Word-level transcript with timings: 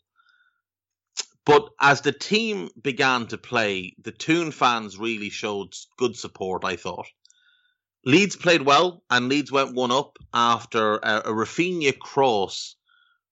But 1.45 1.67
as 1.81 1.99
the 2.01 2.13
team 2.13 2.69
began 2.81 3.27
to 3.27 3.37
play, 3.37 3.93
the 4.01 4.13
Toon 4.13 4.51
fans 4.51 4.97
really 4.97 5.29
showed 5.29 5.73
good 5.97 6.15
support, 6.15 6.63
I 6.63 6.77
thought. 6.77 7.07
Leeds 8.05 8.37
played 8.37 8.61
well, 8.61 9.03
and 9.09 9.27
Leeds 9.27 9.51
went 9.51 9.75
one 9.75 9.91
up 9.91 10.17
after 10.33 10.99
a, 10.99 11.23
a 11.25 11.33
Raphinha 11.33 11.99
cross 11.99 12.77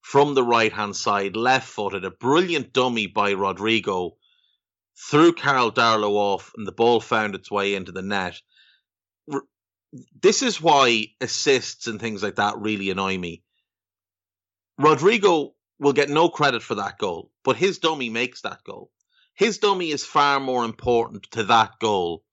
from 0.01 0.33
the 0.33 0.43
right 0.43 0.73
hand 0.73 0.97
side, 0.97 1.37
left 1.37 1.69
footed, 1.69 2.03
a 2.03 2.11
brilliant 2.11 2.73
dummy 2.73 3.07
by 3.07 3.31
Rodrigo, 3.31 4.17
threw 5.09 5.31
Karl 5.31 5.71
Darlow 5.71 6.15
off, 6.15 6.51
and 6.57 6.67
the 6.67 6.73
ball 6.73 6.99
found 6.99 7.33
its 7.33 7.49
way 7.49 7.75
into 7.75 7.93
the 7.93 8.01
net 8.01 8.41
this 10.21 10.41
is 10.41 10.61
why 10.61 11.07
assists 11.21 11.87
and 11.87 11.99
things 11.99 12.23
like 12.23 12.35
that 12.35 12.57
really 12.57 12.89
annoy 12.89 13.17
me. 13.17 13.43
Rodrigo 14.79 15.53
will 15.79 15.93
get 15.93 16.09
no 16.09 16.29
credit 16.29 16.63
for 16.63 16.75
that 16.75 16.97
goal, 16.97 17.31
but 17.43 17.55
his 17.55 17.77
dummy 17.77 18.09
makes 18.09 18.41
that 18.41 18.63
goal. 18.63 18.89
His 19.35 19.59
dummy 19.59 19.91
is 19.91 20.05
far 20.05 20.39
more 20.39 20.65
important 20.65 21.23
to 21.31 21.43
that 21.45 21.79
goal 21.79 22.23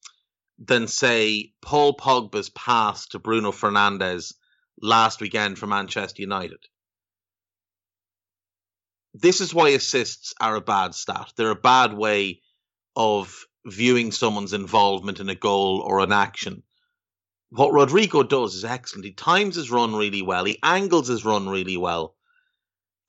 than, 0.59 0.87
say, 0.89 1.53
Paul 1.63 1.97
Pogba's 1.97 2.51
pass 2.51 3.07
to 3.09 3.19
Bruno 3.19 3.53
Fernandes 3.53 4.35
last 4.81 5.21
weekend 5.21 5.59
for 5.59 5.67
Manchester 5.67 6.23
United. 6.23 6.65
This 9.13 9.41
is 9.41 9.53
why 9.53 9.71
assists 9.71 10.35
are 10.41 10.57
a 10.57 10.61
bad 10.61 10.95
stat. 10.95 11.33
They're 11.37 11.51
a 11.51 11.57
bad 11.57 11.95
way 11.95 12.43
of 12.95 13.45
viewing 13.67 14.13
someone's 14.13 14.53
involvement 14.53 15.21
in 15.21 15.29
a 15.29 15.35
goal 15.35 15.81
or 15.81 16.01
an 16.01 16.13
action 16.13 16.63
what 17.51 17.73
Rodrigo 17.73 18.23
does 18.23 18.55
is 18.55 18.65
excellent. 18.65 19.05
He 19.05 19.13
times 19.13 19.57
his 19.57 19.71
run 19.71 19.95
really 19.95 20.23
well. 20.23 20.45
He 20.45 20.59
angles 20.63 21.09
his 21.09 21.25
run 21.25 21.49
really 21.49 21.77
well. 21.77 22.15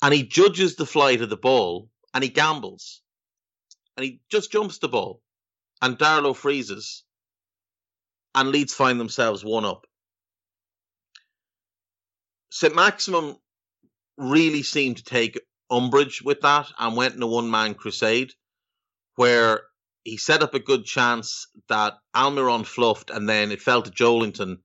And 0.01 0.13
he 0.13 0.23
judges 0.23 0.75
the 0.75 0.85
flight 0.85 1.21
of 1.21 1.29
the 1.29 1.37
ball 1.37 1.89
and 2.13 2.23
he 2.23 2.29
gambles. 2.29 3.01
And 3.95 4.03
he 4.03 4.21
just 4.29 4.51
jumps 4.51 4.79
the 4.79 4.87
ball. 4.87 5.21
And 5.81 5.97
Darlow 5.97 6.35
freezes. 6.35 7.03
And 8.33 8.49
Leeds 8.49 8.73
find 8.73 8.99
themselves 8.99 9.45
one 9.45 9.65
up. 9.65 9.85
St. 12.49 12.75
Maximin 12.75 13.37
really 14.17 14.63
seemed 14.63 14.97
to 14.97 15.03
take 15.03 15.39
umbrage 15.69 16.21
with 16.21 16.41
that 16.41 16.71
and 16.79 16.97
went 16.97 17.15
in 17.15 17.21
a 17.21 17.27
one 17.27 17.49
man 17.49 17.75
crusade 17.75 18.33
where 19.15 19.61
he 20.03 20.17
set 20.17 20.43
up 20.43 20.53
a 20.53 20.59
good 20.59 20.85
chance 20.85 21.47
that 21.67 21.97
Almiron 22.15 22.65
fluffed, 22.65 23.09
and 23.09 23.27
then 23.29 23.51
it 23.51 23.61
fell 23.61 23.81
to 23.81 23.91
Joelinton, 23.91 24.59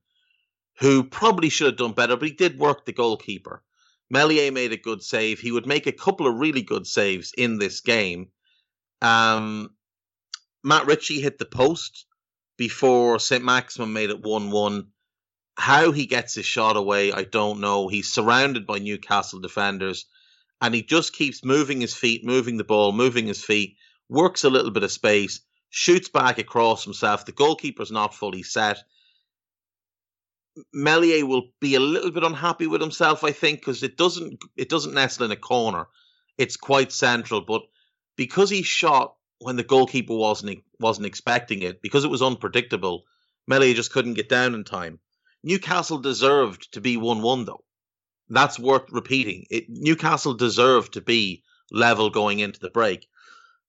who 0.79 1.03
probably 1.03 1.49
should 1.49 1.67
have 1.67 1.77
done 1.77 1.93
better, 1.93 2.15
but 2.15 2.27
he 2.27 2.33
did 2.33 2.57
work 2.57 2.85
the 2.85 2.93
goalkeeper. 2.93 3.63
Meslier 4.09 4.51
made 4.51 4.71
a 4.71 4.77
good 4.77 5.03
save. 5.03 5.39
He 5.39 5.51
would 5.51 5.67
make 5.67 5.85
a 5.85 5.91
couple 5.91 6.27
of 6.27 6.35
really 6.35 6.61
good 6.61 6.87
saves 6.87 7.33
in 7.37 7.59
this 7.59 7.81
game. 7.81 8.31
Um, 9.01 9.75
Matt 10.63 10.85
Ritchie 10.85 11.21
hit 11.21 11.37
the 11.37 11.45
post 11.45 12.05
before 12.57 13.19
St. 13.19 13.43
Maximin 13.43 13.93
made 13.93 14.09
it 14.09 14.21
1 14.21 14.49
1. 14.49 14.87
How 15.57 15.91
he 15.91 16.05
gets 16.05 16.35
his 16.35 16.45
shot 16.45 16.77
away, 16.77 17.11
I 17.11 17.23
don't 17.23 17.59
know. 17.59 17.87
He's 17.87 18.11
surrounded 18.11 18.65
by 18.65 18.79
Newcastle 18.79 19.39
defenders 19.39 20.05
and 20.61 20.73
he 20.73 20.83
just 20.83 21.13
keeps 21.13 21.43
moving 21.43 21.81
his 21.81 21.95
feet, 21.95 22.23
moving 22.23 22.57
the 22.57 22.63
ball, 22.63 22.91
moving 22.91 23.27
his 23.27 23.43
feet 23.43 23.75
works 24.09 24.43
a 24.43 24.49
little 24.49 24.71
bit 24.71 24.83
of 24.83 24.91
space, 24.91 25.41
shoots 25.69 26.09
back 26.09 26.37
across 26.37 26.83
himself. 26.83 27.25
The 27.25 27.31
goalkeeper's 27.31 27.91
not 27.91 28.13
fully 28.13 28.43
set. 28.43 28.83
Meslier 30.73 31.25
will 31.25 31.49
be 31.59 31.75
a 31.75 31.79
little 31.79 32.11
bit 32.11 32.23
unhappy 32.23 32.67
with 32.67 32.81
himself, 32.81 33.23
I 33.23 33.31
think, 33.31 33.59
because 33.59 33.83
it 33.83 33.97
doesn't 33.97 34.43
it 34.55 34.69
doesn't 34.69 34.93
nestle 34.93 35.25
in 35.25 35.31
a 35.31 35.35
corner. 35.35 35.87
It's 36.37 36.57
quite 36.57 36.91
central, 36.91 37.41
but 37.41 37.63
because 38.15 38.49
he 38.49 38.63
shot 38.63 39.15
when 39.39 39.55
the 39.55 39.63
goalkeeper 39.63 40.15
wasn't 40.15 40.63
wasn't 40.79 41.05
expecting 41.05 41.61
it, 41.61 41.81
because 41.81 42.03
it 42.03 42.09
was 42.09 42.21
unpredictable, 42.21 43.05
Meslier 43.45 43.75
just 43.75 43.91
couldn't 43.91 44.15
get 44.15 44.29
down 44.29 44.55
in 44.55 44.63
time. 44.63 44.99
Newcastle 45.43 45.99
deserved 45.99 46.73
to 46.73 46.81
be 46.81 46.97
one 46.97 47.21
one 47.21 47.45
though. 47.45 47.63
That's 48.29 48.59
worth 48.59 48.91
repeating. 48.91 49.45
It, 49.49 49.65
Newcastle 49.69 50.33
deserved 50.33 50.93
to 50.93 51.01
be 51.01 51.43
level 51.71 52.09
going 52.09 52.39
into 52.39 52.59
the 52.59 52.69
break. 52.69 53.07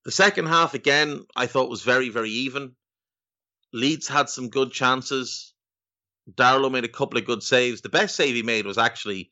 The 0.09 0.13
second 0.13 0.47
half, 0.47 0.73
again, 0.73 1.27
I 1.37 1.45
thought 1.45 1.69
was 1.69 1.83
very, 1.83 2.09
very 2.09 2.31
even. 2.31 2.75
Leeds 3.75 4.09
had 4.09 4.31
some 4.31 4.49
good 4.49 4.73
chances. 4.73 5.53
Darlow 6.33 6.73
made 6.73 6.87
a 6.87 6.89
couple 6.89 7.19
of 7.19 7.27
good 7.27 7.43
saves. 7.43 7.83
The 7.83 7.91
best 7.91 8.17
save 8.17 8.35
he 8.35 8.43
made 8.43 8.65
was 8.65 8.79
actually 8.79 9.31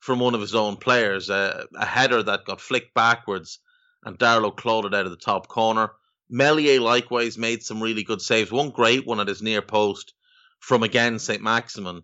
from 0.00 0.18
one 0.18 0.34
of 0.34 0.42
his 0.42 0.54
own 0.54 0.76
players, 0.76 1.30
a, 1.30 1.66
a 1.74 1.86
header 1.86 2.22
that 2.22 2.44
got 2.44 2.60
flicked 2.60 2.92
backwards, 2.92 3.60
and 4.04 4.18
Darlow 4.18 4.54
clawed 4.54 4.84
it 4.84 4.94
out 4.94 5.06
of 5.06 5.12
the 5.12 5.16
top 5.16 5.48
corner. 5.48 5.92
Meslier 6.28 6.78
likewise 6.78 7.38
made 7.38 7.62
some 7.62 7.82
really 7.82 8.02
good 8.02 8.20
saves. 8.20 8.52
One 8.52 8.68
great 8.68 9.06
one 9.06 9.20
at 9.20 9.28
his 9.28 9.40
near 9.40 9.62
post 9.62 10.12
from 10.60 10.82
again 10.82 11.18
St. 11.18 11.40
Maximin. 11.40 12.02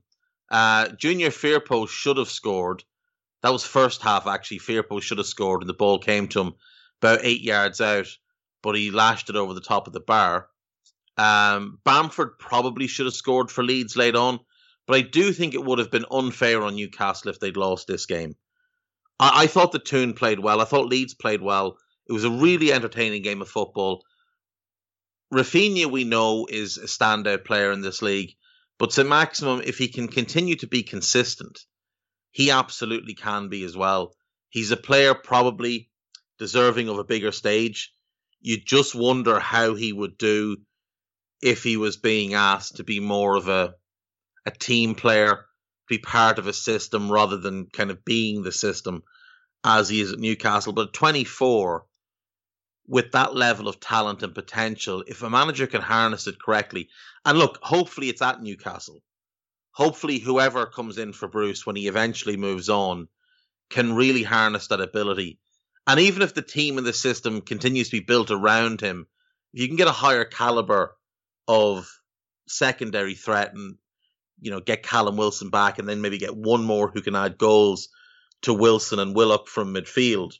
Uh, 0.50 0.88
Junior 0.88 1.28
Firpo 1.28 1.86
should 1.86 2.16
have 2.16 2.30
scored. 2.30 2.84
That 3.42 3.52
was 3.52 3.66
first 3.66 4.00
half 4.00 4.26
actually. 4.26 4.60
Firpo 4.60 5.02
should 5.02 5.18
have 5.18 5.26
scored, 5.26 5.60
and 5.60 5.68
the 5.68 5.74
ball 5.74 5.98
came 5.98 6.28
to 6.28 6.40
him 6.40 6.54
about 7.04 7.20
eight 7.22 7.42
yards 7.42 7.80
out. 7.82 8.08
but 8.62 8.74
he 8.74 8.90
lashed 8.90 9.28
it 9.28 9.36
over 9.36 9.52
the 9.52 9.60
top 9.60 9.86
of 9.86 9.92
the 9.92 10.00
bar. 10.00 10.48
Um, 11.18 11.78
Bamford 11.84 12.38
probably 12.38 12.86
should 12.86 13.04
have 13.04 13.14
scored 13.14 13.50
for 13.50 13.62
Leeds 13.62 13.94
late 13.94 14.16
on, 14.16 14.40
but 14.86 14.96
I 14.96 15.02
do 15.02 15.32
think 15.32 15.52
it 15.52 15.62
would 15.62 15.78
have 15.78 15.90
been 15.90 16.06
unfair 16.10 16.62
on 16.62 16.74
Newcastle 16.74 17.30
if 17.30 17.38
they'd 17.38 17.58
lost 17.58 17.86
this 17.86 18.06
game. 18.06 18.36
I, 19.20 19.42
I 19.42 19.46
thought 19.48 19.72
the 19.72 19.78
Toon 19.78 20.14
played 20.14 20.40
well. 20.40 20.62
I 20.62 20.64
thought 20.64 20.86
Leeds 20.86 21.12
played 21.12 21.42
well. 21.42 21.76
It 22.08 22.14
was 22.14 22.24
a 22.24 22.30
really 22.30 22.72
entertaining 22.72 23.20
game 23.20 23.42
of 23.42 23.48
football. 23.48 24.02
Raphinha, 25.30 25.90
we 25.90 26.04
know, 26.04 26.46
is 26.48 26.78
a 26.78 26.86
standout 26.86 27.44
player 27.44 27.70
in 27.70 27.82
this 27.82 28.00
league, 28.00 28.30
but 28.78 28.92
to 28.92 29.04
Maximum, 29.04 29.60
if 29.60 29.76
he 29.76 29.88
can 29.88 30.08
continue 30.08 30.56
to 30.56 30.66
be 30.66 30.82
consistent, 30.82 31.60
he 32.30 32.50
absolutely 32.50 33.14
can 33.14 33.50
be 33.50 33.62
as 33.62 33.76
well. 33.76 34.14
He's 34.48 34.70
a 34.70 34.76
player 34.78 35.14
probably 35.14 35.90
deserving 36.38 36.88
of 36.88 36.98
a 36.98 37.04
bigger 37.04 37.32
stage. 37.32 37.92
You 38.40 38.58
just 38.58 38.94
wonder 38.94 39.38
how 39.40 39.74
he 39.74 39.92
would 39.92 40.18
do 40.18 40.58
if 41.40 41.62
he 41.62 41.76
was 41.76 41.96
being 41.96 42.34
asked 42.34 42.76
to 42.76 42.84
be 42.84 43.00
more 43.00 43.36
of 43.36 43.48
a 43.48 43.74
a 44.46 44.50
team 44.50 44.94
player, 44.94 45.46
be 45.88 45.98
part 45.98 46.38
of 46.38 46.46
a 46.46 46.52
system 46.52 47.10
rather 47.10 47.38
than 47.38 47.66
kind 47.66 47.90
of 47.90 48.04
being 48.04 48.42
the 48.42 48.52
system 48.52 49.02
as 49.64 49.88
he 49.88 50.00
is 50.00 50.12
at 50.12 50.18
Newcastle. 50.18 50.72
But 50.72 50.92
24, 50.92 51.86
with 52.86 53.12
that 53.12 53.34
level 53.34 53.68
of 53.68 53.80
talent 53.80 54.22
and 54.22 54.34
potential, 54.34 55.02
if 55.06 55.22
a 55.22 55.30
manager 55.30 55.66
can 55.66 55.80
harness 55.80 56.26
it 56.26 56.40
correctly, 56.40 56.90
and 57.24 57.38
look, 57.38 57.58
hopefully 57.62 58.08
it's 58.10 58.22
at 58.22 58.42
Newcastle. 58.42 59.02
Hopefully, 59.72 60.18
whoever 60.18 60.66
comes 60.66 60.98
in 60.98 61.12
for 61.12 61.26
Bruce 61.26 61.66
when 61.66 61.76
he 61.76 61.88
eventually 61.88 62.36
moves 62.36 62.68
on 62.68 63.08
can 63.70 63.94
really 63.94 64.22
harness 64.22 64.68
that 64.68 64.80
ability. 64.80 65.40
And 65.86 66.00
even 66.00 66.22
if 66.22 66.34
the 66.34 66.42
team 66.42 66.78
and 66.78 66.86
the 66.86 66.92
system 66.92 67.40
continues 67.40 67.88
to 67.88 67.98
be 67.98 68.04
built 68.04 68.30
around 68.30 68.80
him, 68.80 69.06
if 69.52 69.60
you 69.60 69.68
can 69.68 69.76
get 69.76 69.88
a 69.88 69.92
higher 69.92 70.24
caliber 70.24 70.96
of 71.46 71.88
secondary 72.46 73.14
threat 73.14 73.54
and 73.54 73.76
you 74.40 74.50
know 74.50 74.60
get 74.60 74.82
Callum 74.82 75.16
Wilson 75.16 75.50
back 75.50 75.78
and 75.78 75.88
then 75.88 76.00
maybe 76.00 76.18
get 76.18 76.36
one 76.36 76.64
more 76.64 76.90
who 76.90 77.02
can 77.02 77.14
add 77.14 77.38
goals 77.38 77.88
to 78.42 78.54
Wilson 78.54 78.98
and 78.98 79.14
Willock 79.14 79.48
from 79.48 79.74
midfield, 79.74 80.34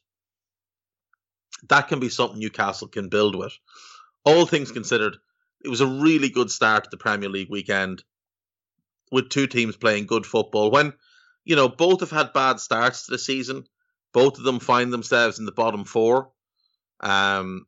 that 1.69 1.89
can 1.89 2.01
be 2.01 2.09
something 2.09 2.39
Newcastle 2.39 2.89
can 2.89 3.09
build 3.09 3.35
with. 3.35 3.53
All 4.25 4.47
things 4.47 4.73
considered, 4.73 5.17
it 5.65 5.69
was 5.69 5.81
a 5.81 5.87
really 5.87 6.29
good 6.29 6.51
start 6.51 6.85
to 6.85 6.91
the 6.91 6.97
Premier 6.97 7.29
League 7.29 7.51
weekend 7.51 8.05
with 9.11 9.31
two 9.31 9.47
teams 9.47 9.77
playing 9.77 10.07
good 10.07 10.27
football. 10.27 10.71
When, 10.71 10.93
you 11.45 11.57
know, 11.57 11.69
both 11.69 12.01
have 12.01 12.11
had 12.11 12.33
bad 12.33 12.61
starts 12.61 13.07
to 13.07 13.13
the 13.13 13.19
season, 13.19 13.65
both 14.15 14.39
of 14.39 14.45
them 14.45 14.61
find 14.61 14.91
themselves 14.91 15.39
in 15.39 15.45
the 15.45 15.53
bottom 15.53 15.85
four. 15.85 16.31
Um, 17.01 17.67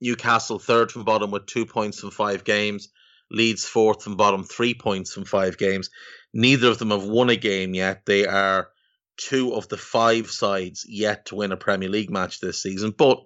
Newcastle 0.00 0.58
third 0.58 0.90
from 0.90 1.04
bottom 1.04 1.30
with 1.30 1.46
two 1.46 1.66
points 1.66 2.00
from 2.00 2.10
five 2.10 2.44
games. 2.44 2.88
Leeds 3.30 3.66
fourth 3.66 4.02
from 4.02 4.16
bottom, 4.16 4.44
three 4.44 4.72
points 4.74 5.12
from 5.12 5.24
five 5.24 5.58
games. 5.58 5.90
Neither 6.32 6.68
of 6.68 6.78
them 6.78 6.90
have 6.90 7.04
won 7.04 7.28
a 7.28 7.36
game 7.36 7.74
yet. 7.74 8.06
They 8.06 8.26
are 8.26 8.70
two 9.16 9.54
of 9.54 9.68
the 9.68 9.76
five 9.76 10.30
sides 10.30 10.86
yet 10.88 11.26
to 11.26 11.34
win 11.34 11.52
a 11.52 11.56
Premier 11.56 11.90
League 11.90 12.10
match 12.10 12.40
this 12.40 12.62
season. 12.62 12.94
But 12.96 13.22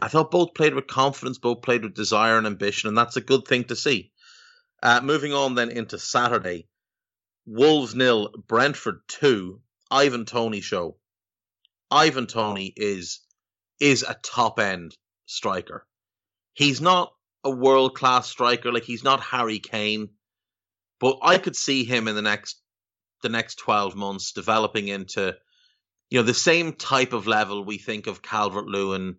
I 0.00 0.08
thought 0.08 0.30
both 0.30 0.54
played 0.54 0.74
with 0.74 0.86
confidence, 0.86 1.38
both 1.38 1.62
played 1.62 1.82
with 1.82 1.94
desire 1.94 2.38
and 2.38 2.46
ambition, 2.46 2.88
and 2.88 2.96
that's 2.96 3.16
a 3.16 3.20
good 3.20 3.46
thing 3.46 3.64
to 3.64 3.76
see. 3.76 4.12
Uh, 4.82 5.00
moving 5.02 5.34
on 5.34 5.54
then 5.54 5.70
into 5.70 5.98
Saturday, 5.98 6.68
Wolves 7.46 7.94
nil, 7.94 8.30
Brentford 8.46 9.00
two. 9.08 9.60
Ivan 9.92 10.24
Toney 10.24 10.62
show. 10.62 10.96
Ivan 11.92 12.26
Toney 12.26 12.72
is 12.76 13.20
is 13.80 14.02
a 14.02 14.16
top 14.22 14.58
end 14.58 14.96
striker. 15.26 15.86
He's 16.54 16.80
not 16.80 17.12
a 17.44 17.50
world 17.50 17.94
class 17.94 18.28
striker, 18.28 18.72
like 18.72 18.84
he's 18.84 19.04
not 19.04 19.20
Harry 19.20 19.58
Kane, 19.58 20.10
but 21.00 21.18
I 21.22 21.38
could 21.38 21.56
see 21.56 21.84
him 21.84 22.08
in 22.08 22.14
the 22.14 22.22
next 22.22 22.60
the 23.22 23.28
next 23.28 23.56
twelve 23.56 23.94
months 23.94 24.32
developing 24.32 24.88
into 24.88 25.36
you 26.10 26.18
know 26.18 26.24
the 26.24 26.34
same 26.34 26.72
type 26.72 27.12
of 27.12 27.26
level 27.26 27.64
we 27.64 27.78
think 27.78 28.06
of 28.06 28.22
Calvert 28.22 28.66
Lewin 28.66 29.16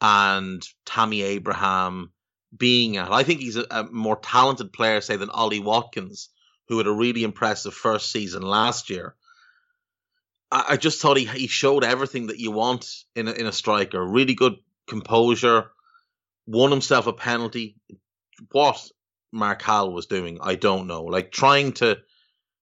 and 0.00 0.62
Tammy 0.86 1.22
Abraham 1.22 2.12
being 2.56 2.96
at. 2.96 3.12
I 3.12 3.22
think 3.22 3.40
he's 3.40 3.56
a, 3.56 3.66
a, 3.70 3.84
more 3.84 4.16
talented 4.16 4.72
player, 4.72 5.00
say, 5.00 5.16
than 5.16 5.30
Ollie 5.30 5.60
Watkins, 5.60 6.30
who 6.68 6.78
had 6.78 6.86
a 6.86 6.92
really 6.92 7.24
impressive 7.24 7.74
first 7.74 8.10
season 8.10 8.42
last 8.42 8.90
year. 8.90 9.14
I, 10.50 10.64
I 10.70 10.76
just 10.76 11.00
thought 11.00 11.16
he, 11.16 11.26
he 11.26 11.46
showed 11.46 11.84
everything 11.84 12.28
that 12.28 12.38
you 12.38 12.50
want 12.50 12.86
in 13.14 13.28
a, 13.28 13.32
in 13.32 13.46
a 13.46 13.52
striker. 13.52 14.04
Really 14.04 14.34
good 14.34 14.56
composure, 14.86 15.70
won 16.46 16.70
himself 16.70 17.06
a 17.06 17.12
penalty. 17.12 17.76
What 18.52 18.90
Marçal 19.34 19.92
was 19.92 20.06
doing, 20.06 20.38
I 20.40 20.54
don't 20.54 20.86
know. 20.86 21.04
Like 21.04 21.30
trying 21.30 21.72
to 21.74 21.98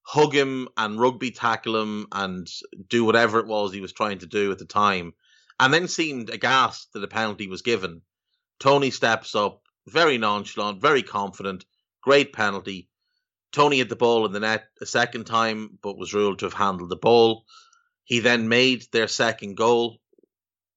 hug 0.02 0.34
him 0.34 0.68
and 0.76 0.98
rugby 0.98 1.30
tackle 1.30 1.80
him 1.80 2.06
and 2.12 2.48
do 2.88 3.04
whatever 3.04 3.38
it 3.40 3.46
was 3.46 3.72
he 3.72 3.80
was 3.80 3.92
trying 3.92 4.18
to 4.18 4.26
do 4.26 4.50
at 4.50 4.58
the 4.58 4.64
time, 4.64 5.12
and 5.60 5.72
then 5.72 5.88
seemed 5.88 6.30
aghast 6.30 6.92
that 6.92 7.04
a 7.04 7.08
penalty 7.08 7.46
was 7.46 7.62
given. 7.62 8.02
Toney 8.58 8.90
steps 8.90 9.34
up, 9.34 9.62
very 9.86 10.18
nonchalant, 10.18 10.80
very 10.80 11.02
confident, 11.02 11.64
great 12.02 12.32
penalty. 12.32 12.88
Toney 13.52 13.78
hit 13.78 13.88
the 13.88 13.96
ball 13.96 14.26
in 14.26 14.32
the 14.32 14.40
net 14.40 14.64
a 14.80 14.86
second 14.86 15.24
time, 15.24 15.78
but 15.82 15.98
was 15.98 16.14
ruled 16.14 16.38
to 16.40 16.46
have 16.46 16.54
handled 16.54 16.90
the 16.90 16.96
ball. 16.96 17.44
He 18.08 18.18
then 18.18 18.48
made 18.48 18.86
their 18.90 19.06
second 19.06 19.56
goal. 19.56 20.00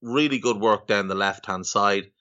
Really 0.01 0.37
good 0.37 0.57
work 0.57 0.85
down 0.85 1.07
the 1.07 1.15
left 1.15 1.47
hand 1.47 1.65
side 1.65 2.11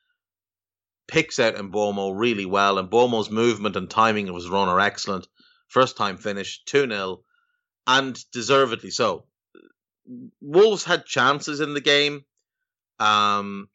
picks 1.10 1.40
out 1.40 1.56
Mbeumo 1.56 2.16
really 2.16 2.46
well, 2.46 2.78
and 2.78 2.88
Mbeumo's 2.88 3.30
movement 3.30 3.74
and 3.74 3.90
timing 3.90 4.28
of 4.28 4.36
his 4.36 4.48
run 4.48 4.68
are 4.68 4.78
excellent. 4.78 5.26
First 5.66 5.96
time 5.96 6.16
finish, 6.16 6.62
2 6.66 6.88
0, 6.88 7.24
and 7.86 8.30
deservedly 8.30 8.90
so. 8.90 9.26
Wolves 10.40 10.84
had 10.84 11.04
chances 11.06 11.60
in 11.60 11.74
the 11.74 11.80
game. 11.80 12.24
Um, 13.00 13.68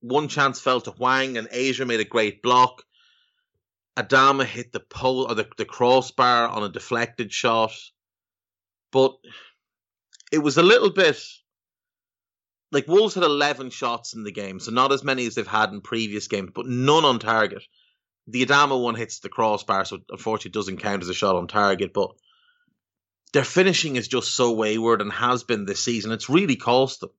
one 0.00 0.28
chance 0.28 0.60
fell 0.60 0.80
to 0.82 0.92
Hwang, 0.92 1.36
and 1.36 1.48
Ajer 1.48 1.86
made 1.86 2.00
a 2.00 2.04
great 2.04 2.40
block. 2.40 2.84
Adama 3.96 4.44
hit 4.44 4.72
the 4.72 4.80
pole 4.80 5.28
or 5.28 5.34
the, 5.34 5.48
the 5.56 5.64
crossbar 5.64 6.48
on 6.48 6.62
a 6.62 6.68
deflected 6.68 7.32
shot, 7.32 7.72
but 8.92 9.16
it 10.34 10.42
was 10.42 10.58
a 10.58 10.62
little 10.64 10.90
bit 10.90 11.16
like 12.72 12.88
Wolves 12.88 13.14
had 13.14 13.22
11 13.22 13.70
shots 13.70 14.14
in 14.14 14.24
the 14.24 14.32
game, 14.32 14.58
so 14.58 14.72
not 14.72 14.90
as 14.90 15.04
many 15.04 15.26
as 15.26 15.36
they've 15.36 15.46
had 15.46 15.70
in 15.70 15.80
previous 15.80 16.26
games, 16.26 16.50
but 16.52 16.66
none 16.66 17.04
on 17.04 17.20
target. 17.20 17.62
The 18.26 18.44
Adama 18.44 18.82
one 18.82 18.96
hits 18.96 19.20
the 19.20 19.28
crossbar, 19.28 19.84
so 19.84 19.98
unfortunately 20.10 20.50
doesn't 20.50 20.78
count 20.78 21.04
as 21.04 21.08
a 21.08 21.14
shot 21.14 21.36
on 21.36 21.46
target, 21.46 21.92
but 21.94 22.10
their 23.32 23.44
finishing 23.44 23.94
is 23.94 24.08
just 24.08 24.34
so 24.34 24.52
wayward 24.52 25.00
and 25.00 25.12
has 25.12 25.44
been 25.44 25.66
this 25.66 25.84
season. 25.84 26.10
It's 26.10 26.28
really 26.28 26.56
cost 26.56 26.98
them. 26.98 27.10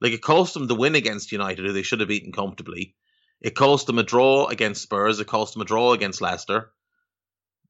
Like 0.00 0.12
it 0.12 0.22
cost 0.22 0.54
them 0.54 0.66
the 0.66 0.74
win 0.74 0.96
against 0.96 1.30
United, 1.30 1.64
who 1.64 1.72
they 1.72 1.82
should 1.82 2.00
have 2.00 2.08
beaten 2.08 2.32
comfortably. 2.32 2.96
It 3.40 3.54
cost 3.54 3.86
them 3.86 3.98
a 3.98 4.02
draw 4.02 4.46
against 4.46 4.82
Spurs. 4.82 5.20
It 5.20 5.28
cost 5.28 5.52
them 5.52 5.62
a 5.62 5.64
draw 5.64 5.92
against 5.92 6.20
Leicester. 6.20 6.72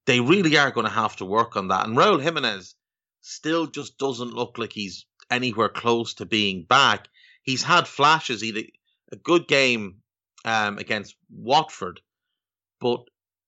They 0.07 0.21
really 0.21 0.57
are 0.57 0.71
going 0.71 0.87
to 0.87 0.93
have 0.93 1.17
to 1.17 1.27
work 1.27 1.57
on 1.57 1.69
that. 1.69 1.87
And 1.87 1.95
Raul 1.95 2.23
Jimenez 2.23 2.75
still 3.21 3.67
just 3.67 3.99
doesn't 3.99 4.35
look 4.35 4.59
like 4.59 4.73
he's 4.73 5.07
anywhere 5.31 5.69
close 5.69 6.15
to 6.15 6.27
being 6.27 6.65
back. 6.65 7.09
He's 7.43 7.63
had 7.63 7.87
flashes. 7.89 8.41
He 8.41 8.53
had 8.53 8.65
a 9.13 9.17
good 9.17 9.49
game 9.49 10.03
um, 10.45 10.79
against 10.79 11.17
Watford, 11.31 12.01
but 12.81 13.05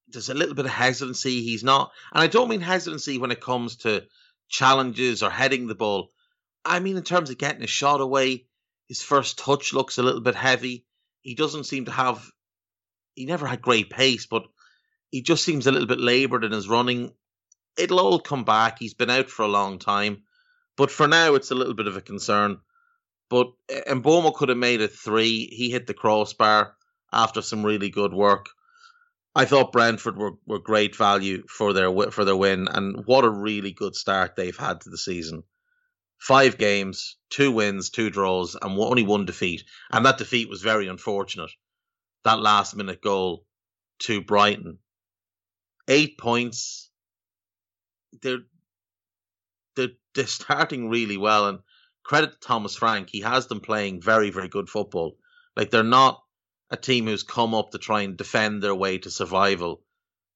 there's 0.09 0.29
a 0.29 0.35
little 0.35 0.55
bit 0.55 0.65
of 0.65 0.71
hesitancy. 0.73 1.43
He's 1.43 1.65
not, 1.65 1.93
and 2.13 2.23
I 2.23 2.27
don't 2.27 2.49
mean 2.49 2.61
hesitancy 2.61 3.19
when 3.19 3.31
it 3.31 3.41
comes 3.41 3.77
to 3.77 4.07
challenges 4.49 5.23
or 5.23 5.31
heading 5.31 5.67
the 5.67 5.75
ball. 5.75 6.11
I 6.65 6.81
mean 6.81 6.97
in 6.97 7.03
terms 7.03 7.31
of 7.31 7.39
getting 7.39 7.63
a 7.63 7.69
shot 7.69 8.01
away. 8.01 8.47
His 8.89 9.03
first 9.03 9.39
touch 9.39 9.73
looks 9.73 9.99
a 9.99 10.03
little 10.03 10.21
bit 10.21 10.35
heavy. 10.35 10.85
He 11.23 11.35
doesn't 11.35 11.65
seem 11.65 11.85
to 11.85 11.93
have. 11.93 12.29
He 13.15 13.25
never 13.25 13.47
had 13.47 13.63
great 13.63 13.89
pace, 13.89 14.27
but 14.27 14.45
he 15.11 15.23
just 15.23 15.45
seems 15.45 15.67
a 15.67 15.73
little 15.73 15.87
bit 15.87 16.01
laboured 16.01 16.45
in 16.45 16.53
his 16.53 16.69
running. 16.69 17.13
It'll 17.77 18.01
all 18.01 18.19
come 18.19 18.45
back. 18.45 18.79
He's 18.79 18.95
been 18.95 19.11
out 19.11 19.29
for 19.29 19.43
a 19.43 19.49
long 19.49 19.79
time. 19.79 20.23
But 20.77 20.91
for 20.91 21.07
now, 21.07 21.35
it's 21.35 21.51
a 21.51 21.55
little 21.55 21.75
bit 21.75 21.87
of 21.87 21.97
a 21.97 22.01
concern. 22.01 22.61
But 23.29 23.53
eh, 23.69 23.83
Mbeumo 23.89 24.35
could 24.35 24.49
have 24.49 24.59
made 24.59 24.81
it 24.81 24.93
three. 24.93 25.47
He 25.47 25.71
hit 25.71 25.87
the 25.87 25.95
crossbar 25.95 26.75
after 27.13 27.43
some 27.43 27.65
really 27.65 27.91
good 27.91 28.13
work. 28.13 28.49
I 29.35 29.45
thought 29.45 29.73
Brentford 29.73 30.17
were, 30.17 30.33
were 30.45 30.59
great 30.59 30.97
value 30.97 31.45
for 31.47 31.73
their 31.73 31.93
for 32.11 32.25
their 32.25 32.37
win, 32.37 32.67
and 32.69 33.07
what 33.07 33.25
a 33.25 33.31
really 33.31 33.73
good 33.73 33.95
start 33.95 34.35
they've 34.35 34.57
had 34.57 34.81
to 34.81 34.91
the 34.91 34.99
season. 34.99 35.45
Five 36.19 36.59
games, 36.59 37.17
two 37.31 37.53
wins, 37.53 37.91
two 37.91 38.11
draws, 38.11 38.57
and 38.61 38.79
only 38.79 39.05
one 39.05 39.25
defeat, 39.25 39.65
and 39.91 40.05
that 40.05 40.19
defeat 40.19 40.49
was 40.49 40.63
very 40.63 40.89
unfortunate. 40.89 41.51
That 42.25 42.41
last 42.41 42.75
minute 42.75 43.01
goal 43.01 43.47
to 44.01 44.21
Brighton, 44.21 44.79
eight 45.89 46.19
points. 46.19 46.90
They're 48.23 48.41
they're, 49.77 49.89
they're 50.15 50.27
starting 50.27 50.91
really 50.91 51.17
well, 51.17 51.49
and 51.49 51.61
credit 52.03 52.33
to 52.33 52.39
Thomas 52.41 52.77
Frank. 52.77 53.09
He 53.11 53.21
has 53.21 53.47
them 53.47 53.61
playing 53.61 54.03
very, 54.03 54.31
very 54.31 54.49
good 54.49 54.69
football. 54.69 55.17
Like 55.57 55.71
they're 55.71 55.83
not 55.83 56.23
a 56.71 56.77
team 56.77 57.07
who's 57.07 57.23
come 57.23 57.55
up 57.55 57.71
to 57.71 57.79
try 57.79 58.03
and 58.03 58.17
defend 58.17 58.63
their 58.63 58.75
way 58.75 58.99
to 58.99 59.11
survival. 59.11 59.83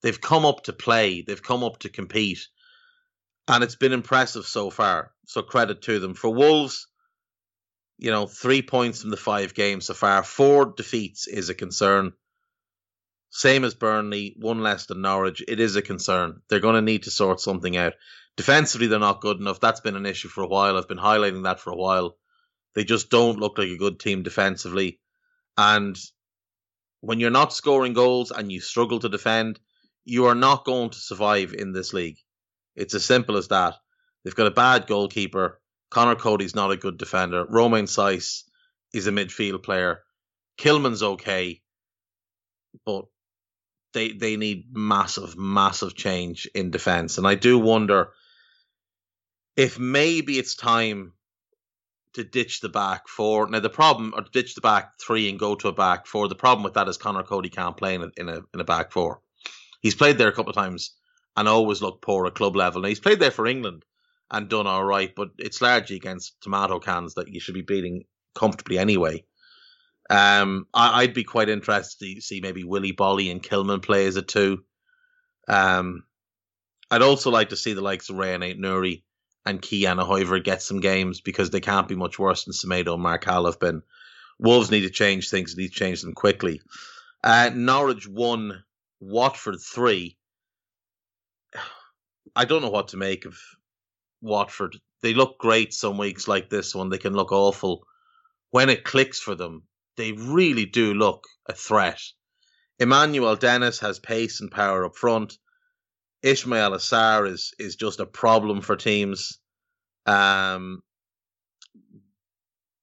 They've 0.03 0.21
come 0.21 0.45
up 0.45 0.65
to 0.65 0.73
play, 0.73 1.23
they've 1.23 1.43
come 1.43 1.65
up 1.65 1.79
to 1.81 1.89
compete, 1.89 2.47
and 3.49 3.65
it's 3.65 3.77
been 3.77 3.93
impressive 3.93 4.47
so 4.47 4.71
far. 4.71 5.13
So 5.27 5.43
credit 5.43 5.83
to 5.83 5.99
them. 5.99 6.15
For 6.15 6.31
Wolves, 6.31 6.89
you 7.99 8.11
know, 8.11 8.27
three 8.27 8.63
points 8.63 9.01
from 9.01 9.11
the 9.11 9.17
five 9.17 9.55
games 9.55 9.87
so 9.87 9.95
far, 9.95 10.23
four 10.23 10.67
defeats 10.77 11.27
is 11.27 11.49
a 11.49 11.55
concern. 11.55 12.13
Same 13.37 13.65
as 13.65 13.75
Burnley, 13.75 14.37
one 14.39 14.63
less 14.63 14.87
than 14.87 15.03
Norwich. 15.03 15.43
It 15.49 15.59
is 15.59 15.75
a 15.75 15.83
concern. 15.83 16.41
They're 16.49 16.61
going 16.61 16.77
to 16.77 16.81
need 16.81 17.03
to 17.03 17.11
sort 17.11 17.41
something 17.41 17.77
out. 17.77 17.95
Defensively, 18.37 18.87
they're 18.87 19.01
not 19.01 19.21
good 19.21 19.41
enough. 19.41 19.59
That's 19.59 19.81
been 19.81 19.97
an 19.97 20.07
issue 20.07 20.29
for 20.29 20.45
a 20.45 20.47
while. 20.47 20.77
I've 20.77 20.87
been 20.87 20.99
highlighting 20.99 21.43
that 21.43 21.59
for 21.59 21.73
a 21.73 21.77
while. 21.77 22.17
They 22.77 22.85
just 22.85 23.11
don't 23.11 23.41
look 23.41 23.59
like 23.59 23.71
a 23.71 23.77
good 23.77 23.99
team 23.99 24.23
defensively. 24.23 25.01
And 25.59 25.99
when 27.01 27.19
you're 27.19 27.31
not 27.31 27.53
scoring 27.53 27.93
goals 27.93 28.31
and 28.31 28.53
you 28.53 28.61
struggle 28.61 29.01
to 29.01 29.09
defend, 29.09 29.59
you 30.05 30.27
are 30.27 30.37
not 30.37 30.65
going 30.65 30.91
to 30.91 30.99
survive 30.99 31.55
in 31.55 31.73
this 31.73 31.93
league. 31.93 32.19
It's 32.77 32.95
as 32.95 33.05
simple 33.05 33.37
as 33.37 33.49
that. 33.49 33.75
They've 34.23 34.33
got 34.33 34.47
a 34.47 34.53
bad 34.53 34.87
goalkeeper. 34.87 35.61
Conor 35.91 36.15
Coady's 36.15 36.55
not 36.55 36.71
a 36.71 36.77
good 36.77 36.99
defender. 36.99 37.45
Romain 37.49 37.87
Saïss 37.87 38.45
is 38.93 39.09
a 39.09 39.11
midfield 39.11 39.65
player. 39.65 40.05
Kilman's 40.57 41.03
okay, 41.03 41.63
but 42.87 43.07
they 43.95 44.13
they 44.13 44.37
need 44.37 44.67
massive, 44.73 45.37
massive 45.37 45.95
change 45.95 46.49
in 46.55 46.71
defence. 46.71 47.17
And 47.17 47.27
I 47.27 47.35
do 47.37 47.59
wonder 47.59 48.11
if 49.57 49.79
maybe 49.79 50.39
it's 50.39 50.55
time 50.55 51.13
to 52.15 52.25
ditch 52.25 52.61
the 52.61 52.69
back 52.69 53.09
four. 53.09 53.49
Now 53.49 53.61
the 53.61 53.71
problem, 53.71 54.13
or 54.15 54.23
ditch 54.33 54.55
the 54.55 54.61
back 54.61 54.99
three 55.01 55.31
and 55.31 55.39
go 55.39 55.55
to 55.55 55.69
a 55.69 55.73
back 55.73 56.07
four. 56.07 56.29
The 56.29 56.35
problem 56.35 56.65
with 56.65 56.75
that 56.75 56.89
is 56.89 56.99
Conor 56.99 57.23
Coady 57.23 57.49
can't 57.49 57.77
play 57.77 57.95
in 57.95 58.03
a 58.03 58.11
in 58.17 58.29
a, 58.29 58.41
in 58.53 58.61
a 58.61 58.65
back 58.65 58.93
four. 58.93 59.21
He's 59.81 59.95
played 59.95 60.19
there 60.19 60.29
a 60.29 60.33
couple 60.33 60.51
of 60.51 60.57
times 60.57 60.95
and 61.37 61.49
always 61.49 61.83
looked 61.83 62.03
poor 62.03 62.27
at 62.27 62.35
club 62.35 62.57
level. 62.57 62.83
Now 62.83 62.89
he's 62.89 63.01
played 63.01 63.21
there 63.21 63.31
for 63.31 63.47
England 63.47 63.85
and 64.31 64.49
done 64.49 64.67
all 64.67 64.85
right, 64.85 65.15
but 65.15 65.31
it's 65.39 65.61
largely 65.61 65.97
against 65.97 66.41
tomato 66.41 66.79
cans 66.79 67.15
that 67.15 67.29
you 67.29 67.41
should 67.41 67.55
be 67.55 67.63
beating 67.63 68.05
comfortably 68.35 68.79
anyway. 68.79 69.25
Um, 70.11 70.67
I, 70.75 71.03
would 71.03 71.15
be 71.15 71.25
quite 71.25 71.49
interested 71.49 72.15
to 72.15 72.21
see 72.21 72.41
maybe 72.41 72.63
Willy 72.63 72.93
Boly 72.93 73.31
and 73.31 73.43
Kilman 73.43 73.83
play 73.83 74.07
as 74.07 74.17
a 74.17 74.23
two. 74.23 74.65
Um, 75.49 76.05
I'd 76.91 77.03
also 77.03 77.31
like 77.31 77.51
to 77.51 77.57
see 77.57 77.73
the 77.73 77.81
likes 77.81 78.11
of 78.11 78.17
Rayan 78.17 78.45
Aït-Nouri 78.45 79.03
and 79.47 79.61
Ki-Jana 79.61 80.05
Hoever 80.05 80.39
get 80.39 80.63
some 80.63 80.81
games 80.81 81.21
because 81.21 81.51
they 81.51 81.61
can't 81.61 81.89
be 81.89 81.95
much 81.95 82.19
worse 82.19 82.45
than 82.45 82.53
Semedo 82.53 82.95
and 82.95 83.03
Mark 83.03 83.27
been. 83.59 83.83
Wolves 84.39 84.71
need 84.71 84.83
to 84.83 84.91
change 84.91 85.31
things, 85.31 85.57
need 85.57 85.69
to 85.69 85.75
change 85.75 86.03
them 86.03 86.13
quickly. 86.13 86.61
Uh, 87.23 87.51
Norwich 87.55 88.07
won, 88.07 88.65
Watford 89.01 89.61
three. 89.61 90.19
I 92.37 92.45
don't 92.45 92.63
know 92.63 92.71
what 92.71 92.89
to 92.89 92.97
make 92.97 93.27
of 93.27 93.39
Watford. 94.21 94.77
They 95.03 95.15
look 95.15 95.39
great 95.39 95.73
some 95.73 95.99
weeks 95.99 96.27
like 96.27 96.49
this 96.49 96.75
one. 96.75 96.89
They 96.89 96.99
can 96.99 97.13
look 97.15 97.31
awful. 97.31 97.87
When 98.51 98.71
it 98.71 98.85
clicks 98.85 99.21
for 99.21 99.35
them, 99.35 99.65
they 99.97 100.13
really 100.13 100.67
do 100.67 100.95
look 100.95 101.27
a 101.49 101.53
threat. 101.53 102.01
Emmanuel 102.79 103.37
Dennis 103.37 103.81
has 103.81 103.99
pace 103.99 104.41
and 104.41 104.51
power 104.51 104.85
up 104.85 104.97
front. 104.97 105.39
Ismaila 106.25 106.79
Sarr 106.79 107.29
is 107.29 107.53
is 107.59 107.77
just 107.77 108.01
a 108.01 108.07
problem 108.07 108.63
for 108.63 108.77
teams. 108.77 109.39
Um, 110.07 110.83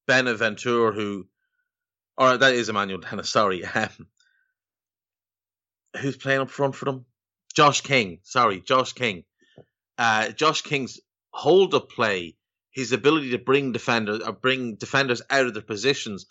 Bonaventure, 0.08 0.92
who, 0.92 1.28
or 2.18 2.38
that 2.38 2.54
is 2.54 2.70
Emmanuel 2.70 3.00
Dennis. 3.00 3.30
Sorry, 3.38 3.66
um, 3.66 3.90
who's 6.00 6.18
playing 6.18 6.42
up 6.42 6.50
front 6.50 6.76
for 6.76 6.86
them? 6.86 7.06
Josh 7.56 7.82
King. 7.82 8.20
Sorry, 8.24 8.62
Josh 8.62 8.94
King. 8.94 9.24
Uh, 9.98 10.30
Josh 10.30 10.62
King's 10.62 11.00
hold 11.32 11.74
up 11.74 11.90
play, 11.90 12.36
his 12.72 12.92
ability 12.92 13.32
to 13.32 13.38
bring 13.38 13.72
defenders, 13.72 14.22
uh, 14.24 14.32
bring 14.32 14.76
defenders 14.76 15.22
out 15.30 15.48
of 15.48 15.54
their 15.54 15.64
positions, 15.64 16.26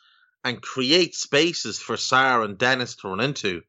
and 0.44 0.62
create 0.62 1.14
spaces 1.14 1.78
for 1.78 1.96
Sarr 1.96 2.44
and 2.44 2.58
Dennis 2.58 2.96
to 2.96 3.08
run 3.08 3.20
into 3.20 3.62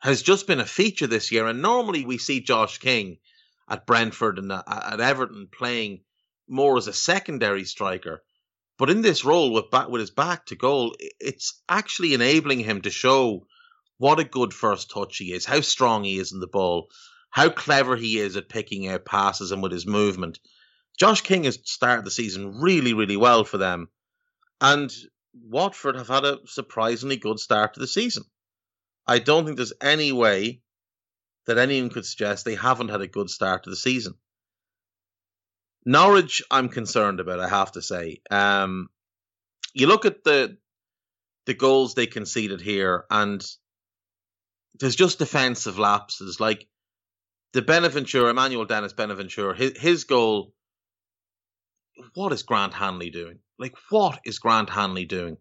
has 0.00 0.22
just 0.22 0.46
been 0.46 0.60
a 0.60 0.66
feature 0.66 1.06
this 1.06 1.30
year. 1.30 1.46
And 1.46 1.60
normally 1.62 2.04
we 2.04 2.18
see 2.18 2.40
Josh 2.40 2.78
King 2.78 3.18
at 3.68 3.86
Brentford 3.86 4.38
and 4.38 4.50
uh, 4.50 4.62
at 4.66 5.00
Everton 5.00 5.48
playing 5.52 6.00
more 6.48 6.76
as 6.76 6.88
a 6.88 6.92
secondary 6.92 7.64
striker. 7.64 8.22
But 8.78 8.90
in 8.90 9.02
this 9.02 9.24
role 9.24 9.52
with 9.52 9.70
back, 9.70 9.88
with 9.88 10.00
his 10.00 10.10
back 10.10 10.46
to 10.46 10.56
goal, 10.56 10.96
it's 11.20 11.60
actually 11.68 12.14
enabling 12.14 12.60
him 12.60 12.80
to 12.82 12.90
show 12.90 13.46
what 13.98 14.18
a 14.18 14.24
good 14.24 14.54
first 14.54 14.90
touch 14.90 15.18
he 15.18 15.32
is, 15.32 15.44
how 15.44 15.60
strong 15.60 16.04
he 16.04 16.18
is 16.18 16.32
in 16.32 16.40
the 16.40 16.46
ball, 16.46 16.88
how 17.28 17.50
clever 17.50 17.94
he 17.94 18.18
is 18.18 18.36
at 18.36 18.48
picking 18.48 18.88
out 18.88 19.04
passes 19.04 19.52
and 19.52 19.62
with 19.62 19.72
his 19.72 19.86
movement. 19.86 20.38
Josh 20.98 21.20
King 21.20 21.44
has 21.44 21.58
started 21.64 22.06
the 22.06 22.10
season 22.10 22.60
really, 22.60 22.94
really 22.94 23.18
well 23.18 23.44
for 23.44 23.58
them. 23.58 23.88
And 24.62 24.90
Watford 25.34 25.96
have 25.96 26.08
had 26.08 26.24
a 26.24 26.38
surprisingly 26.46 27.16
good 27.16 27.38
start 27.38 27.74
to 27.74 27.80
the 27.80 27.86
season. 27.86 28.24
I 29.06 29.18
don't 29.18 29.44
think 29.44 29.56
there's 29.56 29.72
any 29.80 30.12
way 30.12 30.60
that 31.46 31.58
anyone 31.58 31.90
could 31.90 32.06
suggest 32.06 32.44
they 32.44 32.54
haven't 32.54 32.90
had 32.90 33.00
a 33.00 33.06
good 33.06 33.30
start 33.30 33.64
to 33.64 33.70
the 33.70 33.76
season. 33.76 34.14
Norwich, 35.84 36.42
I'm 36.50 36.68
concerned 36.68 37.20
about. 37.20 37.40
I 37.40 37.48
have 37.48 37.72
to 37.72 37.82
say. 37.82 38.20
Um, 38.30 38.88
you 39.72 39.86
look 39.86 40.04
at 40.04 40.24
the 40.24 40.58
the 41.46 41.54
goals 41.54 41.94
they 41.94 42.06
conceded 42.06 42.60
here, 42.60 43.06
and 43.10 43.44
there's 44.78 44.96
just 44.96 45.18
defensive 45.18 45.78
lapses. 45.78 46.38
Like 46.38 46.68
the 47.52 47.62
Bonaventure, 47.62 48.28
Emmanuel 48.28 48.66
Dennis 48.66 48.92
Bonaventure, 48.92 49.54
his, 49.54 49.78
his 49.78 50.04
goal. 50.04 50.52
What 52.14 52.32
is 52.32 52.42
Grant 52.42 52.74
Hanley 52.74 53.10
doing? 53.10 53.40
Like, 53.60 53.76
what 53.90 54.20
is 54.24 54.38
Grant 54.38 54.70
Hanley 54.70 55.04
doing? 55.04 55.36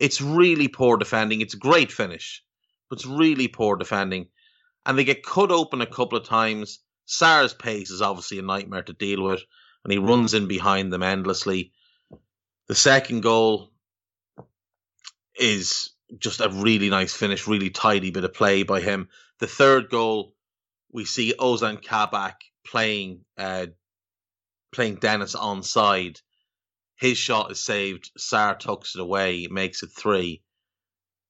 It's 0.00 0.20
really 0.20 0.66
poor 0.66 0.96
defending. 0.96 1.40
It's 1.40 1.54
a 1.54 1.58
great 1.58 1.92
finish, 1.92 2.42
but 2.90 2.98
it's 2.98 3.06
really 3.06 3.46
poor 3.46 3.76
defending. 3.76 4.26
And 4.84 4.98
they 4.98 5.04
get 5.04 5.24
cut 5.24 5.52
open 5.52 5.80
a 5.80 5.86
couple 5.86 6.18
of 6.18 6.26
times. 6.26 6.80
Sarr's 7.04 7.54
pace 7.54 7.90
is 7.90 8.02
obviously 8.02 8.40
a 8.40 8.42
nightmare 8.42 8.82
to 8.82 8.92
deal 8.92 9.22
with, 9.22 9.42
and 9.84 9.92
he 9.92 9.98
runs 9.98 10.34
in 10.34 10.48
behind 10.48 10.92
them 10.92 11.04
endlessly. 11.04 11.72
The 12.66 12.74
second 12.74 13.20
goal 13.22 13.70
is 15.38 15.90
just 16.18 16.40
a 16.40 16.48
really 16.48 16.90
nice 16.90 17.14
finish, 17.14 17.46
really 17.46 17.70
tidy 17.70 18.10
bit 18.10 18.24
of 18.24 18.34
play 18.34 18.64
by 18.64 18.80
him. 18.80 19.08
The 19.38 19.46
third 19.46 19.88
goal, 19.88 20.34
we 20.90 21.04
see 21.04 21.32
Ozan 21.38 21.80
Kabak 21.80 22.40
playing 22.66 23.20
uh, 23.38 23.66
playing 24.72 24.96
Dennis 24.96 25.36
on 25.36 25.62
side 25.62 26.20
his 26.96 27.18
shot 27.18 27.50
is 27.50 27.60
saved. 27.60 28.10
Sarr 28.18 28.58
tucks 28.58 28.94
it 28.94 29.00
away, 29.00 29.48
makes 29.50 29.82
it 29.82 29.92
three. 29.92 30.42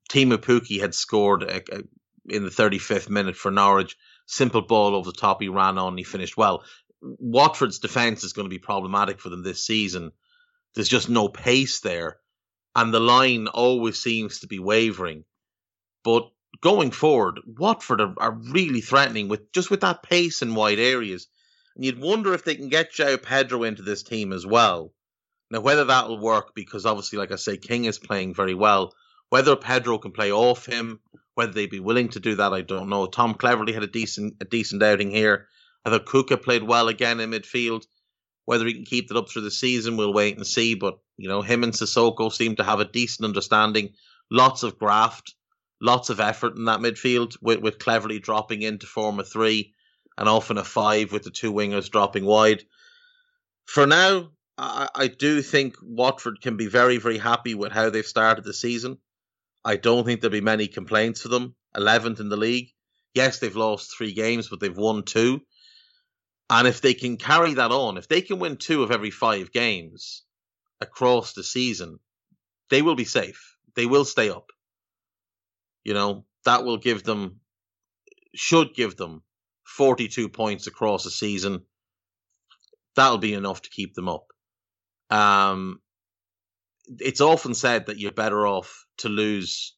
Teemu 0.08 0.38
Pukki 0.38 0.80
had 0.80 0.94
scored 0.94 1.42
a, 1.42 1.56
a, 1.56 1.82
in 2.28 2.44
the 2.44 2.50
35th 2.50 3.08
minute 3.08 3.36
for 3.36 3.50
Norwich. 3.50 3.96
Simple 4.26 4.62
ball 4.62 4.94
over 4.94 5.10
the 5.10 5.18
top. 5.18 5.42
He 5.42 5.48
ran 5.48 5.76
on. 5.76 5.96
He 5.96 6.04
finished 6.04 6.36
well. 6.36 6.64
Watford's 7.00 7.80
defence 7.80 8.22
is 8.22 8.32
going 8.32 8.46
to 8.46 8.54
be 8.54 8.60
problematic 8.60 9.20
for 9.20 9.28
them 9.28 9.42
this 9.42 9.64
season. 9.64 10.12
There's 10.74 10.88
just 10.88 11.08
no 11.08 11.28
pace 11.28 11.80
there. 11.80 12.20
And 12.76 12.94
the 12.94 13.00
line 13.00 13.48
always 13.48 13.98
seems 13.98 14.40
to 14.40 14.46
be 14.46 14.60
wavering. 14.60 15.24
But 16.04 16.30
going 16.60 16.92
forward, 16.92 17.40
Watford 17.44 18.00
are, 18.00 18.14
are 18.18 18.32
really 18.32 18.80
threatening 18.80 19.28
with 19.28 19.50
just 19.52 19.70
with 19.70 19.80
that 19.80 20.04
pace 20.04 20.42
in 20.42 20.54
wide 20.54 20.78
areas. 20.78 21.26
And 21.74 21.84
you'd 21.84 22.00
wonder 22.00 22.34
if 22.34 22.44
they 22.44 22.54
can 22.54 22.68
get 22.68 22.92
João 22.92 23.20
Pedro 23.20 23.64
into 23.64 23.82
this 23.82 24.04
team 24.04 24.32
as 24.32 24.46
well 24.46 24.92
now, 25.50 25.60
whether 25.60 25.84
that'll 25.84 26.18
work, 26.18 26.54
because 26.54 26.86
obviously, 26.86 27.18
like 27.18 27.30
I 27.30 27.36
say, 27.36 27.56
King 27.56 27.84
is 27.84 27.98
playing 27.98 28.34
very 28.34 28.54
well. 28.54 28.94
Whether 29.28 29.54
Pedro 29.54 29.98
can 29.98 30.12
play 30.12 30.32
off 30.32 30.66
him, 30.66 31.00
whether 31.34 31.52
they'd 31.52 31.70
be 31.70 31.80
willing 31.80 32.08
to 32.10 32.20
do 32.20 32.34
that, 32.36 32.52
I 32.52 32.62
don't 32.62 32.88
know. 32.88 33.06
Tom 33.06 33.34
Cleverley 33.34 33.74
had 33.74 33.82
a 33.82 33.88
decent 33.88 34.36
a 34.40 34.44
decent 34.44 34.82
outing 34.82 35.10
here. 35.10 35.46
I 35.84 35.90
thought 35.90 36.06
Kucka 36.06 36.42
played 36.42 36.64
well 36.64 36.88
again 36.88 37.20
in 37.20 37.30
midfield. 37.30 37.86
Whether 38.44 38.66
he 38.66 38.74
can 38.74 38.84
keep 38.84 39.08
that 39.08 39.16
up 39.16 39.28
through 39.28 39.42
the 39.42 39.50
season, 39.50 39.96
we'll 39.96 40.12
wait 40.12 40.36
and 40.36 40.46
see. 40.46 40.74
But 40.74 40.98
you 41.16 41.28
know, 41.28 41.42
him 41.42 41.62
and 41.62 41.72
Sissoko 41.72 42.32
seem 42.32 42.56
to 42.56 42.64
have 42.64 42.80
a 42.80 42.84
decent 42.84 43.26
understanding. 43.26 43.94
Lots 44.30 44.64
of 44.64 44.78
graft, 44.78 45.34
lots 45.80 46.10
of 46.10 46.18
effort 46.18 46.56
in 46.56 46.64
that 46.64 46.80
midfield, 46.80 47.36
with, 47.40 47.60
with 47.60 47.78
Cleverley 47.78 48.20
dropping 48.20 48.62
in 48.62 48.78
to 48.78 48.86
form 48.86 49.20
a 49.20 49.24
three, 49.24 49.74
and 50.18 50.28
often 50.28 50.58
a 50.58 50.64
five 50.64 51.12
with 51.12 51.22
the 51.22 51.30
two 51.30 51.52
wingers 51.52 51.90
dropping 51.90 52.24
wide. 52.24 52.64
For 53.66 53.86
now, 53.86 54.30
I, 54.58 54.88
I 54.94 55.06
do 55.08 55.42
think 55.42 55.76
Watford 55.82 56.40
can 56.40 56.56
be 56.56 56.66
very, 56.66 56.96
very 56.98 57.18
happy 57.18 57.54
with 57.54 57.72
how 57.72 57.90
they've 57.90 58.06
started 58.06 58.44
the 58.44 58.54
season. 58.54 58.98
I 59.64 59.76
don't 59.76 60.04
think 60.04 60.20
there'll 60.20 60.32
be 60.32 60.40
many 60.40 60.68
complaints 60.68 61.22
for 61.22 61.28
them. 61.28 61.54
11th 61.76 62.20
in 62.20 62.28
the 62.28 62.36
league. 62.36 62.70
Yes, 63.14 63.38
they've 63.38 63.56
lost 63.56 63.96
three 63.96 64.12
games, 64.12 64.48
but 64.48 64.60
they've 64.60 64.76
won 64.76 65.02
two. 65.02 65.42
And 66.48 66.68
if 66.68 66.80
they 66.80 66.94
can 66.94 67.16
carry 67.16 67.54
that 67.54 67.72
on, 67.72 67.98
if 67.98 68.08
they 68.08 68.22
can 68.22 68.38
win 68.38 68.56
two 68.56 68.82
of 68.82 68.90
every 68.90 69.10
five 69.10 69.52
games 69.52 70.22
across 70.80 71.32
the 71.32 71.42
season, 71.42 71.98
they 72.70 72.82
will 72.82 72.94
be 72.94 73.04
safe. 73.04 73.56
They 73.74 73.86
will 73.86 74.04
stay 74.04 74.30
up. 74.30 74.50
You 75.84 75.94
know, 75.94 76.24
that 76.44 76.64
will 76.64 76.78
give 76.78 77.02
them, 77.02 77.40
should 78.34 78.74
give 78.74 78.96
them 78.96 79.22
42 79.64 80.28
points 80.28 80.66
across 80.66 81.04
a 81.06 81.10
season. 81.10 81.62
That'll 82.94 83.18
be 83.18 83.34
enough 83.34 83.62
to 83.62 83.70
keep 83.70 83.94
them 83.94 84.08
up. 84.08 84.26
Um, 85.10 85.80
it's 86.98 87.20
often 87.20 87.54
said 87.54 87.86
that 87.86 87.98
you're 87.98 88.12
better 88.12 88.46
off 88.46 88.86
to 88.98 89.08
lose 89.08 89.74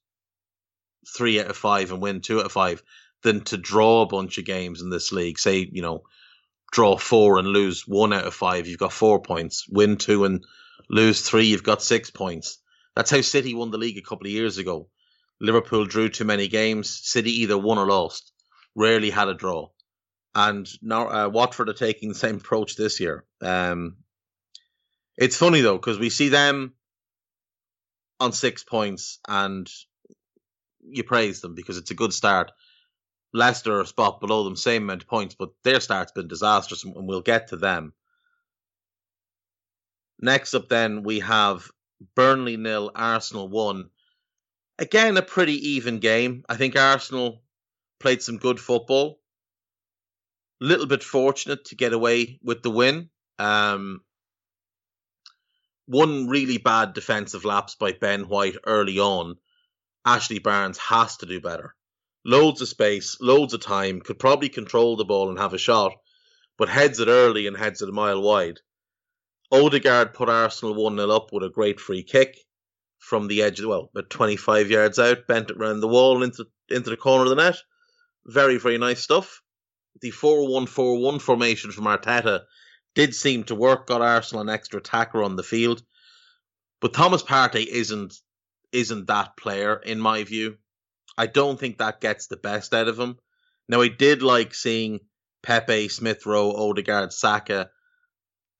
three 1.17 1.41
out 1.41 1.47
of 1.49 1.57
five 1.57 1.91
and 1.91 2.03
win 2.03 2.21
two 2.21 2.41
out 2.41 2.47
of 2.47 2.53
five 2.53 2.83
than 3.23 3.43
to 3.43 3.57
draw 3.57 4.03
a 4.03 4.07
bunch 4.07 4.39
of 4.39 4.45
games 4.45 4.83
in 4.83 4.91
this 4.91 5.13
league. 5.13 5.39
Say, 5.39 5.69
you 5.71 5.83
know, 5.83 6.03
draw 6.71 6.97
four 6.97 7.39
and 7.39 7.49
lose 7.49 7.85
one 7.87 8.13
out 8.13 8.27
of 8.27 8.35
five, 8.35 8.67
you've 8.67 8.79
got 8.79 8.93
four 8.93 9.21
points. 9.21 9.67
Win 9.69 9.97
two 9.97 10.25
and 10.25 10.45
lose 10.89 11.23
three, 11.23 11.47
you've 11.47 11.63
got 11.63 11.83
six 11.83 12.11
points. 12.11 12.59
That's 12.95 13.11
how 13.11 13.21
City 13.21 13.55
won 13.55 13.71
the 13.71 13.79
league 13.79 13.99
a 13.99 14.03
couple 14.03 14.27
of 14.27 14.33
years 14.33 14.59
ago. 14.59 14.89
Liverpool 15.41 15.87
drew 15.87 16.09
too 16.09 16.25
many 16.25 16.49
games. 16.49 17.01
City 17.03 17.43
either 17.43 17.57
won 17.57 17.79
or 17.79 17.87
lost. 17.87 18.33
Rarely 18.75 19.11
had 19.11 19.29
a 19.29 19.35
draw. 19.35 19.69
And 20.35 20.69
now 20.83 21.09
uh, 21.09 21.29
Watford 21.29 21.69
are 21.69 21.75
taking 21.75 22.09
the 22.09 22.15
same 22.15 22.37
approach 22.37 22.77
this 22.77 23.01
year. 23.01 23.25
Um, 23.41 23.99
it's 25.19 25.37
funny 25.37 25.61
though 25.61 25.77
because 25.77 25.99
we 25.99 26.11
see 26.11 26.29
them 26.29 26.73
on 28.21 28.33
six 28.33 28.65
points 28.65 29.19
and 29.29 29.69
you 30.81 31.03
praise 31.05 31.41
them 31.41 31.55
because 31.55 31.77
it's 31.77 31.91
a 31.91 31.95
good 31.95 32.13
start. 32.13 32.53
Leicester 33.35 33.75
are 33.75 33.83
a 33.83 33.87
spot 33.87 34.21
below 34.21 34.45
them, 34.45 34.57
same 34.57 34.85
amount 34.85 35.03
of 35.03 35.09
points, 35.09 35.35
but 35.35 35.51
their 35.63 35.81
start's 35.81 36.13
been 36.13 36.29
disastrous, 36.29 36.85
and 36.85 37.07
we'll 37.07 37.21
get 37.21 37.49
to 37.49 37.57
them. 37.57 37.93
Next 40.19 40.55
up, 40.55 40.69
then 40.69 41.03
we 41.03 41.21
have 41.21 41.71
Burnley 42.15 42.57
nil, 42.57 42.91
Arsenal 42.95 43.49
one. 43.49 43.91
Again, 44.79 45.17
a 45.17 45.23
pretty 45.23 45.71
even 45.71 45.99
game. 45.99 46.45
I 46.49 46.57
think 46.57 46.77
Arsenal 46.77 47.43
played 48.01 48.23
some 48.23 48.39
good 48.39 48.59
football. 48.59 49.21
Little 50.61 50.87
bit 50.87 51.03
fortunate 51.03 51.67
to 51.67 51.77
get 51.77 51.93
away 51.93 52.39
with 52.43 52.63
the 52.63 52.71
win. 52.71 53.11
Um, 53.39 54.01
one 55.89 56.29
really 56.29 56.59
bad 56.59 56.93
defensive 56.93 57.47
lapse 57.47 57.75
by 57.75 57.93
Ben 57.93 58.29
White 58.29 58.57
early 58.67 58.99
on. 58.99 59.37
Ashley 60.05 60.39
Barnes 60.39 60.77
has 60.77 61.17
to 61.17 61.27
do 61.27 61.41
better. 61.41 61.75
Loads 62.27 62.61
of 62.61 62.69
space, 62.69 63.17
loads 63.23 63.55
of 63.55 63.63
time, 63.63 64.03
could 64.03 64.19
probably 64.19 64.51
control 64.51 64.97
the 64.97 65.07
ball 65.07 65.31
and 65.31 65.39
have 65.39 65.55
a 65.55 65.59
shot, 65.59 65.95
but 66.59 66.69
heads 66.69 67.01
it 67.01 67.09
early 67.09 67.47
and 67.47 67.57
heads 67.57 67.81
it 67.81 67.89
a 67.89 67.93
mile 67.93 68.21
wide. 68.21 68.61
Odegaard 69.51 70.13
put 70.13 70.29
Arsenal 70.29 70.75
1 70.75 70.97
0 70.97 71.09
up 71.09 71.33
with 71.33 71.43
a 71.43 71.49
great 71.49 71.81
free 71.81 72.03
kick 72.03 72.37
from 72.99 73.27
the 73.27 73.43
edge, 73.43 73.63
well, 73.63 73.89
about 73.95 74.11
25 74.11 74.71
yards 74.71 74.99
out, 74.99 75.27
bent 75.27 75.51
it 75.51 75.57
round 75.57 75.83
the 75.83 75.89
wall 75.89 76.23
into, 76.23 76.45
into 76.69 76.91
the 76.91 76.99
corner 76.99 77.25
of 77.25 77.31
the 77.31 77.37
net. 77.37 77.57
Very, 78.27 78.59
very 78.59 78.77
nice 78.77 79.03
stuff. 79.03 79.41
The 80.03 80.11
4 80.11 80.53
1 80.53 80.67
4 80.67 80.99
1 81.01 81.19
formation 81.19 81.73
from 81.73 81.85
Arteta 81.85 82.43
did 82.99 83.15
seem 83.15 83.45
to 83.45 83.55
work, 83.55 83.87
got 83.87 84.03
Arsenal 84.03 84.43
an 84.43 84.49
extra 84.49 84.81
attacker 84.81 85.23
on 85.23 85.37
the 85.37 85.45
field. 85.45 85.85
But 86.81 86.95
Thomas 86.95 87.23
Partey 87.23 87.65
isn't 87.65 88.15
isn't 88.73 89.07
that 89.07 89.37
player 89.37 89.77
in 89.77 90.01
my 90.01 90.25
view. 90.25 90.59
I 91.17 91.27
don't 91.27 91.61
think 91.61 91.79
that 91.79 92.01
gets 92.01 92.27
the 92.27 92.37
best 92.37 92.75
out 92.75 92.89
of 92.89 92.99
him. 92.99 93.17
Now 93.69 93.83
I 93.83 93.89
did 93.89 94.23
like 94.23 94.53
seeing 94.53 94.99
Pepe, 95.45 95.89
Smith 95.89 96.27
Rowe, 96.27 96.53
Odegaard, 96.53 97.13
Saka, 97.13 97.71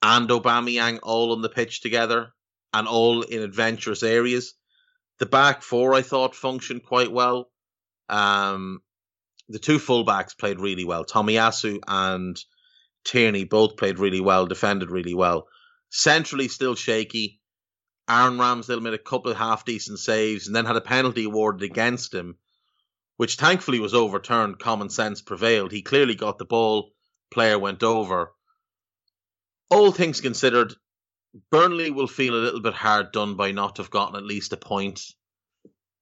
and 0.03 0.29
Aubameyang 0.29 1.01
all 1.03 1.33
on 1.33 1.43
the 1.43 1.49
pitch 1.49 1.81
together 1.81 2.33
and 2.73 2.87
all 2.87 3.23
in 3.23 3.43
adventurous 3.43 4.05
areas. 4.05 4.55
The 5.19 5.27
back 5.27 5.63
four 5.63 5.95
I 5.95 6.03
thought 6.03 6.37
functioned 6.37 6.85
quite 6.85 7.11
well. 7.11 7.51
Um, 8.09 8.83
the 9.49 9.59
two 9.59 9.81
fullbacks 9.81 10.39
played 10.39 10.61
really 10.61 10.85
well. 10.85 11.05
Tomiyasu 11.05 11.81
and 11.89 12.41
Tierney 13.05 13.45
both 13.45 13.77
played 13.77 13.99
really 13.99 14.21
well, 14.21 14.47
defended 14.47 14.91
really 14.91 15.15
well. 15.15 15.49
Centrally, 15.91 16.49
still 16.49 16.75
shaky. 16.75 17.41
Aaron 18.09 18.39
Ramsdale 18.39 18.81
made 18.81 18.95
a 18.95 18.99
couple 18.99 19.31
of 19.31 19.37
half 19.37 19.65
decent 19.65 19.99
saves 19.99 20.47
and 20.47 20.57
then 20.57 20.65
had 20.65 20.77
a 20.77 20.81
penalty 20.81 21.25
awarded 21.25 21.63
against 21.63 22.15
him, 22.15 22.37
which 23.17 23.37
thankfully 23.37 23.81
was 23.81 23.95
overturned. 23.95 24.59
Common 24.59 24.89
sense 24.89 25.21
prevailed. 25.21 25.73
He 25.73 25.83
clearly 25.83 26.15
got 26.15 26.39
the 26.39 26.45
ball, 26.45 26.93
player 27.31 27.59
went 27.59 27.83
over. 27.83 28.33
All 29.71 29.93
things 29.93 30.21
considered, 30.21 30.75
Burnley 31.51 31.91
will 31.91 32.07
feel 32.07 32.35
a 32.35 32.41
little 32.41 32.61
bit 32.61 32.75
hard 32.75 33.13
done 33.13 33.37
by 33.37 33.53
not 33.53 33.77
have 33.77 33.91
gotten 33.91 34.17
at 34.17 34.25
least 34.25 34.55
a 34.55 34.57
point. 34.57 35.03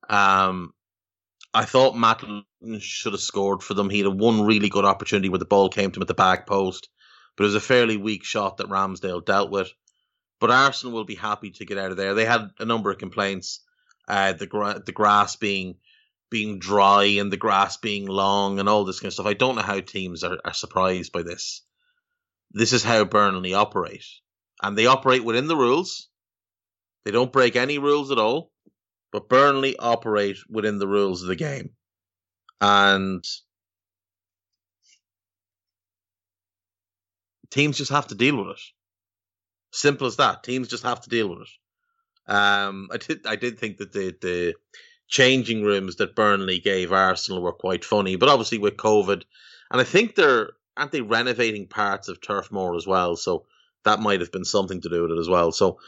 Um, 0.09 0.73
I 1.57 1.65
thought 1.65 1.97
Matt 1.97 2.23
should 2.81 3.15
have 3.15 3.21
scored 3.23 3.63
for 3.63 3.73
them. 3.73 3.89
He 3.89 4.01
had 4.01 4.09
one 4.09 4.45
really 4.45 4.69
good 4.69 4.85
opportunity 4.85 5.31
where 5.31 5.39
the 5.39 5.47
ball 5.47 5.71
came 5.71 5.91
to 5.91 5.97
him 5.97 6.03
at 6.03 6.09
the 6.09 6.13
back 6.13 6.47
post, 6.47 6.91
but 7.35 7.45
it 7.45 7.47
was 7.47 7.55
a 7.55 7.61
fairly 7.61 7.97
weak 7.97 8.25
shot 8.25 8.59
that 8.59 8.69
Ramsdale 8.69 9.25
dealt 9.25 9.51
with. 9.51 9.73
But 10.39 10.51
Arsenal 10.51 10.93
will 10.95 11.07
be 11.07 11.15
happy 11.15 11.53
to 11.53 11.65
get 11.65 11.79
out 11.79 11.93
of 11.93 11.97
there. 11.97 12.13
They 12.13 12.27
had 12.27 12.51
a 12.59 12.67
number 12.67 12.91
of 12.91 12.99
complaints, 12.99 13.61
uh, 14.07 14.35
the 14.35 14.47
gra- 14.47 14.83
the 14.85 14.93
grass 14.93 15.37
being 15.37 15.77
being 16.29 16.59
dry 16.59 17.05
and 17.05 17.33
the 17.33 17.39
grass 17.39 17.79
being 17.79 18.05
long 18.05 18.61
and 18.61 18.69
all 18.69 18.85
this 18.85 19.01
kind 19.01 19.09
of 19.09 19.15
stuff. 19.15 19.25
I 19.25 19.33
don't 19.33 19.57
know 19.57 19.63
how 19.63 19.81
teams 19.81 20.25
are, 20.25 20.37
are 20.45 20.53
surprised 20.53 21.13
by 21.13 21.23
this. 21.23 21.63
This 22.51 22.75
is 22.75 22.85
how 22.85 23.05
Burnley 23.07 23.55
operate, 23.55 24.05
and 24.63 24.77
they 24.77 24.85
operate 24.85 25.25
within 25.25 25.47
the 25.47 25.57
rules. 25.57 26.11
They 27.07 27.13
don't 27.13 27.33
break 27.33 27.57
any 27.57 27.79
rules 27.79 28.11
at 28.11 28.19
all, 28.19 28.53
but 29.17 29.31
Burnley 29.31 29.79
operate 29.79 30.37
within 30.47 30.79
the 30.79 30.87
rules 30.87 31.23
of 31.23 31.29
the 31.29 31.37
game, 31.37 31.71
and 32.61 33.25
teams 37.49 37.79
just 37.79 37.91
have 37.91 38.09
to 38.09 38.15
deal 38.15 38.37
with 38.37 38.59
it. 38.59 38.61
Simple 39.73 40.07
as 40.07 40.17
that. 40.17 40.43
Teams 40.43 40.69
just 40.69 40.83
have 40.83 41.01
to 41.01 41.09
deal 41.09 41.29
with 41.31 41.39
it. 41.41 42.31
Um, 42.31 42.91
I 42.93 42.99
did. 42.99 43.27
I 43.27 43.37
did 43.37 43.59
think 43.59 43.79
that 43.79 43.95
the 43.95 44.15
the 44.21 44.55
changing 45.09 45.63
rooms 45.63 45.97
that 45.97 46.15
Burnley 46.15 46.59
gave 46.59 46.93
Arsenal 46.93 47.41
were 47.41 47.53
quite 47.55 47.87
funny, 47.87 48.17
but 48.17 48.29
obviously 48.29 48.59
with 48.59 48.77
COVID, 48.77 49.23
and 49.71 49.81
I 49.81 49.85
think 49.85 50.15
they're 50.15 50.51
aren't 50.77 50.93
they 50.93 51.01
renovating 51.01 51.69
parts 51.69 52.09
of 52.09 52.21
Turf 52.21 52.53
Moor 52.53 52.77
as 52.77 52.87
well, 52.87 53.17
so 53.17 53.47
that 53.85 53.99
might 54.01 54.21
have 54.21 54.31
been 54.31 54.45
something 54.45 54.83
to 54.83 54.91
do 54.91 55.01
with 55.05 55.13
it 55.13 55.19
as 55.19 55.31
well. 55.31 55.53
So, 55.53 55.79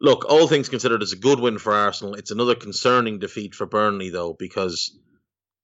look, 0.00 0.24
all 0.28 0.48
things 0.48 0.68
considered, 0.68 1.02
it's 1.02 1.12
a 1.12 1.16
good 1.16 1.40
win 1.40 1.58
for 1.58 1.72
Arsenal. 1.72 2.14
It's 2.14 2.30
another 2.30 2.54
concerning 2.54 3.18
defeat 3.18 3.54
for 3.54 3.66
Burnley 3.66 4.10
though, 4.10 4.34
because 4.34 4.96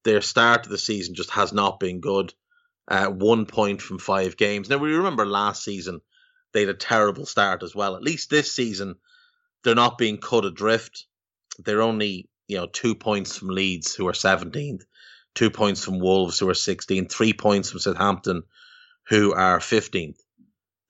their 0.03 0.21
start 0.21 0.65
of 0.65 0.71
the 0.71 0.77
season 0.77 1.15
just 1.15 1.31
has 1.31 1.53
not 1.53 1.79
been 1.79 1.99
good. 1.99 2.33
Uh, 2.85 3.07
one 3.07 3.45
point 3.45 3.81
from 3.81 3.97
five 3.97 4.35
games. 4.35 4.69
Now 4.69 4.77
we 4.77 4.93
remember 4.93 5.25
last 5.25 5.63
season 5.63 6.01
they 6.53 6.61
had 6.61 6.69
a 6.69 6.75
terrible 6.75 7.25
start 7.25 7.63
as 7.63 7.75
well. 7.75 7.95
At 7.95 8.03
least 8.03 8.29
this 8.29 8.53
season, 8.53 8.95
they're 9.63 9.75
not 9.75 9.97
being 9.97 10.17
cut 10.17 10.45
adrift. 10.45 11.05
They're 11.59 11.81
only, 11.81 12.29
you 12.47 12.57
know, 12.57 12.67
two 12.67 12.95
points 12.95 13.37
from 13.37 13.49
Leeds, 13.49 13.95
who 13.95 14.07
are 14.07 14.13
17th, 14.13 14.83
two 15.33 15.49
points 15.49 15.83
from 15.83 15.99
Wolves, 15.99 16.39
who 16.39 16.49
are 16.49 16.53
16th, 16.53 17.11
three 17.11 17.33
points 17.33 17.71
from 17.71 17.79
Southampton, 17.79 18.43
who 19.09 19.33
are 19.33 19.59
15th. 19.59 20.19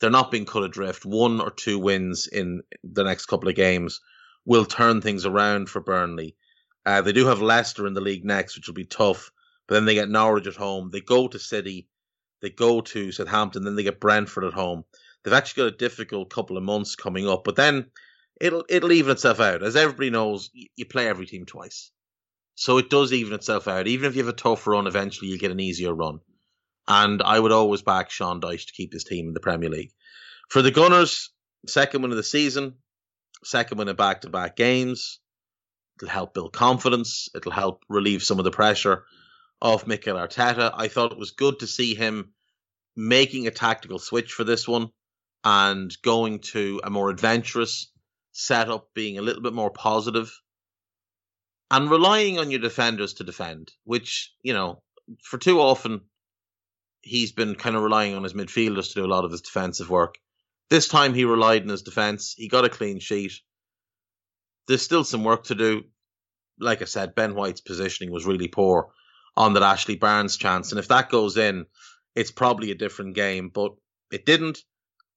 They're 0.03 0.11
not 0.11 0.29
being 0.29 0.45
cut 0.45 0.63
adrift. 0.63 1.05
One 1.05 1.41
or 1.41 1.49
two 1.49 1.79
wins 1.79 2.27
in 2.27 2.61
the 2.83 3.03
next 3.03 3.25
couple 3.25 3.49
of 3.49 3.55
games 3.55 4.01
will 4.45 4.65
turn 4.65 5.01
things 5.01 5.25
around 5.25 5.69
for 5.69 5.79
Burnley. 5.79 6.35
Uh, 6.85 7.01
they 7.01 7.13
do 7.13 7.25
have 7.27 7.41
Leicester 7.41 7.87
in 7.87 7.93
the 7.93 8.01
league 8.01 8.25
next, 8.25 8.55
which 8.55 8.67
will 8.67 8.75
be 8.75 8.85
tough. 8.85 9.31
But 9.67 9.75
then 9.75 9.85
they 9.85 9.93
get 9.93 10.09
Norwich 10.09 10.47
at 10.47 10.55
home. 10.55 10.89
They 10.91 10.99
go 10.99 11.27
to 11.29 11.39
City. 11.39 11.87
They 12.41 12.49
go 12.49 12.81
to 12.81 13.11
Southampton. 13.11 13.63
Then 13.63 13.75
they 13.75 13.83
get 13.83 14.01
Brentford 14.01 14.43
at 14.43 14.53
home 14.53 14.83
they've 15.23 15.33
actually 15.33 15.63
got 15.63 15.73
a 15.73 15.77
difficult 15.77 16.29
couple 16.29 16.57
of 16.57 16.63
months 16.63 16.95
coming 16.95 17.27
up, 17.27 17.43
but 17.43 17.55
then 17.55 17.87
it'll 18.39 18.65
it'll 18.69 18.91
even 18.91 19.11
itself 19.11 19.39
out. 19.39 19.63
As 19.63 19.75
everybody 19.75 20.09
knows, 20.09 20.49
you 20.53 20.85
play 20.85 21.07
every 21.07 21.25
team 21.25 21.45
twice, 21.45 21.91
so 22.55 22.77
it 22.77 22.89
does 22.89 23.13
even 23.13 23.33
itself 23.33 23.67
out. 23.67 23.87
Even 23.87 24.09
if 24.09 24.15
you 24.15 24.23
have 24.23 24.33
a 24.33 24.37
tough 24.37 24.67
run, 24.67 24.87
eventually 24.87 25.31
you 25.31 25.37
get 25.37 25.51
an 25.51 25.59
easier 25.59 25.93
run. 25.93 26.19
And 26.87 27.21
I 27.21 27.39
would 27.39 27.51
always 27.51 27.81
back 27.81 28.09
Sean 28.09 28.41
Dyche 28.41 28.67
to 28.67 28.73
keep 28.73 28.93
his 28.93 29.03
team 29.03 29.27
in 29.27 29.33
the 29.33 29.39
Premier 29.39 29.69
League. 29.69 29.91
For 30.49 30.61
the 30.61 30.71
Gunners, 30.71 31.31
second 31.67 32.01
win 32.01 32.11
of 32.11 32.17
the 32.17 32.23
season, 32.23 32.75
second 33.43 33.77
win 33.77 33.87
of 33.87 33.97
back 33.97 34.21
to 34.21 34.29
back 34.29 34.55
games. 34.55 35.19
It'll 35.97 36.09
help 36.09 36.33
build 36.33 36.53
confidence. 36.53 37.29
It'll 37.35 37.51
help 37.51 37.83
relieve 37.87 38.23
some 38.23 38.39
of 38.39 38.45
the 38.45 38.51
pressure 38.51 39.05
of 39.61 39.87
Mikel 39.87 40.17
Arteta. 40.17 40.71
I 40.75 40.87
thought 40.89 41.11
it 41.11 41.17
was 41.17 41.31
good 41.31 41.59
to 41.59 41.67
see 41.67 41.95
him 41.95 42.33
making 42.95 43.47
a 43.47 43.51
tactical 43.51 43.99
switch 43.99 44.33
for 44.33 44.43
this 44.43 44.67
one 44.67 44.89
and 45.43 45.95
going 46.03 46.39
to 46.39 46.81
a 46.83 46.89
more 46.89 47.09
adventurous 47.09 47.91
setup, 48.33 48.93
being 48.93 49.17
a 49.17 49.21
little 49.21 49.41
bit 49.41 49.53
more 49.53 49.71
positive, 49.71 50.31
and 51.71 51.89
relying 51.89 52.39
on 52.39 52.51
your 52.51 52.59
defenders 52.59 53.15
to 53.15 53.23
defend, 53.23 53.71
which, 53.83 54.33
you 54.41 54.53
know, 54.53 54.81
for 55.21 55.37
too 55.37 55.59
often 55.59 56.01
he's 57.03 57.31
been 57.31 57.55
kind 57.55 57.75
of 57.75 57.83
relying 57.83 58.15
on 58.15 58.23
his 58.23 58.33
midfielders 58.33 58.89
to 58.89 58.95
do 58.95 59.05
a 59.05 59.13
lot 59.13 59.25
of 59.25 59.31
his 59.31 59.41
defensive 59.41 59.89
work. 59.89 60.15
This 60.69 60.87
time 60.87 61.13
he 61.13 61.25
relied 61.25 61.61
on 61.63 61.69
his 61.69 61.83
defense. 61.83 62.33
He 62.35 62.47
got 62.47 62.65
a 62.65 62.69
clean 62.69 62.99
sheet. 62.99 63.33
There's 64.67 64.81
still 64.81 65.03
some 65.03 65.23
work 65.23 65.45
to 65.45 65.55
do. 65.55 65.83
like 66.59 66.81
I 66.81 66.85
said, 66.85 67.15
Ben 67.15 67.35
White's 67.35 67.61
positioning 67.61 68.11
was 68.11 68.25
really 68.25 68.47
poor 68.47 68.93
on 69.35 69.53
that 69.53 69.63
Ashley 69.63 69.95
Barnes 69.95 70.37
chance. 70.37 70.71
And 70.71 70.79
if 70.79 70.87
that 70.87 71.09
goes 71.09 71.37
in, 71.37 71.65
it's 72.15 72.31
probably 72.31 72.71
a 72.71 72.75
different 72.75 73.15
game. 73.15 73.49
But 73.49 73.73
it 74.11 74.25
didn't. 74.25 74.59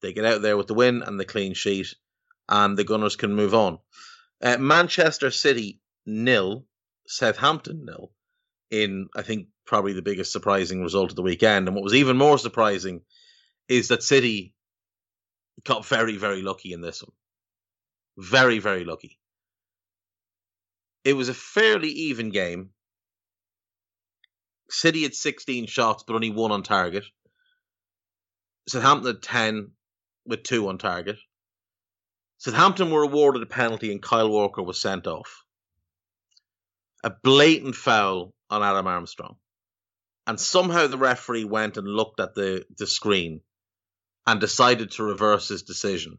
They 0.03 0.13
get 0.13 0.25
out 0.25 0.43
there 0.43 0.57
with 0.57 0.67
the 0.67 0.75
win 0.75 1.03
and 1.03 1.21
the 1.21 1.25
clean 1.25 1.55
sheet, 1.55 1.95
and 2.49 2.77
the 2.77 2.85
Gunners 2.85 3.17
can 3.17 3.35
move 3.35 3.55
on. 3.55 3.79
Uh, 4.43 4.59
Manchester 4.59 5.31
City 5.31 5.81
nil, 6.05 6.67
Southampton 7.07 7.85
nil, 7.85 8.13
in 8.71 9.09
I 9.15 9.23
think 9.23 9.49
probably 9.67 9.93
the 9.93 10.03
biggest 10.03 10.33
surprising 10.33 10.83
result 10.83 11.11
of 11.11 11.17
the 11.17 11.23
weekend. 11.23 11.69
And 11.69 11.75
what 11.75 11.85
was 11.85 11.95
even 11.95 12.17
more 12.17 12.39
surprising 12.39 13.03
is 13.69 13.89
that 13.89 14.03
City 14.03 14.55
got 15.65 15.87
very, 15.87 16.17
very 16.17 16.43
lucky 16.43 16.73
in 16.73 16.81
this 16.81 17.03
one. 17.03 17.13
Very, 18.17 18.59
very 18.59 18.85
lucky. 18.85 19.19
It 21.05 21.15
was 21.15 21.29
a 21.29 21.35
fairly 21.35 21.91
even 21.91 22.31
game. 22.31 22.71
City 24.71 25.03
had 25.03 25.15
16 25.15 25.67
shots, 25.67 26.05
but 26.07 26.15
only 26.15 26.31
one 26.31 26.51
on 26.51 26.63
target. 26.63 27.05
Southampton 28.69 29.15
had 29.15 29.23
10 29.23 29.71
with 30.27 30.43
two 30.43 30.69
on 30.69 30.79
target. 30.79 31.19
Southampton 32.39 32.91
were 32.91 33.05
awarded 33.05 33.43
a 33.43 33.47
penalty 33.47 33.93
and 33.93 34.03
Kyle 34.03 34.29
Walker 34.29 34.63
was 34.63 34.81
sent 34.81 35.07
off. 35.07 35.45
A 37.05 37.11
blatant 37.23 37.77
foul 37.77 38.35
on 38.51 38.63
Adam 38.63 38.87
Armstrong. 38.87 39.37
And 40.27 40.41
somehow 40.41 40.87
the 40.87 40.99
referee 40.99 41.45
went 41.45 41.77
and 41.77 41.87
looked 41.87 42.21
at 42.21 42.35
the, 42.35 42.65
the 42.77 42.87
screen 42.87 43.41
and 44.27 44.41
decided 44.41 44.91
to 44.93 45.05
reverse 45.05 45.49
his 45.49 45.63
decision 45.63 46.19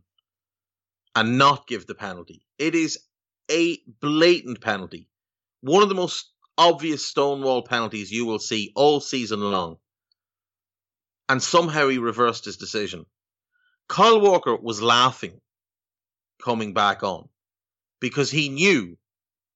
and 1.16 1.38
not 1.38 1.68
give 1.68 1.86
the 1.88 1.96
penalty. 1.96 2.46
It 2.58 2.74
is 2.76 3.00
a 3.52 3.78
blatant 4.02 4.62
penalty. 4.62 5.10
One 5.62 5.84
of 5.84 5.90
the 5.90 5.96
most 5.96 6.32
obvious 6.58 7.06
stonewall 7.06 7.64
penalties 7.64 8.12
you 8.12 8.26
will 8.26 8.40
see 8.40 8.72
all 8.76 9.00
season 9.00 9.40
long. 9.40 9.78
And 11.30 11.44
somehow 11.44 11.90
he 11.90 11.98
reversed 11.98 12.46
his 12.46 12.58
decision. 12.58 13.06
Kyle 13.90 14.22
Walker 14.22 14.56
was 14.56 14.82
laughing 14.82 15.42
coming 16.42 16.74
back 16.74 17.04
on 17.04 17.28
because 18.00 18.32
he 18.32 18.50
knew 18.50 18.98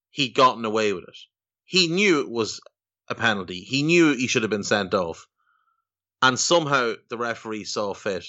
he'd 0.09 0.33
gotten 0.33 0.65
away 0.65 0.93
with 0.93 1.03
it. 1.03 1.17
He 1.71 1.87
knew 1.87 2.19
it 2.19 2.29
was 2.29 2.59
a 3.07 3.15
penalty. 3.15 3.61
He 3.61 3.81
knew 3.81 4.13
he 4.13 4.27
should 4.27 4.41
have 4.41 4.49
been 4.49 4.61
sent 4.61 4.93
off. 4.93 5.25
And 6.21 6.37
somehow 6.37 6.95
the 7.07 7.17
referee 7.17 7.63
saw 7.63 7.93
fit 7.93 8.25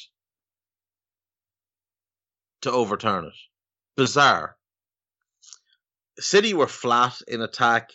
to 2.60 2.70
overturn 2.70 3.24
it. 3.24 3.34
Bizarre. 3.96 4.56
City 6.20 6.54
were 6.54 6.68
flat 6.68 7.20
in 7.26 7.42
attack. 7.42 7.90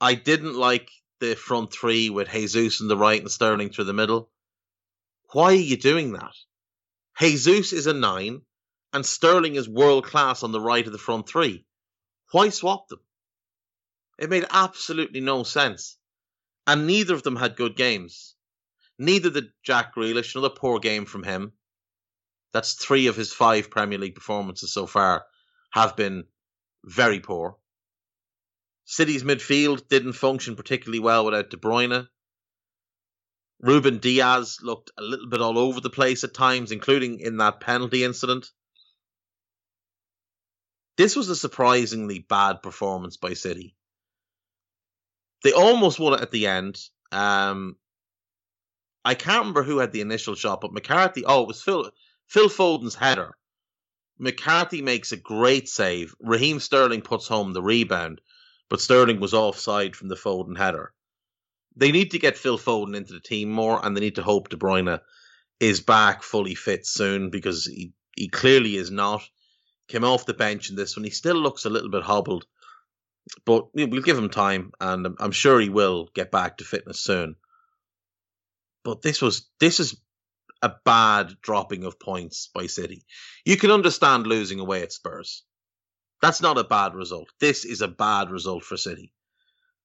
I 0.00 0.14
didn't 0.14 0.54
like 0.54 0.90
the 1.20 1.36
front 1.36 1.70
three 1.70 2.08
with 2.08 2.30
Jesus 2.30 2.80
in 2.80 2.88
the 2.88 2.96
right 2.96 3.20
and 3.20 3.30
Sterling 3.30 3.68
through 3.68 3.84
the 3.84 3.92
middle. 3.92 4.30
Why 5.32 5.52
are 5.52 5.66
you 5.72 5.76
doing 5.76 6.14
that? 6.14 6.34
Jesus 7.20 7.74
is 7.74 7.86
a 7.86 7.92
nine 7.92 8.40
and 8.94 9.04
Sterling 9.04 9.56
is 9.56 9.68
world 9.68 10.06
class 10.06 10.42
on 10.42 10.52
the 10.52 10.60
right 10.60 10.86
of 10.86 10.92
the 10.92 10.98
front 10.98 11.28
three. 11.28 11.66
Why 12.30 12.48
swap 12.48 12.88
them? 12.88 13.00
It 14.18 14.30
made 14.30 14.46
absolutely 14.50 15.20
no 15.20 15.42
sense. 15.42 15.96
And 16.66 16.86
neither 16.86 17.14
of 17.14 17.22
them 17.22 17.36
had 17.36 17.56
good 17.56 17.76
games. 17.76 18.34
Neither 18.98 19.30
did 19.30 19.52
Jack 19.62 19.94
Grealish, 19.94 20.34
another 20.34 20.54
poor 20.54 20.78
game 20.78 21.04
from 21.04 21.24
him. 21.24 21.52
That's 22.52 22.74
three 22.74 23.08
of 23.08 23.16
his 23.16 23.32
five 23.32 23.70
Premier 23.70 23.98
League 23.98 24.14
performances 24.14 24.72
so 24.72 24.86
far 24.86 25.26
have 25.70 25.96
been 25.96 26.24
very 26.84 27.18
poor. 27.18 27.58
City's 28.84 29.24
midfield 29.24 29.88
didn't 29.88 30.12
function 30.12 30.54
particularly 30.54 31.00
well 31.00 31.24
without 31.24 31.50
De 31.50 31.56
Bruyne. 31.56 32.06
Ruben 33.60 33.98
Dias 33.98 34.62
looked 34.62 34.92
a 34.96 35.02
little 35.02 35.28
bit 35.28 35.40
all 35.40 35.58
over 35.58 35.80
the 35.80 35.90
place 35.90 36.22
at 36.22 36.34
times, 36.34 36.70
including 36.70 37.18
in 37.18 37.38
that 37.38 37.60
penalty 37.60 38.04
incident. 38.04 38.50
This 40.96 41.16
was 41.16 41.28
a 41.28 41.36
surprisingly 41.36 42.20
bad 42.20 42.62
performance 42.62 43.16
by 43.16 43.34
City. 43.34 43.74
They 45.44 45.52
almost 45.52 46.00
won 46.00 46.14
it 46.14 46.22
at 46.22 46.30
the 46.30 46.46
end. 46.46 46.80
Um, 47.12 47.76
I 49.04 49.14
can't 49.14 49.40
remember 49.40 49.62
who 49.62 49.78
had 49.78 49.92
the 49.92 50.00
initial 50.00 50.34
shot, 50.34 50.62
but 50.62 50.72
McCarthy. 50.72 51.24
Oh, 51.26 51.42
it 51.42 51.48
was 51.48 51.62
Phil 51.62 51.90
Phil 52.26 52.48
Foden's 52.48 52.94
header. 52.94 53.36
McCarthy 54.18 54.80
makes 54.80 55.12
a 55.12 55.18
great 55.18 55.68
save. 55.68 56.14
Raheem 56.18 56.60
Sterling 56.60 57.02
puts 57.02 57.28
home 57.28 57.52
the 57.52 57.62
rebound, 57.62 58.22
but 58.70 58.80
Sterling 58.80 59.20
was 59.20 59.34
offside 59.34 59.94
from 59.94 60.08
the 60.08 60.14
Foden 60.14 60.56
header. 60.56 60.94
They 61.76 61.92
need 61.92 62.12
to 62.12 62.18
get 62.18 62.38
Phil 62.38 62.58
Foden 62.58 62.96
into 62.96 63.12
the 63.12 63.20
team 63.20 63.50
more, 63.50 63.84
and 63.84 63.94
they 63.94 64.00
need 64.00 64.14
to 64.14 64.22
hope 64.22 64.48
De 64.48 64.56
Bruyne 64.56 65.00
is 65.60 65.80
back 65.80 66.22
fully 66.22 66.54
fit 66.54 66.86
soon 66.86 67.28
because 67.28 67.66
he, 67.66 67.92
he 68.16 68.28
clearly 68.28 68.76
is 68.76 68.90
not. 68.90 69.22
Came 69.88 70.04
off 70.04 70.24
the 70.24 70.32
bench 70.32 70.70
in 70.70 70.76
this 70.76 70.96
one. 70.96 71.04
He 71.04 71.10
still 71.10 71.36
looks 71.36 71.66
a 71.66 71.70
little 71.70 71.90
bit 71.90 72.02
hobbled, 72.02 72.46
but 73.44 73.74
we'll 73.74 74.02
give 74.02 74.18
him 74.18 74.30
time, 74.30 74.72
and 74.80 75.16
I'm 75.18 75.32
sure 75.32 75.60
he 75.60 75.68
will 75.68 76.08
get 76.14 76.30
back 76.30 76.58
to 76.58 76.64
fitness 76.64 77.00
soon. 77.00 77.36
But 78.84 79.02
this 79.02 79.22
was 79.22 79.48
this 79.60 79.80
is 79.80 79.96
a 80.62 80.74
bad 80.84 81.34
dropping 81.42 81.84
of 81.84 81.98
points 81.98 82.48
by 82.54 82.66
City. 82.66 83.04
You 83.44 83.56
can 83.56 83.70
understand 83.70 84.26
losing 84.26 84.60
away 84.60 84.82
at 84.82 84.92
Spurs. 84.92 85.44
That's 86.22 86.40
not 86.40 86.58
a 86.58 86.64
bad 86.64 86.94
result. 86.94 87.28
This 87.38 87.64
is 87.64 87.82
a 87.82 87.88
bad 87.88 88.30
result 88.30 88.64
for 88.64 88.76
City. 88.76 89.12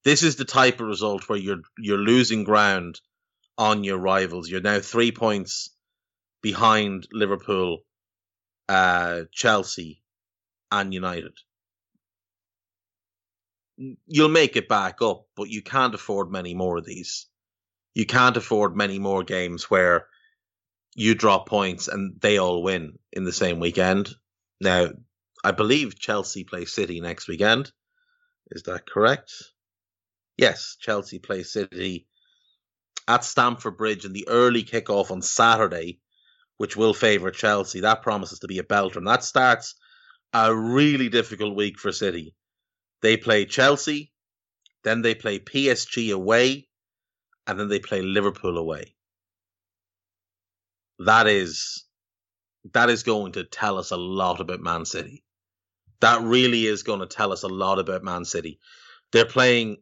This 0.03 0.23
is 0.23 0.37
the 0.37 0.45
type 0.45 0.79
of 0.79 0.87
result 0.87 1.27
where 1.27 1.37
you're 1.37 1.61
you're 1.77 1.97
losing 1.97 2.43
ground 2.43 3.01
on 3.57 3.83
your 3.83 3.97
rivals. 3.97 4.49
You're 4.49 4.61
now 4.61 4.79
three 4.79 5.11
points 5.11 5.69
behind 6.41 7.07
Liverpool, 7.11 7.79
uh, 8.69 9.23
Chelsea, 9.31 10.01
and 10.71 10.93
United. 10.93 11.33
You'll 14.07 14.29
make 14.29 14.55
it 14.57 14.67
back 14.67 15.01
up, 15.01 15.25
but 15.35 15.49
you 15.49 15.61
can't 15.61 15.95
afford 15.95 16.31
many 16.31 16.53
more 16.53 16.77
of 16.77 16.85
these. 16.85 17.27
You 17.93 18.05
can't 18.05 18.37
afford 18.37 18.75
many 18.75 18.99
more 18.99 19.23
games 19.23 19.69
where 19.69 20.07
you 20.95 21.15
drop 21.15 21.47
points 21.47 21.87
and 21.87 22.19
they 22.19 22.37
all 22.37 22.61
win 22.61 22.99
in 23.13 23.23
the 23.23 23.31
same 23.31 23.59
weekend. 23.59 24.09
Now, 24.59 24.89
I 25.43 25.51
believe 25.51 25.97
Chelsea 25.97 26.43
play 26.43 26.65
City 26.65 26.99
next 26.99 27.27
weekend. 27.27 27.71
Is 28.51 28.63
that 28.63 28.85
correct? 28.85 29.31
Yes, 30.37 30.75
Chelsea 30.79 31.19
play 31.19 31.43
City 31.43 32.07
at 33.07 33.23
Stamford 33.23 33.77
Bridge 33.77 34.05
in 34.05 34.13
the 34.13 34.27
early 34.27 34.63
kickoff 34.63 35.11
on 35.11 35.21
Saturday, 35.21 35.99
which 36.57 36.75
will 36.75 36.93
favour 36.93 37.31
Chelsea. 37.31 37.81
That 37.81 38.01
promises 38.01 38.39
to 38.39 38.47
be 38.47 38.59
a 38.59 38.63
belter. 38.63 38.97
And 38.97 39.07
that 39.07 39.23
starts 39.23 39.75
a 40.33 40.53
really 40.53 41.09
difficult 41.09 41.55
week 41.55 41.79
for 41.79 41.91
City. 41.91 42.35
They 43.01 43.17
play 43.17 43.45
Chelsea, 43.45 44.11
then 44.83 45.01
they 45.01 45.15
play 45.15 45.39
PSG 45.39 46.13
away, 46.13 46.67
and 47.47 47.59
then 47.59 47.69
they 47.69 47.79
play 47.79 48.01
Liverpool 48.01 48.57
away 48.57 48.95
that 50.99 51.27
is 51.27 51.85
that 52.73 52.89
is 52.89 53.03
going 53.03 53.31
to 53.33 53.45
tell 53.45 53.77
us 53.77 53.91
a 53.91 53.97
lot 53.97 54.41
about 54.41 54.59
Man 54.59 54.85
City. 54.85 55.23
That 56.01 56.21
really 56.21 56.65
is 56.65 56.83
going 56.83 56.99
to 56.99 57.07
tell 57.07 57.31
us 57.31 57.43
a 57.43 57.47
lot 57.47 57.79
about 57.79 58.03
Man 58.03 58.25
City. 58.25 58.59
They're 59.11 59.25
playing 59.25 59.77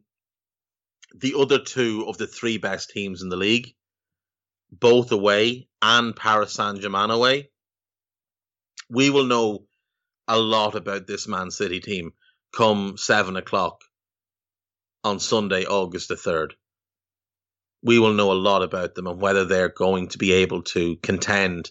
the 1.14 1.34
other 1.36 1.58
two 1.58 2.04
of 2.06 2.18
the 2.18 2.26
three 2.26 2.58
best 2.58 2.90
teams 2.90 3.22
in 3.22 3.28
the 3.28 3.36
league, 3.36 3.74
both 4.70 5.10
away, 5.10 5.68
and 5.82 6.14
Paris 6.14 6.54
Saint 6.54 6.80
Germain 6.80 7.10
away. 7.10 7.50
We 8.88 9.10
will 9.10 9.24
know 9.24 9.66
a 10.28 10.38
lot 10.38 10.76
about 10.76 11.06
this 11.06 11.26
Man 11.26 11.50
City 11.50 11.80
team 11.80 12.12
come 12.52 12.96
seven 12.96 13.36
o'clock 13.36 13.82
on 15.04 15.20
Sunday, 15.20 15.64
August 15.64 16.08
the 16.08 16.14
3rd 16.14 16.52
we 17.82 17.98
will 17.98 18.12
know 18.12 18.32
a 18.32 18.34
lot 18.34 18.62
about 18.62 18.94
them 18.94 19.06
and 19.06 19.20
whether 19.20 19.44
they're 19.44 19.68
going 19.68 20.08
to 20.08 20.18
be 20.18 20.32
able 20.32 20.62
to 20.62 20.96
contend 20.96 21.70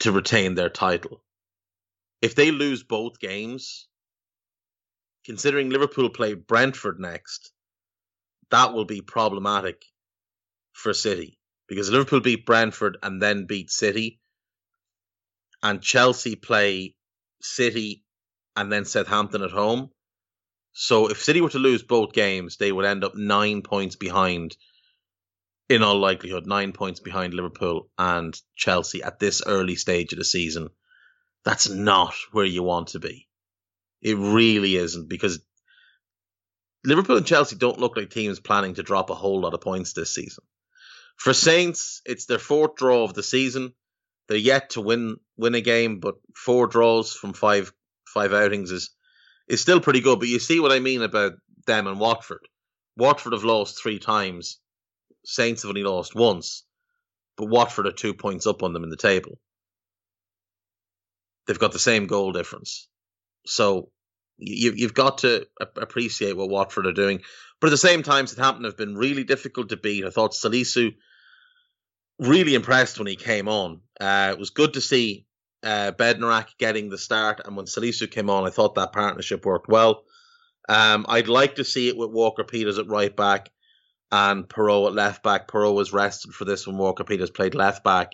to 0.00 0.12
retain 0.12 0.54
their 0.54 0.68
title. 0.68 1.22
If 2.20 2.34
they 2.34 2.50
lose 2.50 2.82
both 2.82 3.20
games, 3.20 3.86
considering 5.24 5.70
Liverpool 5.70 6.10
play 6.10 6.34
Brentford 6.34 6.98
next, 6.98 7.52
that 8.50 8.72
will 8.72 8.84
be 8.84 9.00
problematic 9.00 9.84
for 10.72 10.92
City 10.92 11.38
because 11.68 11.90
Liverpool 11.90 12.20
beat 12.20 12.44
Brentford 12.44 12.98
and 13.02 13.22
then 13.22 13.46
beat 13.46 13.70
City, 13.70 14.20
and 15.62 15.80
Chelsea 15.80 16.34
play 16.34 16.96
City 17.40 18.02
and 18.56 18.70
then 18.72 18.84
Southampton 18.84 19.42
at 19.42 19.50
home. 19.50 19.90
So 20.72 21.08
if 21.08 21.22
City 21.22 21.40
were 21.40 21.50
to 21.50 21.58
lose 21.58 21.82
both 21.82 22.12
games, 22.12 22.56
they 22.56 22.70
would 22.70 22.84
end 22.84 23.04
up 23.04 23.16
nine 23.16 23.62
points 23.62 23.96
behind, 23.96 24.56
in 25.68 25.82
all 25.82 25.98
likelihood, 25.98 26.46
nine 26.46 26.72
points 26.72 27.00
behind 27.00 27.34
Liverpool 27.34 27.90
and 27.98 28.38
Chelsea 28.54 29.02
at 29.02 29.18
this 29.18 29.42
early 29.44 29.76
stage 29.76 30.12
of 30.12 30.18
the 30.18 30.24
season. 30.24 30.68
That's 31.44 31.68
not 31.68 32.14
where 32.32 32.44
you 32.44 32.62
want 32.62 32.88
to 32.88 33.00
be. 33.00 33.26
It 34.02 34.16
really 34.16 34.76
isn't 34.76 35.08
because 35.08 35.40
Liverpool 36.84 37.18
and 37.18 37.26
Chelsea 37.26 37.56
don't 37.56 37.78
look 37.78 37.96
like 37.96 38.10
teams 38.10 38.40
planning 38.40 38.74
to 38.74 38.82
drop 38.82 39.10
a 39.10 39.14
whole 39.14 39.40
lot 39.40 39.54
of 39.54 39.60
points 39.60 39.92
this 39.92 40.14
season. 40.14 40.44
For 41.16 41.34
Saints, 41.34 42.00
it's 42.06 42.24
their 42.24 42.38
fourth 42.38 42.76
draw 42.76 43.04
of 43.04 43.12
the 43.12 43.22
season. 43.22 43.74
They're 44.28 44.38
yet 44.38 44.70
to 44.70 44.80
win 44.80 45.16
win 45.36 45.54
a 45.54 45.60
game, 45.60 46.00
but 46.00 46.14
four 46.34 46.66
draws 46.66 47.12
from 47.12 47.34
five 47.34 47.72
five 48.12 48.32
outings 48.32 48.70
is 48.70 48.90
is 49.48 49.60
still 49.60 49.80
pretty 49.80 50.00
good. 50.00 50.18
But 50.18 50.28
you 50.28 50.38
see 50.38 50.60
what 50.60 50.72
I 50.72 50.80
mean 50.80 51.02
about 51.02 51.32
them 51.66 51.86
and 51.86 51.98
Watford. 51.98 52.46
Watford 52.96 53.32
have 53.32 53.44
lost 53.44 53.80
three 53.80 53.98
times. 53.98 54.58
Saints 55.24 55.62
have 55.62 55.70
only 55.70 55.82
lost 55.82 56.14
once, 56.14 56.64
but 57.36 57.48
Watford 57.48 57.86
are 57.86 57.92
two 57.92 58.14
points 58.14 58.46
up 58.46 58.62
on 58.62 58.72
them 58.72 58.84
in 58.84 58.90
the 58.90 58.96
table. 58.96 59.38
They've 61.46 61.58
got 61.58 61.72
the 61.72 61.78
same 61.78 62.06
goal 62.06 62.32
difference. 62.32 62.88
So 63.46 63.90
you, 64.38 64.72
you've 64.74 64.94
got 64.94 65.18
to 65.18 65.46
appreciate 65.76 66.36
what 66.36 66.48
Watford 66.48 66.86
are 66.86 66.92
doing. 66.92 67.20
But 67.60 67.68
at 67.68 67.70
the 67.70 67.76
same 67.76 68.02
time, 68.02 68.26
Southampton 68.26 68.64
have 68.64 68.76
been 68.76 68.96
really 68.96 69.24
difficult 69.24 69.68
to 69.70 69.76
beat. 69.76 70.04
I 70.04 70.10
thought 70.10 70.32
Salisu 70.32 70.94
really 72.18 72.54
impressed 72.54 72.98
when 72.98 73.08
he 73.08 73.16
came 73.16 73.48
on. 73.48 73.80
Uh, 74.00 74.30
it 74.32 74.38
was 74.38 74.50
good 74.50 74.74
to 74.74 74.80
see 74.80 75.26
uh, 75.62 75.92
Bednarek 75.92 76.56
getting 76.58 76.88
the 76.88 76.98
start, 76.98 77.40
and 77.44 77.56
when 77.56 77.66
Salisu 77.66 78.10
came 78.10 78.30
on, 78.30 78.46
I 78.46 78.50
thought 78.50 78.74
that 78.76 78.92
partnership 78.92 79.44
worked 79.44 79.68
well. 79.68 80.04
Um, 80.68 81.06
I'd 81.08 81.28
like 81.28 81.56
to 81.56 81.64
see 81.64 81.88
it 81.88 81.96
with 81.96 82.10
Walker 82.10 82.44
Peters 82.44 82.78
at 82.78 82.86
right 82.86 83.14
back 83.14 83.50
and 84.12 84.48
Perraud 84.48 84.88
at 84.88 84.94
left 84.94 85.22
back. 85.22 85.48
Perraud 85.48 85.74
was 85.74 85.92
rested 85.92 86.32
for 86.32 86.44
this 86.44 86.66
when 86.66 86.78
Walker 86.78 87.04
Peters 87.04 87.30
played 87.30 87.54
left 87.54 87.84
back. 87.84 88.12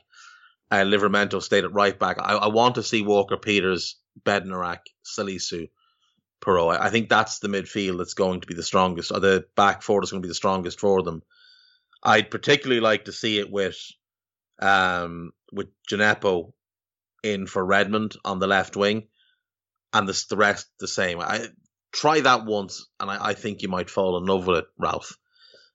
Uh, 0.70 0.76
Livramento 0.78 1.42
stayed 1.42 1.64
at 1.64 1.72
right 1.72 1.98
back. 1.98 2.16
I, 2.18 2.34
I 2.34 2.48
want 2.48 2.76
to 2.76 2.82
see 2.82 3.02
Walker 3.02 3.36
Peters, 3.36 3.96
Bednarek, 4.24 4.80
Salisu 5.04 5.68
Perraud. 6.40 6.80
I 6.80 6.90
think 6.90 7.08
that's 7.08 7.38
the 7.38 7.48
midfield 7.48 7.98
that's 7.98 8.14
going 8.14 8.40
to 8.40 8.46
be 8.46 8.54
the 8.54 8.62
strongest, 8.62 9.12
or 9.12 9.20
the 9.20 9.46
back 9.54 9.82
four 9.82 10.02
is 10.02 10.10
going 10.10 10.22
to 10.22 10.26
be 10.26 10.30
the 10.30 10.34
strongest 10.34 10.80
for 10.80 11.02
them. 11.02 11.22
I'd 12.02 12.30
particularly 12.30 12.80
like 12.80 13.06
to 13.06 13.12
see 13.12 13.38
it 13.38 13.50
with 13.50 13.78
um, 14.58 15.32
with 15.52 15.68
Djenepo 15.90 16.52
in 17.26 17.46
for 17.46 17.64
Redmond 17.64 18.16
on 18.24 18.38
the 18.38 18.46
left 18.46 18.76
wing, 18.76 19.08
and 19.92 20.08
the, 20.08 20.24
the 20.30 20.36
rest 20.36 20.68
the 20.80 20.88
same. 20.88 21.20
I 21.20 21.46
try 21.92 22.20
that 22.20 22.44
once, 22.44 22.88
and 23.00 23.10
I, 23.10 23.28
I 23.28 23.34
think 23.34 23.62
you 23.62 23.68
might 23.68 23.90
fall 23.90 24.16
in 24.18 24.26
love 24.26 24.46
with 24.46 24.58
it, 24.58 24.66
Ralph. 24.78 25.16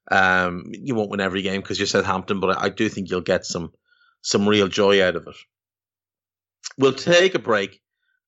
Um, 0.10 0.72
you 0.72 0.96
won't 0.96 1.12
win 1.12 1.22
every 1.22 1.42
game 1.42 1.62
because 1.62 1.80
you're 1.80 1.88
Southampton, 1.88 2.40
but 2.40 2.58
I, 2.58 2.66
I 2.66 2.70
do 2.70 2.90
think 2.90 3.10
you'll 3.10 3.22
get 3.22 3.46
some 3.46 3.72
some 4.22 4.48
real 4.48 4.68
joy 4.68 5.04
out 5.04 5.16
of 5.16 5.28
it. 5.28 5.36
We'll 6.78 6.94
take 6.94 7.36
a 7.36 7.40
break 7.40 7.82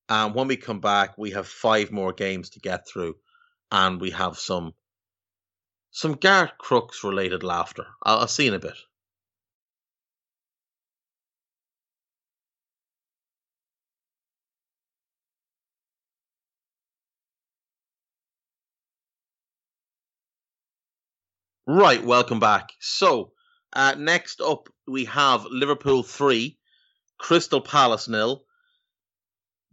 and 0.10 0.36
when 0.36 0.48
we 0.48 0.58
come 0.58 0.80
back, 0.80 1.18
we 1.18 1.32
have 1.32 1.48
five 1.48 1.92
more 1.92 2.14
games 2.14 2.52
to 2.52 2.60
get 2.60 2.88
through, 2.88 3.16
and 3.72 4.02
we 4.02 4.12
have 4.12 4.38
some 4.38 4.74
some 5.92 6.14
Garth 6.14 6.58
Crooks 6.58 7.04
related 7.04 7.44
laughter. 7.44 7.86
I'll, 8.04 8.20
I'll 8.20 8.28
see 8.28 8.46
you 8.46 8.52
in 8.52 8.56
a 8.56 8.60
bit. 8.60 8.78
Right, 21.66 22.04
welcome 22.04 22.40
back. 22.40 22.72
So, 22.80 23.32
uh, 23.72 23.96
next 23.98 24.42
up 24.42 24.70
we 24.88 25.06
have 25.06 25.46
Liverpool 25.46 26.04
3, 26.04 26.58
Crystal 27.18 27.62
Palace 27.62 28.08
nil 28.08 28.46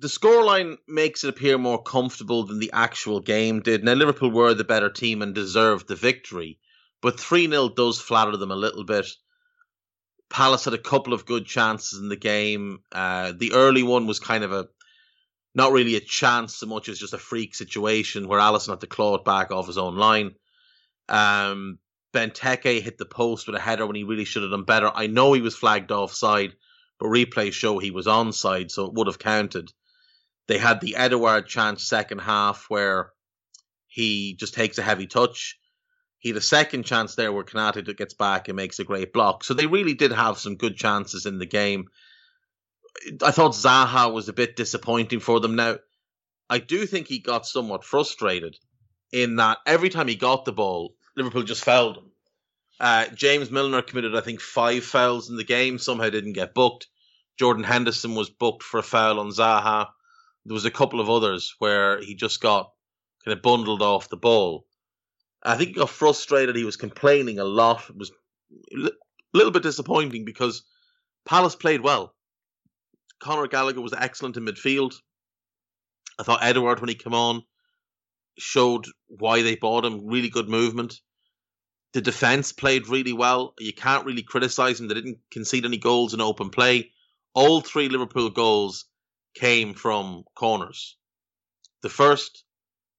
the 0.00 0.09
scoreline 0.09 0.79
makes 0.88 1.24
it 1.24 1.29
appear 1.29 1.59
more 1.59 1.83
comfortable 1.83 2.44
than 2.44 2.59
the 2.59 2.70
actual 2.72 3.20
game 3.20 3.61
did. 3.61 3.85
Now, 3.85 3.92
Liverpool 3.92 4.31
were 4.31 4.55
the 4.55 4.64
better 4.64 4.88
team 4.88 5.20
and 5.20 5.35
deserved 5.35 5.88
the 5.88 5.94
victory, 5.94 6.59
but 7.03 7.20
3 7.20 7.48
0 7.48 7.68
does 7.68 8.00
flatter 8.00 8.37
them 8.38 8.50
a 8.50 8.57
little 8.57 8.85
bit. 8.85 9.07
Palace 10.31 10.64
had 10.64 10.74
a 10.74 10.79
couple 10.79 11.12
of 11.12 11.26
good 11.26 11.44
chances 11.44 11.98
in 11.98 12.09
the 12.09 12.16
game. 12.16 12.79
Uh, 12.90 13.33
the 13.37 13.53
early 13.53 13.83
one 13.83 14.07
was 14.07 14.20
kind 14.20 14.42
of 14.42 14.53
a 14.53 14.68
not 15.55 15.72
really 15.72 15.96
a 15.96 16.00
chance 16.00 16.55
so 16.55 16.66
much 16.66 16.88
as 16.88 16.98
just 16.98 17.12
a 17.12 17.18
freak 17.18 17.55
situation 17.55 18.26
where 18.26 18.40
Alisson 18.40 18.70
had 18.70 18.81
to 18.81 18.87
claw 18.87 19.16
it 19.16 19.24
back 19.24 19.50
off 19.50 19.66
his 19.66 19.79
own 19.79 19.96
line. 19.96 20.35
Um, 21.10 21.78
Benteke 22.12 22.80
hit 22.80 22.98
the 22.98 23.06
post 23.06 23.46
with 23.46 23.56
a 23.56 23.60
header 23.60 23.86
when 23.86 23.96
he 23.96 24.04
really 24.04 24.24
should 24.24 24.42
have 24.42 24.50
done 24.50 24.64
better. 24.64 24.90
I 24.92 25.06
know 25.06 25.32
he 25.32 25.42
was 25.42 25.56
flagged 25.56 25.92
offside, 25.92 26.54
but 26.98 27.06
replays 27.06 27.52
show 27.52 27.78
he 27.78 27.90
was 27.90 28.06
onside, 28.06 28.70
so 28.70 28.86
it 28.86 28.94
would 28.94 29.06
have 29.06 29.18
counted. 29.18 29.72
They 30.48 30.58
had 30.58 30.80
the 30.80 30.96
Edouard 30.96 31.46
chance 31.46 31.84
second 31.84 32.18
half 32.18 32.66
where 32.68 33.12
he 33.86 34.34
just 34.34 34.54
takes 34.54 34.78
a 34.78 34.82
heavy 34.82 35.06
touch. 35.06 35.58
He 36.18 36.30
had 36.30 36.36
a 36.36 36.42
second 36.42 36.84
chance 36.84 37.14
there 37.14 37.32
where 37.32 37.44
Konate 37.44 37.96
gets 37.96 38.14
back 38.14 38.48
and 38.48 38.56
makes 38.56 38.78
a 38.78 38.84
great 38.84 39.12
block. 39.12 39.44
So 39.44 39.54
they 39.54 39.66
really 39.66 39.94
did 39.94 40.12
have 40.12 40.38
some 40.38 40.56
good 40.56 40.76
chances 40.76 41.26
in 41.26 41.38
the 41.38 41.46
game. 41.46 41.86
I 43.22 43.30
thought 43.30 43.52
Zaha 43.52 44.12
was 44.12 44.28
a 44.28 44.34
bit 44.34 44.56
disappointing 44.56 45.20
for 45.20 45.40
them. 45.40 45.56
Now, 45.56 45.78
I 46.48 46.58
do 46.58 46.84
think 46.84 47.06
he 47.06 47.20
got 47.20 47.46
somewhat 47.46 47.84
frustrated 47.84 48.58
in 49.12 49.36
that 49.36 49.58
every 49.66 49.88
time 49.88 50.08
he 50.08 50.16
got 50.16 50.44
the 50.44 50.52
ball, 50.52 50.94
Liverpool 51.20 51.42
just 51.42 51.64
fouled 51.64 51.98
him. 51.98 52.11
Uh, 52.80 53.06
James 53.09 53.50
Milner 53.50 53.83
committed, 53.83 54.16
I 54.16 54.22
think, 54.22 54.40
five 54.40 54.85
fouls 54.85 55.28
in 55.28 55.37
the 55.37 55.44
game, 55.44 55.78
somehow 55.78 56.09
didn't 56.09 56.33
get 56.33 56.54
booked. 56.54 56.88
Jordan 57.38 57.64
Henderson 57.64 58.14
was 58.14 58.30
booked 58.30 58.62
for 58.62 58.78
a 58.78 58.83
foul 58.83 59.20
on 59.20 59.28
Zaha. 59.28 59.88
There 60.46 60.54
was 60.54 60.64
a 60.64 60.70
couple 60.70 61.00
of 61.00 61.11
others 61.11 61.54
where 61.59 62.00
he 62.00 62.14
just 62.14 62.40
got 62.40 62.70
kind 63.24 63.37
of 63.37 63.42
bundled 63.42 63.83
off 63.83 64.09
the 64.09 64.16
ball. 64.16 64.64
I 65.42 65.56
think 65.56 65.68
he 65.68 65.74
got 65.74 65.90
frustrated. 65.90 66.56
He 66.56 66.64
was 66.64 66.76
complaining 66.76 67.38
a 67.38 67.44
lot. 67.44 67.83
It 67.88 67.96
was 67.96 68.12
a 68.74 68.90
little 69.35 69.52
bit 69.52 69.62
disappointing 69.62 70.24
because 70.24 70.62
Palace 71.26 71.56
played 71.56 71.83
well. 71.83 72.14
Conor 73.20 73.46
Gallagher 73.46 73.83
was 73.83 73.92
excellent 73.92 74.38
in 74.38 74.46
midfield. 74.46 74.94
I 76.18 76.22
thought 76.22 76.42
Edouard, 76.42 76.80
when 76.80 76.88
he 76.88 76.94
came 76.94 77.14
on, 77.14 77.42
showed 78.38 78.87
why 79.09 79.42
they 79.42 79.56
bought 79.56 79.85
him. 79.85 80.06
Really 80.06 80.30
good 80.30 80.48
movement. 80.48 81.00
The 81.92 82.00
defense 82.00 82.53
played 82.53 82.88
really 82.88 83.12
well. 83.12 83.55
You 83.59 83.72
can't 83.72 84.07
really 84.07 84.22
criticize 84.22 84.79
them. 84.79 84.88
They 84.88 84.94
didn't 84.94 85.18
concede 85.31 85.64
any 85.64 85.79
goals 85.79 86.14
in 86.14 86.20
open 86.20 86.50
play. 86.50 86.92
All 87.35 87.61
three 87.61 87.88
Liverpool 87.88 88.31
goals 88.31 88.85
came 89.35 89.74
from 89.74 90.24
corners. 90.35 90.96
The 91.83 91.88
first 91.88 92.44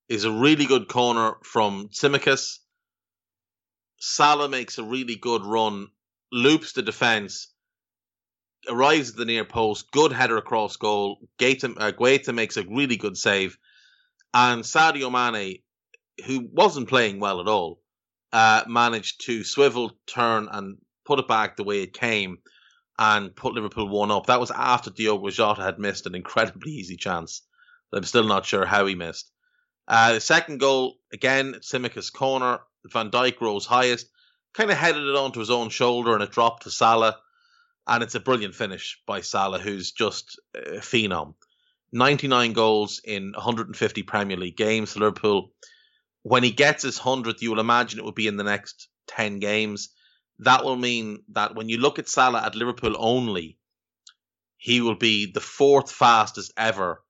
is 0.10 0.26
a 0.26 0.32
really 0.32 0.66
good 0.66 0.88
corner 0.88 1.36
from 1.44 1.90
Tsimikas. 1.90 2.60
Salah 3.98 4.50
makes 4.50 4.78
a 4.78 4.84
really 4.84 5.16
good 5.16 5.46
run, 5.46 5.88
loops 6.32 6.74
the 6.74 6.82
defence, 6.82 7.48
arrives 8.68 9.12
at 9.12 9.16
the 9.16 9.26
near 9.26 9.46
post, 9.46 9.92
good 9.92 10.12
header 10.12 10.38
across 10.38 10.76
goal. 10.78 11.20
Guaita, 11.40 11.76
uh, 11.78 11.92
Guaita 11.92 12.34
makes 12.34 12.58
a 12.58 12.64
really 12.64 12.98
good 12.98 13.18
save. 13.18 13.58
And 14.34 14.64
Sadio 14.64 15.12
Mane, 15.12 15.60
who 16.26 16.48
wasn't 16.52 16.90
playing 16.90 17.20
well 17.20 17.42
at 17.42 17.48
all, 17.48 17.81
uh, 18.34 18.64
managed 18.68 19.26
to 19.26 19.44
swivel, 19.44 19.92
turn, 20.08 20.48
and 20.52 20.78
put 21.06 21.20
it 21.20 21.28
back 21.28 21.58
the 21.58 21.64
way 21.64 21.82
it 21.82 21.94
came 21.94 22.38
and 22.98 23.36
put 23.36 23.54
Liverpool 23.54 23.88
one 23.88 24.12
up. 24.12 24.28
That 24.28 24.40
was 24.40 24.52
after 24.52 24.92
Diogo 24.92 25.30
Jota 25.30 25.62
had 25.62 25.80
missed 25.80 26.06
an 26.06 26.16
incredibly 26.16 26.72
easy 26.72 26.98
chance. 26.98 27.42
I'm 27.94 28.04
still 28.04 28.28
not 28.28 28.46
sure 28.46 28.66
how 28.66 28.86
he 28.86 28.96
missed. 28.96 29.32
Uh, 29.88 30.14
the 30.14 30.22
second 30.22 30.60
goal, 30.60 30.98
again, 31.12 31.56
Tsimikas' 31.56 32.14
corner. 32.14 32.60
Van 32.86 33.12
Dijk 33.12 33.40
rose 33.42 33.66
highest, 33.66 34.08
kind 34.54 34.72
of 34.72 34.78
headed 34.78 35.04
it 35.04 35.16
onto 35.16 35.40
his 35.40 35.52
own 35.52 35.70
shoulder 35.70 36.14
and 36.14 36.24
it 36.24 36.32
dropped 36.32 36.64
to 36.64 36.72
Salah. 36.72 37.18
And 37.88 38.04
it's 38.04 38.16
a 38.16 38.20
brilliant 38.20 38.56
finish 38.56 39.00
by 39.06 39.22
Salah, 39.22 39.60
who's 39.60 39.92
just 39.92 40.40
a 40.56 40.80
phenom. 40.80 41.34
99 41.92 42.54
goals 42.54 43.02
in 43.04 43.34
150 43.34 44.04
Premier 44.04 44.38
League 44.38 44.56
games 44.56 44.94
for 44.94 45.00
Liverpool. 45.00 45.52
When 46.24 46.44
he 46.44 46.52
gets 46.52 46.84
his 46.84 47.00
100th, 47.00 47.42
you 47.42 47.52
will 47.52 47.60
imagine 47.60 48.00
it 48.00 48.06
would 48.06 48.16
be 48.16 48.28
in 48.28 48.38
the 48.38 48.44
next 48.44 48.88
10 49.08 49.40
games 49.40 49.90
that 50.42 50.66
will 50.66 50.76
mean 50.76 51.24
that 51.30 51.54
when 51.54 51.70
you 51.70 51.78
look 51.78 52.00
at 52.00 52.10
Salah 52.10 52.44
at 52.44 52.56
Liverpool 52.56 52.96
only, 52.98 53.60
he 54.58 54.82
will 54.82 54.96
be 54.96 55.32
the 55.32 55.40
fourth 55.40 55.92
fastest 55.92 56.52
ever 56.58 57.04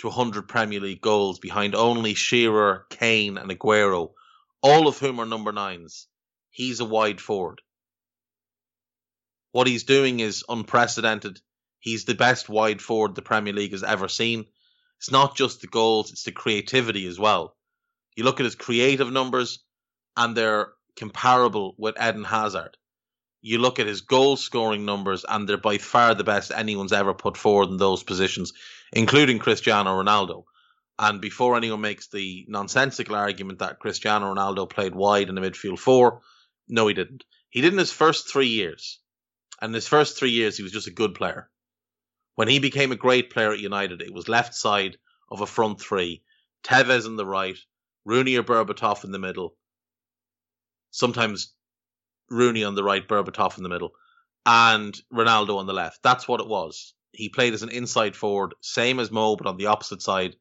to 0.00 0.08
100 0.08 0.48
Premier 0.48 0.80
League 0.80 1.00
goals 1.00 1.38
behind 1.38 1.74
only 1.74 2.12
Shearer, 2.12 2.86
Kane, 2.90 3.38
and 3.38 3.50
Aguero, 3.50 4.12
all 4.62 4.86
of 4.86 4.98
whom 4.98 5.18
are 5.18 5.24
number 5.24 5.50
nines. 5.50 6.08
He's 6.50 6.80
a 6.80 6.84
wide 6.84 7.22
forward. 7.22 7.62
What 9.52 9.66
he's 9.66 9.84
doing 9.84 10.20
is 10.20 10.44
unprecedented. 10.46 11.40
He's 11.78 12.04
the 12.04 12.14
best 12.14 12.50
wide 12.50 12.82
forward 12.82 13.14
the 13.14 13.22
Premier 13.22 13.54
League 13.54 13.72
has 13.72 13.82
ever 13.82 14.08
seen. 14.08 14.44
It's 14.98 15.10
not 15.10 15.36
just 15.36 15.62
the 15.62 15.68
goals, 15.68 16.12
it's 16.12 16.24
the 16.24 16.32
creativity 16.32 17.06
as 17.06 17.18
well. 17.18 17.56
You 18.16 18.24
look 18.24 18.40
at 18.40 18.44
his 18.44 18.54
creative 18.54 19.10
numbers, 19.10 19.64
and 20.16 20.36
they're 20.36 20.72
comparable 20.96 21.74
with 21.78 22.00
Eden 22.00 22.24
Hazard. 22.24 22.76
You 23.40 23.58
look 23.58 23.78
at 23.78 23.86
his 23.86 24.02
goal 24.02 24.36
scoring 24.36 24.84
numbers, 24.84 25.24
and 25.28 25.48
they're 25.48 25.58
by 25.58 25.78
far 25.78 26.14
the 26.14 26.24
best 26.24 26.52
anyone's 26.54 26.92
ever 26.92 27.12
put 27.12 27.36
forward 27.36 27.70
in 27.70 27.76
those 27.76 28.02
positions, 28.02 28.52
including 28.92 29.38
Cristiano 29.38 30.00
Ronaldo. 30.00 30.44
And 30.98 31.20
before 31.20 31.56
anyone 31.56 31.80
makes 31.80 32.06
the 32.08 32.46
nonsensical 32.48 33.16
argument 33.16 33.58
that 33.58 33.80
Cristiano 33.80 34.32
Ronaldo 34.32 34.70
played 34.70 34.94
wide 34.94 35.28
in 35.28 35.34
the 35.34 35.40
midfield 35.40 35.78
four, 35.78 36.20
no, 36.68 36.86
he 36.86 36.94
didn't. 36.94 37.24
He 37.50 37.60
did 37.60 37.72
in 37.72 37.78
his 37.78 37.92
first 37.92 38.30
three 38.30 38.48
years. 38.48 39.00
And 39.60 39.70
in 39.70 39.74
his 39.74 39.88
first 39.88 40.16
three 40.16 40.30
years, 40.30 40.56
he 40.56 40.62
was 40.62 40.72
just 40.72 40.86
a 40.86 40.92
good 40.92 41.14
player. 41.14 41.50
When 42.36 42.48
he 42.48 42.60
became 42.60 42.92
a 42.92 42.96
great 42.96 43.30
player 43.30 43.52
at 43.52 43.58
United, 43.58 44.02
it 44.02 44.12
was 44.12 44.28
left 44.28 44.54
side 44.54 44.96
of 45.30 45.40
a 45.40 45.46
front 45.46 45.80
three, 45.80 46.22
Tevez 46.64 47.06
on 47.06 47.16
the 47.16 47.26
right, 47.26 47.58
Rooney 48.04 48.36
or 48.36 48.42
Berbatov 48.42 49.04
in 49.04 49.12
the 49.12 49.18
middle, 49.18 49.56
sometimes 50.90 51.54
Rooney 52.30 52.64
on 52.64 52.74
the 52.74 52.84
right, 52.84 53.06
Berbatov 53.06 53.56
in 53.56 53.62
the 53.62 53.68
middle, 53.68 53.92
and 54.46 54.96
Ronaldo 55.12 55.56
on 55.58 55.66
the 55.66 55.72
left. 55.72 56.02
That's 56.02 56.28
what 56.28 56.40
it 56.40 56.48
was. 56.48 56.94
He 57.12 57.28
played 57.28 57.54
as 57.54 57.62
an 57.62 57.70
inside 57.70 58.16
forward, 58.16 58.54
same 58.60 58.98
as 59.00 59.10
Mo, 59.10 59.36
but 59.36 59.46
on 59.46 59.56
the 59.56 59.66
opposite 59.66 60.02
side, 60.02 60.34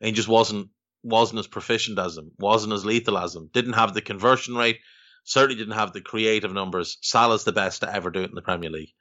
and 0.00 0.06
he 0.06 0.12
just 0.12 0.28
wasn't 0.28 0.70
wasn't 1.04 1.40
as 1.40 1.48
proficient 1.48 1.98
as 1.98 2.16
him, 2.16 2.30
wasn't 2.38 2.72
as 2.72 2.84
lethal 2.84 3.18
as 3.18 3.34
him, 3.34 3.50
didn't 3.52 3.72
have 3.72 3.92
the 3.92 4.00
conversion 4.00 4.54
rate, 4.54 4.78
certainly 5.24 5.56
didn't 5.56 5.74
have 5.74 5.92
the 5.92 6.00
creative 6.00 6.52
numbers. 6.52 6.96
Salah's 7.00 7.42
the 7.42 7.52
best 7.52 7.80
to 7.80 7.92
ever 7.92 8.10
do 8.10 8.22
it 8.22 8.28
in 8.28 8.36
the 8.36 8.42
Premier 8.42 8.70
League. 8.70 8.92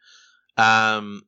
Um, 0.58 1.22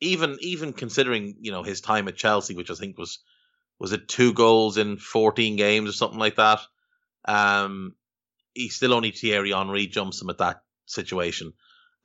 even 0.00 0.36
even 0.40 0.72
considering 0.72 1.36
you 1.40 1.52
know 1.52 1.62
his 1.62 1.80
time 1.80 2.08
at 2.08 2.16
Chelsea, 2.16 2.54
which 2.54 2.70
I 2.70 2.74
think 2.74 2.98
was 2.98 3.20
was 3.78 3.92
it 3.92 4.08
two 4.08 4.32
goals 4.32 4.76
in 4.76 4.96
fourteen 4.96 5.56
games 5.56 5.88
or 5.88 5.92
something 5.92 6.18
like 6.18 6.36
that. 6.36 6.60
Um, 7.24 7.94
he's 8.54 8.76
still 8.76 8.94
only 8.94 9.10
Thierry 9.10 9.52
Henry 9.52 9.86
jumps 9.86 10.20
him 10.20 10.30
at 10.30 10.38
that 10.38 10.62
situation, 10.86 11.52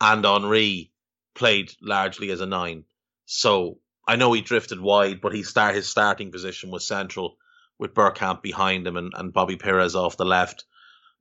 and 0.01 0.25
Henry 0.25 0.91
played 1.36 1.71
largely 1.82 2.32
as 2.32 2.41
a 2.41 2.45
nine. 2.45 2.84
So 3.25 3.79
I 4.08 4.15
know 4.15 4.34
he 4.34 4.41
drifted 4.41 4.82
wide, 4.82 5.21
but 5.21 5.34
he 5.34 5.43
start 5.43 5.75
his 5.75 5.88
starting 5.88 6.32
position 6.32 6.71
was 6.71 6.88
central 6.88 7.38
with 7.77 7.93
Bergkamp 7.93 8.41
behind 8.41 8.88
him 8.88 8.97
and, 8.97 9.13
and 9.15 9.32
Bobby 9.32 9.55
Pires 9.55 9.95
off 9.95 10.17
the 10.17 10.25
left, 10.25 10.65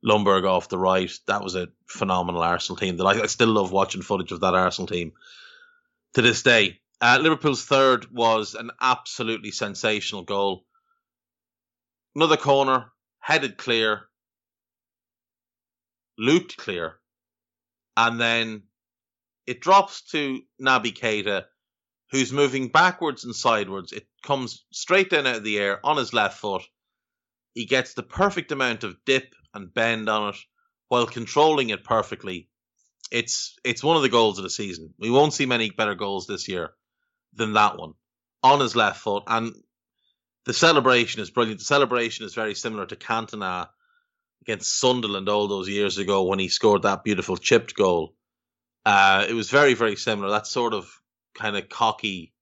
Ljungberg 0.03 0.45
off 0.45 0.69
the 0.69 0.77
right. 0.77 1.11
That 1.27 1.43
was 1.43 1.55
a 1.55 1.69
phenomenal 1.87 2.41
Arsenal 2.41 2.77
team. 2.77 2.97
That 2.97 3.05
I, 3.05 3.21
I 3.21 3.27
still 3.27 3.49
love 3.49 3.71
watching 3.71 4.01
footage 4.01 4.31
of 4.31 4.41
that 4.41 4.55
Arsenal 4.55 4.87
team 4.87 5.13
to 6.15 6.21
this 6.21 6.43
day. 6.43 6.79
Uh, 7.01 7.17
Liverpool's 7.21 7.63
third 7.63 8.11
was 8.11 8.55
an 8.55 8.71
absolutely 8.81 9.51
sensational 9.51 10.23
goal. 10.23 10.65
Another 12.13 12.35
corner, 12.35 12.91
headed 13.19 13.57
clear, 13.57 14.09
looped 16.17 16.57
clear, 16.57 16.99
and 17.95 18.19
then 18.19 18.63
it 19.47 19.61
drops 19.61 20.01
to 20.11 20.41
Naby 20.61 20.93
Keita, 20.93 21.45
who's 22.11 22.33
moving 22.33 22.67
backwards 22.67 23.23
and 23.23 23.33
sideways. 23.33 23.93
It 23.93 24.07
comes 24.21 24.65
straight 24.73 25.09
down 25.09 25.25
out 25.25 25.37
of 25.37 25.43
the 25.45 25.57
air 25.57 25.85
on 25.85 25.95
his 25.95 26.13
left 26.13 26.37
foot. 26.37 26.63
He 27.53 27.65
gets 27.65 27.93
the 27.93 28.03
perfect 28.03 28.51
amount 28.51 28.83
of 28.83 28.97
dip 29.05 29.35
and 29.53 29.73
bend 29.73 30.09
on 30.09 30.33
it 30.33 30.39
while 30.89 31.07
controlling 31.07 31.69
it 31.69 31.83
perfectly 31.85 32.49
it's 33.11 33.57
it's 33.63 33.83
one 33.83 33.95
of 33.95 34.03
the 34.03 34.09
goals 34.09 34.37
of 34.37 34.43
the 34.43 34.49
season. 34.51 34.93
We 34.99 35.09
won't 35.09 35.33
see 35.33 35.47
many 35.47 35.71
better 35.71 35.95
goals 35.95 36.27
this 36.27 36.47
year 36.47 36.73
than 37.33 37.53
that 37.53 37.77
one 37.77 37.93
on 38.43 38.59
his 38.59 38.75
left 38.75 39.01
foot, 39.01 39.23
and 39.27 39.53
the 40.45 40.53
celebration 40.53 41.21
is 41.21 41.29
brilliant. 41.29 41.59
The 41.59 41.65
celebration 41.65 42.25
is 42.25 42.33
very 42.33 42.55
similar 42.55 42.85
to 42.85 42.95
Cantona 42.95 43.69
against 44.41 44.79
Sunderland 44.79 45.29
all 45.29 45.47
those 45.47 45.69
years 45.69 45.97
ago 45.97 46.23
when 46.23 46.39
he 46.39 46.47
scored 46.47 46.83
that 46.83 47.03
beautiful 47.03 47.37
chipped 47.37 47.75
goal. 47.75 48.15
Uh, 48.85 49.25
it 49.27 49.33
was 49.33 49.49
very 49.49 49.73
very 49.73 49.95
similar. 49.95 50.29
That 50.29 50.47
sort 50.47 50.73
of 50.73 50.89
kind 51.35 51.55
of 51.57 51.69
cocky 51.69 52.33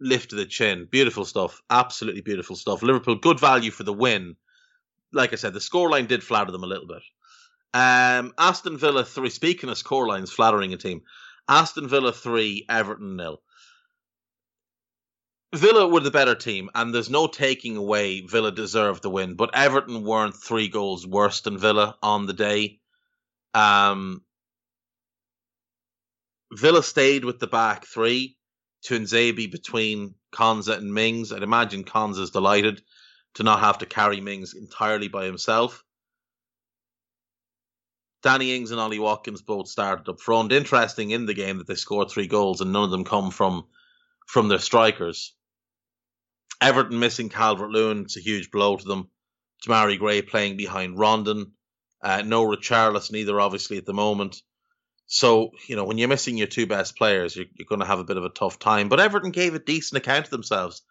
lift 0.00 0.32
of 0.32 0.38
the 0.38 0.46
chin. 0.46 0.86
Beautiful 0.90 1.24
stuff. 1.24 1.62
Absolutely 1.70 2.20
beautiful 2.20 2.56
stuff. 2.56 2.82
Liverpool 2.82 3.16
good 3.16 3.40
value 3.40 3.70
for 3.70 3.84
the 3.84 3.92
win. 3.92 4.36
Like 5.12 5.32
I 5.32 5.36
said, 5.36 5.54
the 5.54 5.60
scoreline 5.60 6.08
did 6.08 6.22
flatter 6.22 6.52
them 6.52 6.64
a 6.64 6.68
little 6.68 6.86
bit. 6.86 7.02
Um, 7.72 8.34
Aston 8.36 8.76
Villa 8.76 9.04
three. 9.04 9.30
Speaking 9.30 9.70
of 9.70 9.76
scorelines, 9.76 10.30
flattering 10.30 10.72
a 10.72 10.76
team. 10.76 11.02
Aston 11.48 11.88
Villa 11.88 12.12
three, 12.12 12.66
Everton 12.68 13.16
nil. 13.16 13.40
Villa 15.54 15.88
were 15.88 16.00
the 16.00 16.10
better 16.10 16.34
team, 16.34 16.68
and 16.74 16.94
there's 16.94 17.08
no 17.08 17.26
taking 17.26 17.76
away 17.76 18.20
Villa 18.20 18.52
deserved 18.52 19.02
the 19.02 19.08
win, 19.08 19.34
but 19.34 19.54
Everton 19.54 20.04
weren't 20.04 20.36
three 20.36 20.68
goals 20.68 21.06
worse 21.06 21.40
than 21.40 21.56
Villa 21.56 21.96
on 22.02 22.26
the 22.26 22.34
day. 22.34 22.80
Um, 23.54 24.22
Villa 26.52 26.82
stayed 26.82 27.24
with 27.24 27.38
the 27.38 27.46
back 27.46 27.86
three, 27.86 28.36
Tuanzebe 28.86 29.50
between 29.50 30.14
Konsa 30.32 30.76
and 30.76 30.92
Mings. 30.92 31.32
I'd 31.32 31.42
imagine 31.42 31.84
Konsa's 31.84 32.30
delighted 32.30 32.82
to 33.34 33.42
not 33.42 33.60
have 33.60 33.78
to 33.78 33.86
carry 33.86 34.20
Mings 34.20 34.52
entirely 34.52 35.08
by 35.08 35.24
himself. 35.24 35.82
Danny 38.22 38.54
Ings 38.54 38.70
and 38.70 38.80
Ollie 38.80 38.98
Watkins 38.98 39.42
both 39.42 39.68
started 39.68 40.08
up 40.08 40.20
front. 40.20 40.52
Interesting 40.52 41.10
in 41.10 41.24
the 41.24 41.34
game 41.34 41.58
that 41.58 41.66
they 41.66 41.74
scored 41.74 42.10
three 42.10 42.26
goals 42.26 42.60
and 42.60 42.72
none 42.72 42.84
of 42.84 42.90
them 42.90 43.04
come 43.04 43.30
from 43.30 43.66
from 44.26 44.48
their 44.48 44.58
strikers. 44.58 45.34
Everton 46.60 46.98
missing 46.98 47.28
Calvert 47.28 47.70
Lewin, 47.70 48.02
it's 48.02 48.16
a 48.16 48.20
huge 48.20 48.50
blow 48.50 48.76
to 48.76 48.84
them. 48.84 49.10
Demarai 49.66 49.98
Gray 49.98 50.22
playing 50.22 50.56
behind 50.56 50.98
Rondon. 50.98 51.52
Uh, 52.02 52.22
no 52.22 52.44
Richarlison 52.44 53.16
either, 53.16 53.40
obviously, 53.40 53.76
at 53.78 53.86
the 53.86 53.94
moment. 53.94 54.42
So, 55.06 55.50
you 55.66 55.76
know, 55.76 55.84
when 55.84 55.98
you're 55.98 56.08
missing 56.08 56.36
your 56.36 56.46
two 56.46 56.66
best 56.66 56.96
players, 56.96 57.34
you're, 57.34 57.46
you're 57.54 57.66
going 57.66 57.80
to 57.80 57.86
have 57.86 57.98
a 57.98 58.04
bit 58.04 58.18
of 58.18 58.24
a 58.24 58.30
tough 58.30 58.58
time. 58.58 58.88
But 58.88 59.00
Everton 59.00 59.30
gave 59.30 59.54
a 59.54 59.58
decent 59.58 59.98
account 59.98 60.26
of 60.26 60.30
themselves 60.30 60.82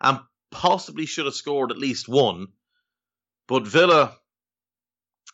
and 0.00 0.18
possibly 0.50 1.06
should 1.06 1.26
have 1.26 1.34
scored 1.34 1.70
at 1.70 1.78
least 1.78 2.08
one. 2.08 2.48
But 3.46 3.66
Villa 3.66 4.16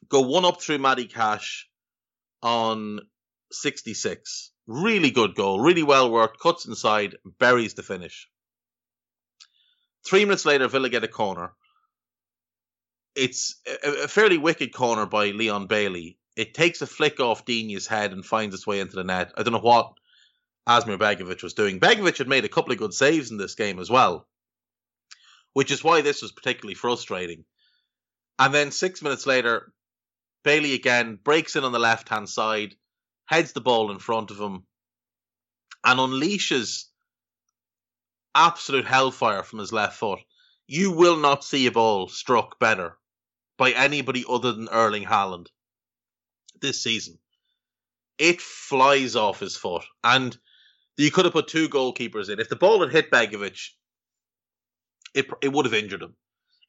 go 0.09 0.21
one 0.21 0.45
up 0.45 0.61
through 0.61 0.79
Matty 0.79 1.07
Cash 1.07 1.69
on 2.43 3.01
66. 3.53 4.53
Really 4.67 5.11
good 5.11 5.35
goal, 5.35 5.61
really 5.61 5.83
well 5.83 6.11
worked, 6.11 6.41
cuts 6.41 6.67
inside, 6.67 7.17
buries 7.39 7.75
the 7.75 7.83
finish. 7.83 8.29
Three 10.07 10.25
minutes 10.25 10.45
later, 10.45 10.69
Villa 10.69 10.89
get 10.89 11.05
a 11.05 11.09
corner. 11.09 11.53
It's 13.17 13.57
a, 13.83 14.09
fairly 14.09 14.39
wicked 14.39 14.73
corner 14.73 15.07
by 15.07 15.31
Leon 15.31 15.67
Bailey. 15.67 16.19
It 16.37 16.55
takes 16.55 16.83
a 16.83 16.87
flick 16.87 17.19
off 17.19 17.45
Digne's 17.45 17.87
head 17.87 18.13
and 18.13 18.25
finds 18.25 18.55
its 18.55 18.67
way 18.67 18.81
into 18.81 18.95
the 18.97 19.05
net. 19.05 19.33
I 19.37 19.43
don't 19.43 19.55
know 19.55 19.59
what 19.59 19.95
Asmir 20.69 20.99
Begovic 20.99 21.43
was 21.43 21.55
doing. 21.55 21.81
Begovic 21.81 22.19
had 22.19 22.29
made 22.29 22.45
a 22.45 22.49
couple 22.49 22.73
of 22.73 22.79
good 22.79 22.93
saves 22.93 23.31
in 23.31 23.37
this 23.37 23.55
game 23.55 23.79
as 23.79 23.91
well, 23.91 24.29
which 25.55 25.71
is 25.71 25.83
why 25.83 26.03
this 26.03 26.23
was 26.23 26.33
particularly 26.33 26.75
frustrating. 26.75 27.45
And 28.39 28.53
then 28.55 28.71
six 28.71 29.03
minutes 29.03 29.27
later, 29.27 29.73
Bailey 30.45 30.75
again 30.75 31.19
breaks 31.23 31.57
in 31.57 31.65
on 31.65 31.73
the 31.73 31.79
left 31.79 32.09
hand 32.09 32.29
side, 32.29 32.77
heads 33.25 33.53
the 33.53 33.61
ball 33.61 33.91
in 33.91 33.99
front 33.99 34.31
of 34.31 34.39
him, 34.39 34.67
and 35.83 35.99
unleashes 35.99 36.85
absolute 38.37 38.87
hellfire 38.87 39.43
from 39.43 39.59
his 39.59 39.73
left 39.73 39.99
foot. 39.99 40.21
You 40.69 40.93
will 40.93 41.17
not 41.17 41.43
see 41.43 41.67
a 41.67 41.73
ball 41.73 42.09
struck 42.09 42.59
better 42.61 42.99
by 43.57 43.73
anybody 43.73 44.25
other 44.29 44.53
than 44.53 44.69
Erling 44.69 45.05
Haaland 45.05 45.47
this 46.61 46.83
season. 46.83 47.19
It 48.19 48.41
flies 48.41 49.17
off 49.17 49.41
his 49.41 49.57
foot, 49.57 49.85
and 50.05 50.37
you 50.97 51.11
could 51.11 51.25
have 51.25 51.33
put 51.33 51.49
two 51.49 51.69
goalkeepers 51.69 52.29
in. 52.29 52.41
If 52.41 52.49
the 52.49 52.57
ball 52.57 52.81
had 52.81 52.93
hit 52.93 53.11
Begovic, 53.11 53.71
it 55.15 55.27
it 55.43 55.53
would 55.53 55.67
have 55.67 55.75
injured 55.75 56.03
him. 56.03 56.17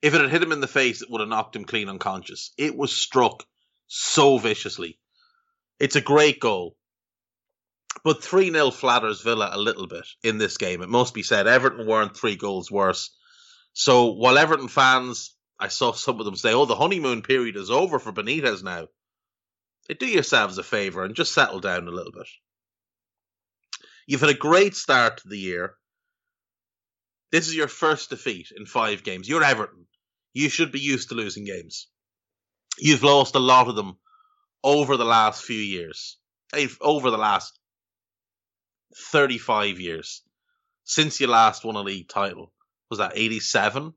If 0.01 0.13
it 0.13 0.21
had 0.21 0.29
hit 0.29 0.43
him 0.43 0.51
in 0.51 0.61
the 0.61 0.67
face, 0.67 1.01
it 1.01 1.09
would 1.09 1.21
have 1.21 1.29
knocked 1.29 1.55
him 1.55 1.65
clean 1.65 1.89
unconscious. 1.89 2.51
It 2.57 2.75
was 2.75 2.95
struck 2.95 3.45
so 3.87 4.37
viciously. 4.37 4.99
It's 5.79 5.95
a 5.95 6.01
great 6.01 6.39
goal. 6.39 6.76
But 8.03 8.23
3 8.23 8.51
0 8.51 8.71
flatters 8.71 9.21
Villa 9.21 9.49
a 9.51 9.57
little 9.57 9.87
bit 9.87 10.07
in 10.23 10.37
this 10.37 10.57
game. 10.57 10.81
It 10.81 10.89
must 10.89 11.13
be 11.13 11.23
said, 11.23 11.47
Everton 11.47 11.87
weren't 11.87 12.15
three 12.15 12.35
goals 12.35 12.71
worse. 12.71 13.15
So 13.73 14.13
while 14.13 14.37
Everton 14.37 14.67
fans, 14.67 15.35
I 15.59 15.67
saw 15.67 15.91
some 15.91 16.19
of 16.19 16.25
them 16.25 16.35
say, 16.35 16.53
oh, 16.53 16.65
the 16.65 16.75
honeymoon 16.75 17.21
period 17.21 17.55
is 17.55 17.69
over 17.69 17.99
for 17.99 18.11
Benitez 18.11 18.63
now. 18.63 18.87
Eh, 19.89 19.95
do 19.99 20.05
yourselves 20.05 20.57
a 20.57 20.63
favour 20.63 21.03
and 21.03 21.15
just 21.15 21.33
settle 21.33 21.59
down 21.59 21.87
a 21.87 21.91
little 21.91 22.11
bit. 22.11 22.27
You've 24.05 24.21
had 24.21 24.29
a 24.29 24.35
great 24.35 24.75
start 24.75 25.17
to 25.17 25.27
the 25.27 25.37
year. 25.39 25.75
This 27.31 27.47
is 27.47 27.55
your 27.55 27.67
first 27.67 28.09
defeat 28.09 28.51
in 28.55 28.65
five 28.65 29.03
games. 29.03 29.27
You're 29.27 29.43
Everton. 29.43 29.85
You 30.33 30.49
should 30.49 30.71
be 30.71 30.79
used 30.79 31.09
to 31.09 31.15
losing 31.15 31.43
games 31.43 31.87
you've 32.77 33.03
lost 33.03 33.35
a 33.35 33.39
lot 33.39 33.67
of 33.67 33.75
them 33.75 33.97
over 34.63 34.97
the 34.97 35.05
last 35.05 35.43
few 35.43 35.59
years, 35.59 36.17
eh, 36.53 36.67
over 36.81 37.11
the 37.11 37.17
last 37.17 37.57
35 38.95 39.79
years 39.79 40.23
since 40.83 41.19
you 41.19 41.27
last 41.27 41.65
won 41.65 41.75
a 41.75 41.81
league 41.81 42.07
title. 42.07 42.51
Was 42.89 42.99
that 42.99 43.13
87? 43.15 43.93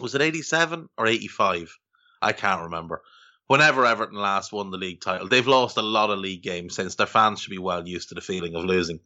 Was 0.00 0.14
it 0.14 0.22
87 0.22 0.88
or 0.96 1.06
85? 1.06 1.76
I 2.22 2.32
can't 2.32 2.62
remember. 2.62 3.02
Whenever 3.48 3.84
Everton 3.84 4.16
last 4.16 4.52
won 4.52 4.70
the 4.70 4.78
league 4.78 5.00
title, 5.00 5.28
they've 5.28 5.46
lost 5.46 5.76
a 5.76 5.82
lot 5.82 6.10
of 6.10 6.18
league 6.18 6.42
games 6.42 6.74
since 6.74 6.94
their 6.94 7.06
fans 7.06 7.40
should 7.40 7.50
be 7.50 7.58
well 7.58 7.86
used 7.86 8.08
to 8.08 8.14
the 8.14 8.20
feeling 8.20 8.54
of 8.54 8.64
losing. 8.64 9.00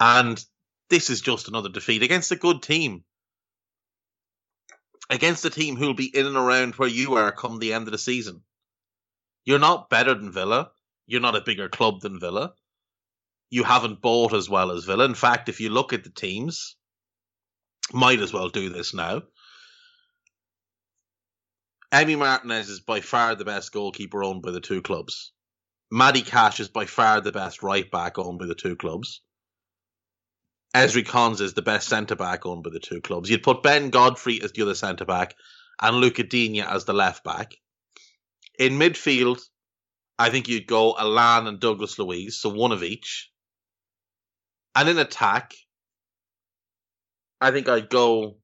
And 0.00 0.42
this 0.88 1.10
is 1.10 1.20
just 1.20 1.46
another 1.46 1.68
defeat 1.68 2.02
against 2.02 2.32
a 2.32 2.36
good 2.36 2.62
team. 2.62 3.04
Against 5.08 5.44
a 5.44 5.50
team 5.50 5.76
who'll 5.76 5.94
be 5.94 6.16
in 6.16 6.26
and 6.26 6.36
around 6.36 6.74
where 6.74 6.88
you 6.88 7.14
are 7.14 7.30
come 7.30 7.58
the 7.58 7.72
end 7.72 7.86
of 7.86 7.92
the 7.92 7.98
season. 7.98 8.42
You're 9.44 9.58
not 9.58 9.90
better 9.90 10.14
than 10.14 10.32
Villa. 10.32 10.70
You're 11.06 11.20
not 11.20 11.36
a 11.36 11.42
bigger 11.42 11.68
club 11.68 12.00
than 12.00 12.18
Villa. 12.18 12.54
You 13.50 13.64
haven't 13.64 14.00
bought 14.00 14.32
as 14.32 14.48
well 14.48 14.70
as 14.70 14.84
Villa. 14.84 15.04
In 15.04 15.14
fact, 15.14 15.48
if 15.48 15.60
you 15.60 15.70
look 15.70 15.92
at 15.92 16.04
the 16.04 16.10
teams, 16.10 16.76
might 17.92 18.20
as 18.20 18.32
well 18.32 18.48
do 18.48 18.68
this 18.68 18.94
now. 18.94 19.22
Emi 21.92 22.16
Martinez 22.16 22.68
is 22.68 22.80
by 22.80 23.00
far 23.00 23.34
the 23.34 23.44
best 23.44 23.72
goalkeeper 23.72 24.22
owned 24.22 24.42
by 24.42 24.52
the 24.52 24.60
two 24.60 24.80
clubs. 24.80 25.32
Matty 25.90 26.22
Cash 26.22 26.60
is 26.60 26.68
by 26.68 26.86
far 26.86 27.20
the 27.20 27.32
best 27.32 27.64
right 27.64 27.90
back 27.90 28.16
owned 28.16 28.38
by 28.38 28.46
the 28.46 28.54
two 28.54 28.76
clubs. 28.76 29.22
Ezri 30.72 31.04
Konsa 31.04 31.40
is 31.40 31.54
the 31.54 31.62
best 31.62 31.88
centre 31.88 32.14
back 32.14 32.46
owned 32.46 32.62
by 32.62 32.70
the 32.70 32.78
two 32.78 33.00
clubs. 33.00 33.28
You'd 33.28 33.42
put 33.42 33.64
Ben 33.64 33.90
Godfrey 33.90 34.40
as 34.40 34.52
the 34.52 34.62
other 34.62 34.76
centre 34.76 35.04
back 35.04 35.34
and 35.82 35.96
Lucas 35.96 36.26
Digne 36.28 36.60
as 36.60 36.84
the 36.84 36.92
left 36.92 37.24
back. 37.24 37.56
In 38.56 38.78
midfield, 38.78 39.40
I 40.16 40.30
think 40.30 40.46
you'd 40.46 40.68
go 40.68 40.96
Allan 40.96 41.48
and 41.48 41.58
Douglas 41.58 41.98
Luiz, 41.98 42.40
so 42.40 42.50
one 42.50 42.70
of 42.70 42.84
each. 42.84 43.30
And 44.74 44.88
in 44.88 44.98
attack, 44.98 45.54
I 47.40 47.50
think 47.50 47.68
I'd 47.68 47.90
go 47.90 48.36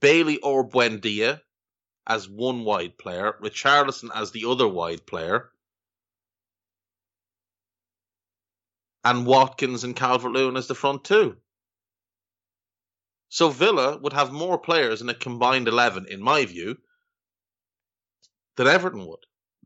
Bailey 0.00 0.38
or 0.38 0.68
Buendia 0.68 1.40
as 2.06 2.28
one 2.28 2.64
wide 2.64 2.98
player, 2.98 3.34
Richarlison 3.42 4.10
as 4.14 4.30
the 4.30 4.46
other 4.46 4.66
wide 4.68 5.06
player, 5.06 5.50
and 9.04 9.26
Watkins 9.26 9.84
and 9.84 9.94
Calvert 9.94 10.32
Lewin 10.32 10.56
as 10.56 10.66
the 10.66 10.74
front 10.74 11.04
two. 11.04 11.36
So 13.28 13.50
Villa 13.50 13.98
would 13.98 14.12
have 14.12 14.32
more 14.32 14.58
players 14.58 15.02
in 15.02 15.08
a 15.08 15.14
combined 15.14 15.68
11, 15.68 16.06
in 16.08 16.22
my 16.22 16.44
view, 16.44 16.76
than 18.56 18.66
Everton 18.66 19.06
would. 19.06 19.24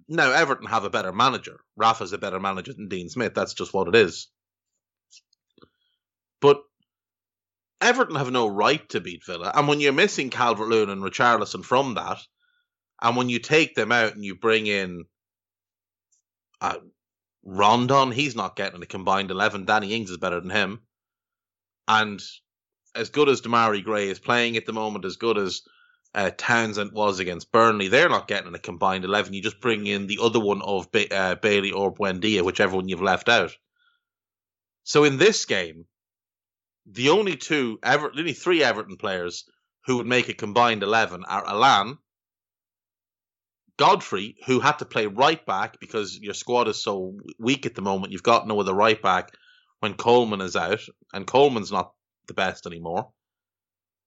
Now, 0.09 0.32
Everton 0.32 0.66
have 0.66 0.84
a 0.84 0.91
better 0.91 1.12
manager. 1.12 1.61
Rafa's 1.76 2.12
a 2.12 2.18
better 2.18 2.41
manager 2.41 2.72
than 2.72 2.88
Dean 2.88 3.09
Smith. 3.09 3.34
That's 3.34 3.55
just 3.55 3.72
what 3.72 3.88
it 3.88 3.95
is. 3.95 4.28
But 6.41 6.62
Everton 7.80 8.16
have 8.16 8.30
no 8.30 8.47
right 8.47 8.86
to 8.91 9.01
beat 9.01 9.24
Villa. 9.24 9.53
And 9.55 9.68
when 9.68 9.80
you're 9.80 9.93
missing 9.93 10.30
Calvert 10.30 10.68
Lewin 10.68 10.91
and 10.91 11.03
Richarlison 11.03 11.64
from 11.64 11.95
that, 11.95 12.18
and 13.03 13.16
when 13.16 13.28
you 13.28 13.38
take 13.38 13.74
them 13.74 13.93
out 13.93 14.14
and 14.14 14.24
you 14.24 14.34
bring 14.34 14.66
in 14.66 15.05
uh, 16.61 16.76
Rondon, 17.43 18.12
he's 18.12 18.36
not 18.36 18.57
getting 18.57 18.82
a 18.82 18.86
combined 18.86 19.30
11. 19.30 19.64
Danny 19.64 19.95
Ings 19.95 20.11
is 20.11 20.18
better 20.18 20.41
than 20.41 20.51
him. 20.51 20.80
And 21.88 22.20
as 22.95 23.09
good 23.09 23.28
as 23.28 23.41
Demarai 23.41 23.82
Gray 23.82 24.09
is 24.09 24.18
playing 24.18 24.57
at 24.57 24.66
the 24.66 24.72
moment, 24.72 25.05
as 25.05 25.16
good 25.16 25.38
as 25.38 25.62
uh, 26.14 26.30
Townsend 26.36 26.93
was 26.93 27.18
against 27.18 27.53
Burnley, 27.53 27.88
they're 27.88 28.09
not 28.09 28.28
getting 28.28 28.55
a 28.55 28.59
combined 28.59 29.05
11. 29.05 29.32
You 29.32 29.43
just 29.43 29.61
bring 29.61 29.86
in 29.86 30.07
the 30.07 30.18
other 30.20 30.41
one 30.41 30.61
of 30.61 30.91
ba- 30.93 31.14
uh, 31.14 31.34
Bailey 31.36 31.72
or 31.72 31.95
Buendia, 31.95 32.43
whichever 32.45 32.76
one 32.76 32.88
you've 32.88 33.01
left 33.01 33.28
out. 33.28 33.57
So 34.84 35.05
in 35.05 35.16
this 35.16 35.47
game, 35.47 35.86
the 36.87 37.11
only 37.11 37.37
two, 37.37 37.78
Ever- 37.83 38.12
only 38.16 38.33
three 38.33 38.62
Everton 38.62 38.97
players 38.97 39.49
who 39.87 39.97
would 39.99 40.07
make 40.07 40.28
a 40.28 40.35
combined 40.35 40.83
11 40.83 41.24
are 41.24 41.47
Allan, 41.47 41.99
Godfrey, 43.76 44.37
who 44.47 44.61
had 44.61 44.78
to 44.78 44.85
play 44.85 45.07
right 45.07 45.45
back 45.47 45.81
because 45.81 46.18
your 46.18 46.35
squad 46.35 46.68
is 46.68 46.83
so 46.83 47.16
weak 47.39 47.64
at 47.64 47.74
the 47.74 47.83
moment, 47.83 48.12
you've 48.12 48.22
got 48.22 48.47
no 48.47 48.61
other 48.61 48.74
right 48.74 49.01
back 49.01 49.31
when 49.78 49.95
Coleman 49.95 50.43
is 50.43 50.57
out, 50.57 50.81
and 51.14 51.26
Coleman's 51.26 51.72
not 51.72 51.95
the 52.26 52.35
best 52.35 52.66
anymore, 52.66 53.11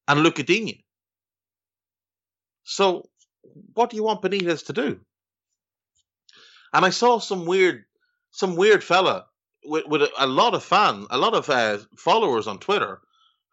and 0.07 0.21
Lucas 0.21 0.45
Digne. 0.45 0.85
So, 2.63 3.09
what 3.73 3.89
do 3.89 3.95
you 3.95 4.03
want 4.03 4.21
Benitez 4.21 4.67
to 4.67 4.73
do? 4.73 4.99
And 6.71 6.85
I 6.85 6.91
saw 6.91 7.17
some 7.19 7.45
weird, 7.45 7.85
some 8.31 8.55
weird 8.55 8.83
fella 8.83 9.25
with, 9.65 9.85
with 9.87 10.01
a, 10.03 10.09
a 10.17 10.27
lot 10.27 10.53
of 10.53 10.63
fans, 10.63 11.07
a 11.09 11.17
lot 11.17 11.33
of 11.33 11.49
uh, 11.49 11.77
followers 11.97 12.47
on 12.47 12.59
Twitter, 12.59 13.01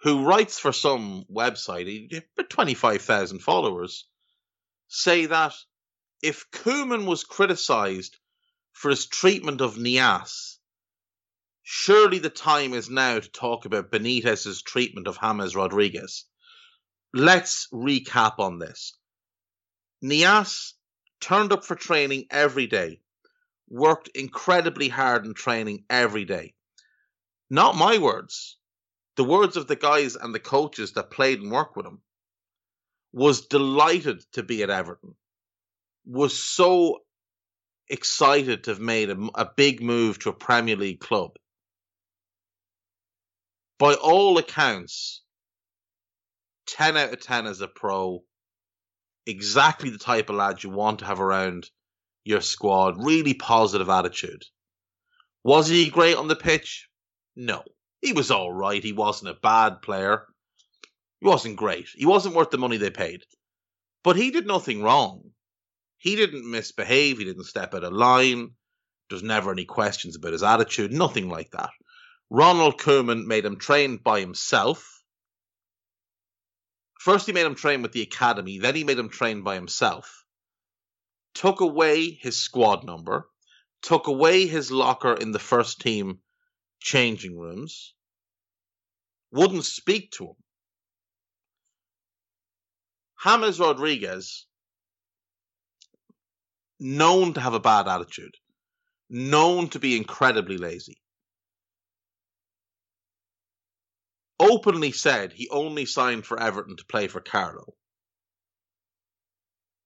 who 0.03 0.25
writes 0.25 0.59
for 0.59 0.73
some 0.73 1.25
website, 1.31 1.87
he, 1.87 2.23
twenty 2.49 2.75
five 2.75 3.03
thousand 3.03 3.41
followers, 3.41 4.07
say 4.89 5.27
that 5.27 5.55
if 6.23 6.51
Koeman 6.51 7.07
was 7.07 7.25
criticised 7.25 8.17
for 8.73 8.91
his 8.91 9.07
treatment 9.07 9.61
of 9.61 9.77
Niasse, 9.77 10.57
surely 11.63 12.19
the 12.19 12.31
time 12.31 12.75
is 12.75 12.91
now 12.91 13.19
to 13.19 13.31
talk 13.31 13.65
about 13.65 13.91
Benitez's 13.91 14.63
treatment 14.63 15.07
of 15.07 15.19
James 15.21 15.55
Rodriguez. 15.55 16.25
Let's 17.13 17.69
recap 17.73 18.39
on 18.39 18.59
this. 18.59 18.97
Niasse 20.03 20.73
turned 21.21 21.53
up 21.53 21.65
for 21.65 21.75
training 21.75 22.27
every 22.31 22.67
day, 22.67 23.01
worked 23.71 24.09
incredibly 24.09 24.89
hard 24.89 25.25
in 25.25 25.33
training 25.33 25.85
every 25.89 26.25
day. 26.25 26.55
Not 27.49 27.77
my 27.77 27.99
words, 27.99 28.59
the 29.17 29.25
words 29.25 29.57
of 29.57 29.67
the 29.67 29.77
guys 29.77 30.17
and 30.17 30.35
the 30.35 30.41
coaches 30.41 30.93
that 30.93 31.11
played 31.11 31.41
and 31.41 31.51
worked 31.51 31.77
with 31.77 31.87
him. 31.87 32.01
Was 33.13 33.47
delighted 33.47 34.21
to 34.33 34.43
be 34.45 34.63
at 34.63 34.71
Everton 34.71 35.17
was 36.05 36.41
so 36.41 37.01
excited 37.89 38.65
to 38.65 38.71
have 38.71 38.81
made 38.81 39.11
a, 39.11 39.29
a 39.35 39.51
big 39.57 39.83
move 39.83 40.19
to 40.21 40.29
a 40.29 40.35
Premier 40.35 40.77
League 40.77 41.01
club. 41.01 41.33
By 43.79 43.95
all 43.95 44.39
accounts, 44.39 45.23
10 46.69 46.97
out 46.97 47.13
of 47.13 47.21
10 47.21 47.47
as 47.47 47.61
a 47.61 47.69
pro, 47.69 48.23
exactly 49.27 49.91
the 49.91 49.99
type 49.99 50.31
of 50.31 50.37
lad 50.37 50.63
you 50.63 50.71
want 50.71 51.01
to 51.01 51.05
have 51.05 51.21
around 51.21 51.69
your 52.25 52.41
squad, 52.41 53.05
really 53.05 53.35
positive 53.35 53.89
attitude. 53.89 54.45
Was 55.43 55.69
he 55.69 55.89
great 55.91 56.17
on 56.17 56.29
the 56.29 56.37
pitch? 56.37 56.89
No. 57.37 57.63
He 58.03 58.13
was 58.13 58.31
all 58.31 58.53
right. 58.53 58.83
He 58.83 58.93
wasn't 58.93 59.31
a 59.31 59.41
bad 59.41 59.83
player. 59.83 60.27
He 61.21 61.27
wasn't 61.27 61.57
great. 61.57 61.89
He 61.95 62.07
wasn't 62.07 62.35
worth 62.35 62.51
the 62.51 62.59
money 62.59 62.77
they 62.77 62.91
paid. 62.91 63.25
But 64.03 64.17
he 64.17 64.31
did 64.31 64.47
nothing 64.47 64.83
wrong. 64.83 65.31
He 65.99 66.17
didn't 66.17 66.51
misbehave. 66.51 67.19
He 67.19 67.25
didn't 67.25 67.45
step 67.45 67.75
out 67.75 67.85
of 67.85 67.93
line. 67.93 68.53
There's 69.09 69.23
never 69.23 69.51
any 69.51 69.65
questions 69.65 70.17
about 70.17 70.33
his 70.33 70.43
attitude. 70.43 70.93
Nothing 70.93 71.29
like 71.29 71.51
that. 71.51 71.71
Ronald 72.31 72.79
Koeman 72.79 73.27
made 73.27 73.45
him 73.45 73.59
train 73.59 73.97
by 73.97 74.21
himself. 74.21 75.03
First, 76.99 77.27
he 77.27 77.33
made 77.33 77.47
him 77.47 77.55
train 77.55 77.83
with 77.83 77.93
the 77.93 78.03
academy. 78.03 78.59
Then, 78.59 78.75
he 78.75 78.85
made 78.85 78.99
him 78.99 79.09
train 79.09 79.43
by 79.43 79.57
himself. 79.57 80.20
Took 81.35 81.61
away 81.61 82.11
his 82.11 82.39
squad 82.39 82.85
number. 82.85 83.29
Took 83.83 84.07
away 84.09 84.47
his 84.47 84.71
locker 84.71 85.15
in 85.15 85.33
the 85.33 85.39
first 85.39 85.81
team 85.81 86.21
changing 86.81 87.39
rooms. 87.39 87.95
Wouldn't 89.33 89.65
speak 89.65 90.13
to 90.13 90.27
him. 90.27 90.37
James 93.23 93.61
Rodriguez 93.61 94.47
known 96.79 97.35
to 97.35 97.41
have 97.41 97.53
a 97.53 97.61
bad 97.61 97.87
attitude, 97.87 98.35
known 99.11 99.69
to 99.69 99.79
be 99.79 99.97
incredibly 99.97 100.57
lazy. 100.57 101.01
Openly 104.39 104.93
said 104.93 105.33
he 105.33 105.51
only 105.51 105.85
signed 105.85 106.25
for 106.25 106.41
Everton 106.41 106.77
to 106.77 106.85
play 106.87 107.09
for 107.09 107.21
Carlo. 107.21 107.75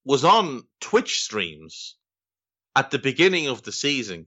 Was 0.04 0.24
on 0.24 0.62
Twitch 0.80 1.22
streams 1.22 1.96
at 2.76 2.90
the 2.90 2.98
beginning 2.98 3.48
of 3.48 3.62
the 3.62 3.72
season, 3.72 4.26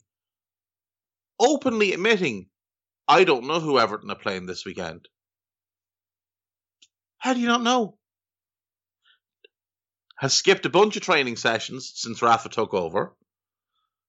openly 1.39 1.93
admitting, 1.93 2.47
I 3.07 3.23
don't 3.23 3.47
know 3.47 3.59
who 3.59 3.79
Everton 3.79 4.11
are 4.11 4.15
playing 4.15 4.45
this 4.45 4.65
weekend. 4.65 5.07
How 7.19 7.33
do 7.33 7.39
you 7.39 7.47
not 7.47 7.63
know? 7.63 7.97
has 10.17 10.33
skipped 10.33 10.65
a 10.65 10.69
bunch 10.69 10.95
of 10.97 11.03
training 11.03 11.37
sessions 11.37 11.91
since 11.95 12.21
Rafa 12.21 12.49
took 12.49 12.73
over, 12.73 13.15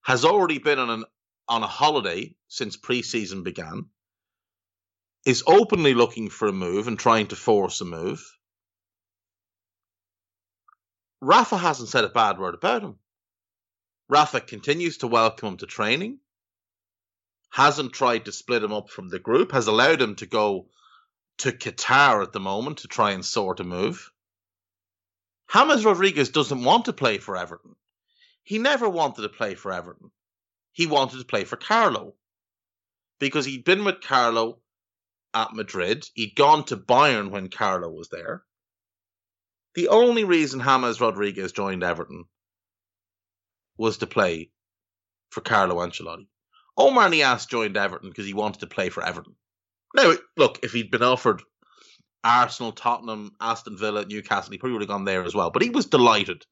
has 0.02 0.24
already 0.24 0.58
been 0.58 0.78
on 0.78 0.90
an 0.90 1.04
on 1.48 1.62
a 1.62 1.66
holiday 1.66 2.34
since 2.48 2.76
preseason 2.76 3.42
began, 3.42 3.86
is 5.24 5.44
openly 5.46 5.94
looking 5.94 6.28
for 6.28 6.48
a 6.48 6.52
move 6.52 6.88
and 6.88 6.98
trying 6.98 7.26
to 7.28 7.36
force 7.36 7.80
a 7.80 7.84
move. 7.86 8.22
Rafa 11.20 11.56
hasn't 11.56 11.88
said 11.88 12.04
a 12.04 12.08
bad 12.08 12.38
word 12.38 12.54
about 12.54 12.82
him. 12.82 12.98
Rafa 14.08 14.40
continues 14.40 14.98
to 14.98 15.06
welcome 15.06 15.48
him 15.48 15.56
to 15.58 15.66
training, 15.66 16.20
hasn't 17.50 17.92
tried 17.92 18.24
to 18.24 18.32
split 18.32 18.62
him 18.62 18.72
up 18.72 18.88
from 18.88 19.08
the 19.08 19.18
group, 19.18 19.52
has 19.52 19.66
allowed 19.66 20.00
him 20.00 20.14
to 20.16 20.26
go 20.26 20.68
to 21.38 21.52
Qatar 21.52 22.22
at 22.22 22.32
the 22.32 22.40
moment 22.40 22.78
to 22.78 22.88
try 22.88 23.12
and 23.12 23.24
sort 23.24 23.60
a 23.60 23.64
move. 23.64 24.10
James 25.52 25.84
Rodriguez 25.84 26.30
doesn't 26.30 26.64
want 26.64 26.84
to 26.86 26.92
play 26.92 27.18
for 27.18 27.36
Everton. 27.36 27.74
He 28.42 28.58
never 28.58 28.88
wanted 28.88 29.22
to 29.22 29.28
play 29.28 29.54
for 29.54 29.72
Everton. 29.72 30.10
He 30.72 30.86
wanted 30.86 31.18
to 31.18 31.24
play 31.24 31.44
for 31.44 31.56
Carlo 31.56 32.14
because 33.18 33.44
he'd 33.44 33.64
been 33.64 33.84
with 33.84 34.00
Carlo 34.00 34.60
at 35.34 35.54
Madrid. 35.54 36.08
He'd 36.14 36.34
gone 36.34 36.64
to 36.66 36.76
Bayern 36.76 37.30
when 37.30 37.50
Carlo 37.50 37.90
was 37.90 38.08
there. 38.08 38.44
The 39.78 39.90
only 39.90 40.24
reason 40.24 40.58
James 40.58 41.00
Rodriguez 41.00 41.52
joined 41.52 41.84
Everton 41.84 42.24
was 43.76 43.98
to 43.98 44.08
play 44.08 44.50
for 45.30 45.40
Carlo 45.40 45.76
Ancelotti. 45.76 46.26
Omar 46.76 47.08
Niasse 47.08 47.48
joined 47.48 47.76
Everton 47.76 48.08
because 48.08 48.26
he 48.26 48.34
wanted 48.34 48.58
to 48.58 48.66
play 48.66 48.88
for 48.88 49.04
Everton. 49.04 49.36
Now, 49.94 50.14
look, 50.36 50.58
if 50.64 50.72
he'd 50.72 50.90
been 50.90 51.04
offered 51.04 51.44
Arsenal, 52.24 52.72
Tottenham, 52.72 53.36
Aston 53.40 53.78
Villa, 53.78 54.04
Newcastle, 54.04 54.50
he 54.50 54.58
probably 54.58 54.72
would 54.72 54.82
have 54.82 54.88
gone 54.88 55.04
there 55.04 55.22
as 55.22 55.36
well. 55.36 55.52
But 55.52 55.62
he 55.62 55.70
was 55.70 55.86
delighted 55.86 56.44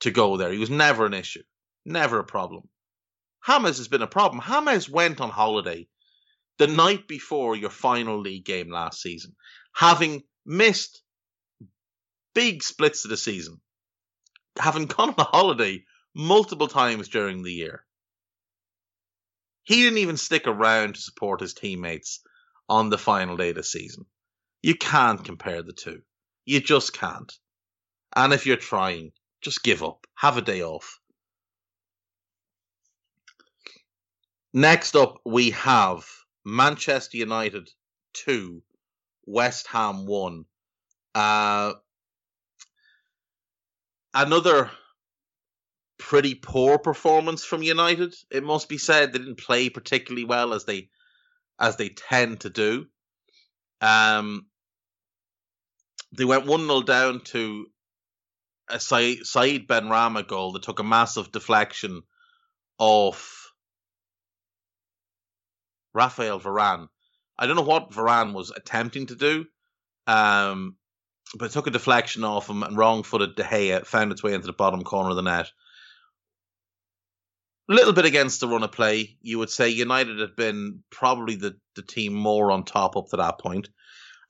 to 0.00 0.10
go 0.10 0.36
there. 0.36 0.52
He 0.52 0.58
was 0.58 0.68
never 0.68 1.06
an 1.06 1.14
issue, 1.14 1.44
never 1.86 2.18
a 2.18 2.24
problem. 2.24 2.68
James 3.46 3.78
has 3.78 3.88
been 3.88 4.02
a 4.02 4.06
problem. 4.06 4.42
James 4.46 4.86
went 4.90 5.22
on 5.22 5.30
holiday 5.30 5.88
the 6.58 6.66
night 6.66 7.08
before 7.08 7.56
your 7.56 7.70
final 7.70 8.20
league 8.20 8.44
game 8.44 8.70
last 8.70 9.00
season, 9.00 9.34
having 9.72 10.24
missed 10.44 11.00
big 12.34 12.62
splits 12.62 13.04
of 13.04 13.10
the 13.10 13.16
season, 13.16 13.60
having 14.58 14.86
gone 14.86 15.10
on 15.10 15.14
a 15.18 15.24
holiday 15.24 15.84
multiple 16.14 16.68
times 16.68 17.08
during 17.08 17.42
the 17.42 17.52
year. 17.52 17.84
He 19.64 19.76
didn't 19.76 19.98
even 19.98 20.16
stick 20.16 20.46
around 20.46 20.94
to 20.94 21.00
support 21.00 21.40
his 21.40 21.54
teammates 21.54 22.20
on 22.68 22.90
the 22.90 22.98
final 22.98 23.36
day 23.36 23.50
of 23.50 23.56
the 23.56 23.62
season. 23.62 24.04
You 24.62 24.74
can't 24.74 25.24
compare 25.24 25.62
the 25.62 25.72
two. 25.72 26.02
You 26.44 26.60
just 26.60 26.92
can't. 26.92 27.32
And 28.14 28.32
if 28.32 28.46
you're 28.46 28.56
trying, 28.56 29.12
just 29.40 29.62
give 29.62 29.82
up. 29.82 30.06
Have 30.14 30.36
a 30.36 30.42
day 30.42 30.62
off. 30.62 31.00
Next 34.52 34.94
up, 34.94 35.20
we 35.24 35.50
have 35.50 36.06
Manchester 36.44 37.16
United 37.16 37.68
2, 38.12 38.62
West 39.26 39.66
Ham 39.68 40.06
1. 40.06 40.44
Uh, 41.14 41.72
another 44.14 44.70
pretty 45.98 46.34
poor 46.34 46.78
performance 46.78 47.44
from 47.44 47.62
United. 47.62 48.14
It 48.30 48.44
must 48.44 48.68
be 48.68 48.78
said 48.78 49.12
they 49.12 49.18
didn't 49.18 49.38
play 49.38 49.68
particularly 49.68 50.24
well 50.24 50.54
as 50.54 50.64
they 50.64 50.88
as 51.58 51.76
they 51.76 51.88
tend 51.88 52.40
to 52.40 52.50
do. 52.50 52.86
Um, 53.80 54.46
they 56.16 56.24
went 56.24 56.46
one 56.46 56.66
0 56.66 56.82
down 56.82 57.20
to 57.24 57.66
a 58.68 58.80
Said, 58.80 59.26
Said 59.26 59.66
Benrahma 59.66 60.26
goal 60.26 60.52
that 60.52 60.62
took 60.62 60.78
a 60.78 60.84
massive 60.84 61.30
deflection 61.32 62.02
off 62.78 63.52
Rafael 65.92 66.40
Varane. 66.40 66.88
I 67.38 67.46
don't 67.46 67.56
know 67.56 67.62
what 67.62 67.90
Varane 67.90 68.32
was 68.32 68.50
attempting 68.50 69.06
to 69.06 69.16
do, 69.16 69.46
um, 70.06 70.76
but 71.36 71.50
took 71.50 71.66
a 71.66 71.70
deflection 71.70 72.24
off 72.24 72.48
him 72.48 72.62
and 72.62 72.76
wrong-footed 72.76 73.34
De 73.34 73.42
Gea 73.42 73.84
found 73.84 74.12
its 74.12 74.22
way 74.22 74.34
into 74.34 74.46
the 74.46 74.52
bottom 74.52 74.82
corner 74.82 75.10
of 75.10 75.16
the 75.16 75.22
net. 75.22 75.50
A 77.68 77.72
little 77.72 77.92
bit 77.92 78.04
against 78.04 78.40
the 78.40 78.48
run 78.48 78.62
of 78.62 78.72
play, 78.72 79.16
you 79.22 79.38
would 79.38 79.50
say 79.50 79.70
United 79.70 80.20
had 80.20 80.36
been 80.36 80.82
probably 80.90 81.36
the, 81.36 81.56
the 81.76 81.82
team 81.82 82.12
more 82.12 82.52
on 82.52 82.64
top 82.64 82.96
up 82.96 83.08
to 83.08 83.16
that 83.16 83.38
point. 83.38 83.68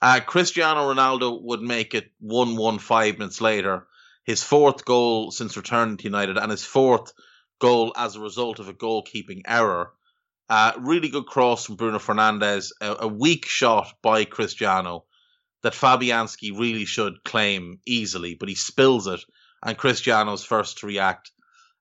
Uh, 0.01 0.21
Cristiano 0.21 0.93
Ronaldo 0.93 1.43
would 1.43 1.61
make 1.61 1.95
it 1.95 2.11
1 2.21 2.57
1 2.57 2.79
five 2.79 3.19
minutes 3.19 3.41
later. 3.41 3.87
His 4.25 4.43
fourth 4.43 4.85
goal 4.85 5.31
since 5.31 5.57
returning 5.57 5.97
to 5.99 6.05
United, 6.05 6.39
and 6.39 6.51
his 6.51 6.65
fourth 6.65 7.13
goal 7.59 7.93
as 7.97 8.15
a 8.15 8.21
result 8.21 8.59
of 8.59 8.69
a 8.69 8.75
goalkeeping 8.75 9.43
error. 9.47 9.93
Uh, 10.49 10.73
really 10.79 11.09
good 11.09 11.27
cross 11.27 11.65
from 11.65 11.77
Bruno 11.77 11.99
Fernandes, 11.99 12.71
a, 12.81 12.97
a 13.01 13.09
weak 13.09 13.47
shot 13.47 13.95
by 14.03 14.25
Cristiano 14.25 15.07
that 15.65 15.73
Fabianski 15.73 16.57
really 16.57 16.85
should 16.85 17.25
claim 17.25 17.81
easily, 17.87 18.35
but 18.35 18.51
he 18.51 18.55
spills 18.55 19.07
it, 19.07 19.21
and 19.65 19.79
Cristiano's 19.79 20.45
first 20.45 20.79
to 20.79 20.87
react, 20.87 21.31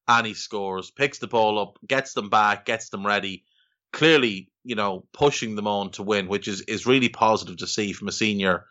and 0.08 0.26
he 0.26 0.34
scores, 0.34 0.90
picks 0.90 1.20
the 1.20 1.28
ball 1.28 1.60
up, 1.60 1.78
gets 1.86 2.14
them 2.14 2.30
back, 2.30 2.66
gets 2.66 2.90
them 2.90 3.06
ready. 3.06 3.44
Clearly, 3.92 4.50
you 4.64 4.76
know, 4.76 5.06
pushing 5.12 5.56
them 5.56 5.68
on 5.68 5.92
to 5.92 6.04
win, 6.04 6.30
which 6.30 6.48
is, 6.48 6.62
is 6.62 6.86
really 6.86 7.10
positive 7.10 7.58
to 7.58 7.68
see 7.68 7.92
from 7.92 8.08
a 8.08 8.14
senior 8.14 8.66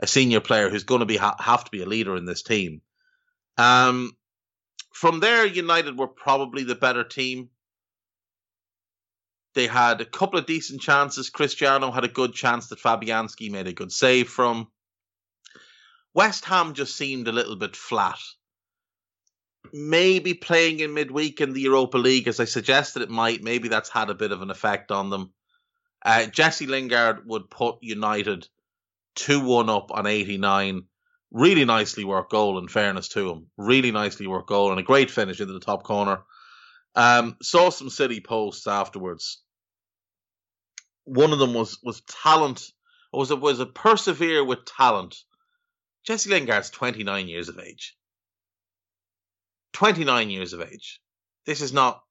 a 0.00 0.06
senior 0.06 0.40
player 0.40 0.68
who's 0.68 0.84
going 0.84 1.00
to 1.00 1.06
be 1.06 1.16
ha- 1.16 1.36
have 1.38 1.64
to 1.64 1.70
be 1.70 1.82
a 1.82 1.86
leader 1.86 2.16
in 2.16 2.24
this 2.24 2.42
team. 2.42 2.82
Um, 3.56 4.12
from 4.92 5.20
there, 5.20 5.46
United 5.46 5.98
were 5.98 6.08
probably 6.08 6.64
the 6.64 6.76
better 6.76 7.04
team. 7.04 7.50
They 9.58 9.66
had 9.66 10.00
a 10.00 10.04
couple 10.04 10.38
of 10.38 10.46
decent 10.46 10.80
chances. 10.80 11.30
Cristiano 11.30 11.90
had 11.90 12.04
a 12.04 12.08
good 12.08 12.32
chance 12.32 12.68
that 12.68 12.78
Fabianski 12.78 13.50
made 13.50 13.66
a 13.66 13.72
good 13.72 13.90
save 13.90 14.28
from. 14.28 14.68
West 16.14 16.44
Ham 16.44 16.74
just 16.74 16.94
seemed 16.94 17.26
a 17.26 17.32
little 17.32 17.56
bit 17.56 17.74
flat. 17.74 18.20
Maybe 19.72 20.34
playing 20.34 20.78
in 20.78 20.94
midweek 20.94 21.40
in 21.40 21.54
the 21.54 21.60
Europa 21.60 21.98
League, 21.98 22.28
as 22.28 22.38
I 22.38 22.44
suggested 22.44 23.02
it 23.02 23.10
might, 23.10 23.42
maybe 23.42 23.66
that's 23.66 23.88
had 23.88 24.10
a 24.10 24.14
bit 24.14 24.30
of 24.30 24.42
an 24.42 24.52
effect 24.52 24.92
on 24.92 25.10
them. 25.10 25.32
Uh, 26.04 26.26
Jesse 26.26 26.68
Lingard 26.68 27.26
would 27.26 27.50
put 27.50 27.78
United 27.80 28.46
2 29.16 29.40
1 29.40 29.68
up 29.68 29.90
on 29.90 30.06
89. 30.06 30.84
Really 31.32 31.64
nicely 31.64 32.04
worked 32.04 32.30
goal, 32.30 32.58
in 32.58 32.68
fairness 32.68 33.08
to 33.08 33.28
him. 33.28 33.46
Really 33.56 33.90
nicely 33.90 34.28
worked 34.28 34.48
goal 34.48 34.70
and 34.70 34.78
a 34.78 34.84
great 34.84 35.10
finish 35.10 35.40
into 35.40 35.52
the 35.52 35.58
top 35.58 35.82
corner. 35.82 36.20
Um, 36.94 37.36
saw 37.42 37.70
some 37.70 37.90
city 37.90 38.20
posts 38.20 38.68
afterwards 38.68 39.42
one 41.08 41.32
of 41.32 41.38
them 41.38 41.54
was 41.54 41.78
was 41.82 42.02
talent. 42.02 42.70
Or 43.12 43.20
was 43.20 43.30
it 43.30 43.40
was 43.40 43.58
a 43.58 43.66
persevere 43.66 44.44
with 44.44 44.66
talent? 44.66 45.16
Jesse 46.04 46.30
Lingard's 46.30 46.70
twenty 46.70 47.04
nine 47.04 47.28
years 47.28 47.48
of 47.48 47.58
age. 47.58 47.96
Twenty 49.72 50.04
nine 50.04 50.30
years 50.30 50.52
of 50.52 50.60
age. 50.60 51.00
This 51.46 51.60
is 51.62 51.72
not 51.72 52.02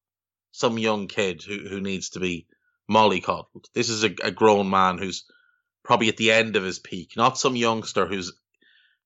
some 0.51 0.79
young 0.79 1.07
kid 1.07 1.43
who, 1.43 1.57
who 1.69 1.81
needs 1.81 2.11
to 2.11 2.19
be 2.19 2.47
mollycoddled. 2.89 3.65
This 3.75 3.89
is 3.89 4.03
a, 4.03 4.15
a 4.23 4.31
grown 4.31 4.69
man 4.69 4.97
who's 4.97 5.25
probably 5.83 6.09
at 6.09 6.17
the 6.17 6.31
end 6.31 6.55
of 6.55 6.63
his 6.63 6.79
peak, 6.79 7.13
not 7.15 7.37
some 7.37 7.55
youngster 7.55 8.07
who's 8.07 8.33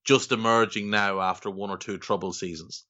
just 0.06 0.32
emerging 0.32 0.90
now 0.90 1.20
after 1.20 1.50
one 1.50 1.70
or 1.70 1.78
two 1.78 1.98
trouble 1.98 2.32
seasons. 2.32 2.86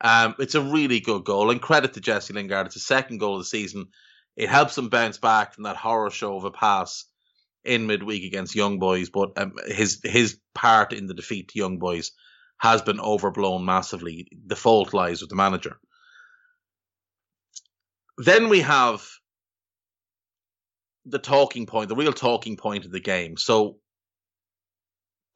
Um, 0.00 0.34
it's 0.38 0.54
a 0.54 0.60
really 0.60 1.00
good 1.00 1.24
goal, 1.24 1.50
and 1.50 1.62
credit 1.62 1.94
to 1.94 2.00
Jesse 2.00 2.34
Lingard. 2.34 2.66
It's 2.66 2.74
the 2.74 2.80
second 2.80 3.18
goal 3.18 3.34
of 3.34 3.40
the 3.40 3.46
season 3.46 3.88
it 4.36 4.48
helps 4.48 4.76
him 4.76 4.88
bounce 4.88 5.18
back 5.18 5.54
from 5.54 5.64
that 5.64 5.76
horror 5.76 6.10
show 6.10 6.36
of 6.36 6.44
a 6.44 6.50
pass 6.50 7.04
in 7.64 7.86
midweek 7.86 8.24
against 8.24 8.54
Young 8.54 8.78
Boys. 8.78 9.10
But 9.10 9.38
um, 9.38 9.54
his 9.66 10.00
his 10.02 10.38
part 10.54 10.92
in 10.92 11.06
the 11.06 11.14
defeat 11.14 11.48
to 11.48 11.58
Young 11.58 11.78
Boys 11.78 12.12
has 12.58 12.82
been 12.82 13.00
overblown 13.00 13.64
massively. 13.64 14.28
The 14.46 14.56
fault 14.56 14.92
lies 14.92 15.20
with 15.20 15.30
the 15.30 15.36
manager. 15.36 15.78
Then 18.18 18.48
we 18.48 18.60
have 18.60 19.06
the 21.04 21.18
talking 21.18 21.66
point, 21.66 21.88
the 21.88 21.96
real 21.96 22.12
talking 22.12 22.56
point 22.56 22.84
of 22.84 22.92
the 22.92 23.00
game. 23.00 23.36
So 23.36 23.78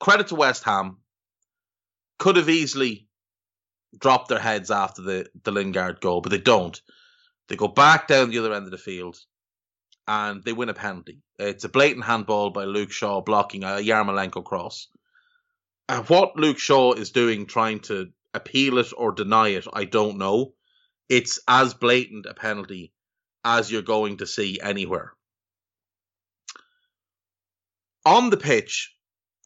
credit 0.01 0.29
to 0.29 0.35
West 0.35 0.65
Ham. 0.65 0.99
Could 2.19 2.37
have 2.37 2.49
easily 2.49 3.07
dropped 3.97 4.29
their 4.29 4.41
heads 4.41 4.73
after 4.73 5.03
the, 5.03 5.29
the 5.45 5.53
Lingard 5.53 6.01
goal, 6.01 6.21
but 6.21 6.31
they 6.31 6.39
don't. 6.39 6.81
They 7.49 7.57
go 7.57 7.69
back 7.69 8.09
down 8.09 8.31
the 8.31 8.39
other 8.39 8.53
end 8.53 8.67
of 8.67 8.71
the 8.71 8.79
field 8.79 9.19
and 10.07 10.43
they 10.45 10.53
win 10.53 10.69
a 10.69 10.75
penalty. 10.75 11.23
It's 11.39 11.65
a 11.65 11.69
blatant 11.69 12.05
handball 12.05 12.51
by 12.51 12.65
Luke 12.65 12.93
Shaw 12.93 13.21
blocking 13.21 13.65
a 13.65 13.79
Yarmolenko 13.79 14.45
cross. 14.45 14.89
And 15.89 16.07
what 16.09 16.37
Luke 16.37 16.59
Shaw 16.59 16.93
is 16.93 17.11
doing, 17.11 17.47
trying 17.47 17.81
to 17.81 18.11
appeal 18.35 18.79
it 18.79 18.93
or 18.97 19.13
deny 19.13 19.49
it, 19.49 19.67
I 19.73 19.85
don't 19.85 20.19
know. 20.19 20.53
It's 21.09 21.41
as 21.49 21.73
blatant 21.75 22.27
a 22.27 22.35
penalty 22.35 22.93
as 23.45 23.71
you're 23.73 23.83
going 23.83 24.19
to 24.19 24.27
see 24.27 24.61
anywhere. 24.61 25.15
On 28.05 28.31
the 28.31 28.37
pitch 28.37 28.95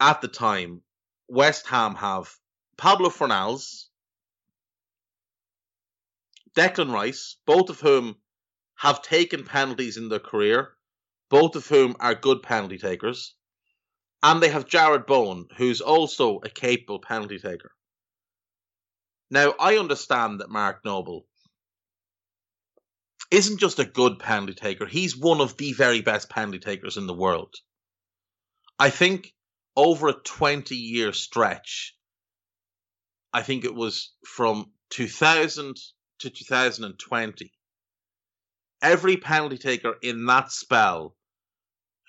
at 0.01 0.21
the 0.21 0.29
time, 0.29 0.83
West 1.29 1.67
Ham 1.69 1.95
have 1.95 2.33
Pablo 2.77 3.11
Fornals, 3.11 3.87
Declan 6.55 6.93
Rice, 6.93 7.37
both 7.47 7.71
of 7.71 7.81
whom 7.81 8.17
have 8.77 9.03
taken 9.03 9.45
penalties 9.45 9.97
in 9.97 10.09
their 10.09 10.19
career, 10.19 10.77
both 11.31 11.57
of 11.57 11.67
whom 11.67 11.97
are 12.01 12.15
good 12.15 12.43
penalty 12.43 12.79
takers. 12.79 13.35
And 14.23 14.43
they 14.43 14.51
have 14.51 14.69
Jarrod 14.69 15.07
Bowen, 15.07 15.49
who's 15.57 15.81
also 15.81 16.39
a 16.39 16.51
capable 16.51 17.01
penalty 17.01 17.39
taker. 17.39 17.73
Now, 19.31 19.55
I 19.59 19.79
understand 19.79 20.41
that 20.41 20.51
Mark 20.51 20.85
Noble 20.85 21.27
isn't 23.31 23.59
just 23.59 23.79
a 23.79 23.85
good 23.85 24.19
penalty 24.19 24.53
taker, 24.53 24.87
he's 24.87 25.17
one 25.17 25.41
of 25.41 25.57
the 25.57 25.73
very 25.73 26.03
best 26.03 26.29
penalty 26.29 26.59
takers 26.59 26.99
in 26.99 27.07
the 27.07 27.15
world. 27.15 27.55
I 28.79 28.91
think 28.91 29.33
over 29.75 30.09
a 30.09 30.13
20 30.13 30.77
year 30.77 31.13
stretch, 31.15 31.97
I 33.33 33.43
think 33.43 33.65
it 33.65 33.75
was 33.75 34.13
from 34.27 34.73
2000 34.91 35.77
to 36.23 36.31
2020, 36.31 37.53
every 38.81 39.17
penalty 39.17 39.59
taker 39.59 39.95
in 40.03 40.27
that 40.27 40.51
spell 40.51 41.17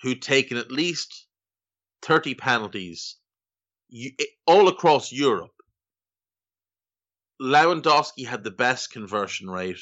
who'd 0.02 0.22
taken 0.22 0.56
at 0.56 0.70
least 0.70 1.26
30 2.02 2.34
penalties 2.34 3.16
eh, 3.94 4.10
all 4.46 4.68
across 4.68 5.12
Europe. 5.12 5.50
Lewandowski 7.40 8.26
had 8.26 8.44
the 8.44 8.50
best 8.50 8.92
conversion 8.92 9.48
rate, 9.48 9.80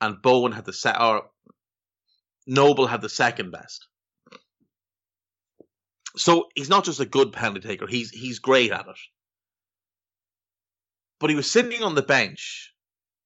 and 0.00 0.20
Bowen 0.20 0.52
had 0.52 0.64
the 0.64 0.72
set, 0.72 1.00
or 1.00 1.30
Noble 2.46 2.86
had 2.86 3.00
the 3.00 3.08
second 3.08 3.50
best. 3.50 3.86
So 6.16 6.48
he's 6.54 6.68
not 6.68 6.84
just 6.84 7.00
a 7.00 7.06
good 7.06 7.32
penalty 7.32 7.66
taker; 7.66 7.86
he's 7.86 8.10
he's 8.10 8.40
great 8.40 8.72
at 8.72 8.86
it. 8.88 8.98
But 11.18 11.30
he 11.30 11.36
was 11.36 11.50
sitting 11.50 11.82
on 11.82 11.94
the 11.94 12.02
bench. 12.02 12.69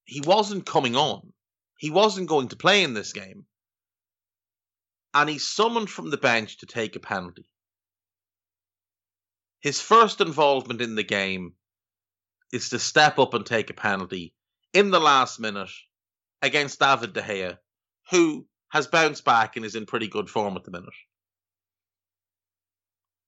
He 0.05 0.21
wasn't 0.21 0.67
coming 0.67 0.97
on. 0.97 1.33
He 1.79 1.91
wasn't 1.91 2.29
going 2.29 2.49
to 2.49 2.57
play 2.57 2.83
in 2.83 2.95
this 2.95 3.13
game. 3.13 3.47
And 5.13 5.31
he's 5.31 5.47
summoned 5.47 5.91
from 5.91 6.11
the 6.11 6.17
bench 6.17 6.59
to 6.59 6.67
take 6.67 6.97
a 6.97 7.01
penalty. 7.01 7.47
His 9.61 9.81
first 9.81 10.21
involvement 10.21 10.81
in 10.81 10.95
the 10.95 11.05
game 11.05 11.55
is 12.53 12.71
to 12.71 12.79
step 12.79 13.19
up 13.19 13.33
and 13.35 13.47
take 13.47 13.71
a 13.71 13.75
penalty 13.75 14.35
in 14.73 14.91
the 14.91 15.01
last 15.01 15.41
minute 15.41 15.71
against 16.43 16.81
David 16.81 17.15
De 17.15 17.23
Gea, 17.23 17.59
who 18.11 18.47
has 18.69 18.89
bounced 18.89 19.25
back 19.25 19.57
and 19.57 19.65
is 19.65 19.75
in 19.75 19.87
pretty 19.87 20.09
good 20.09 20.29
form 20.29 20.57
at 20.57 20.65
the 20.65 20.71
minute. 20.71 20.95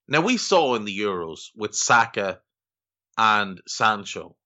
Now, 0.08 0.20
we 0.20 0.36
saw 0.36 0.74
in 0.74 0.84
the 0.84 0.96
Euros 0.96 1.50
with 1.56 1.74
Saka 1.74 2.40
and 3.16 3.60
Sancho. 3.66 4.36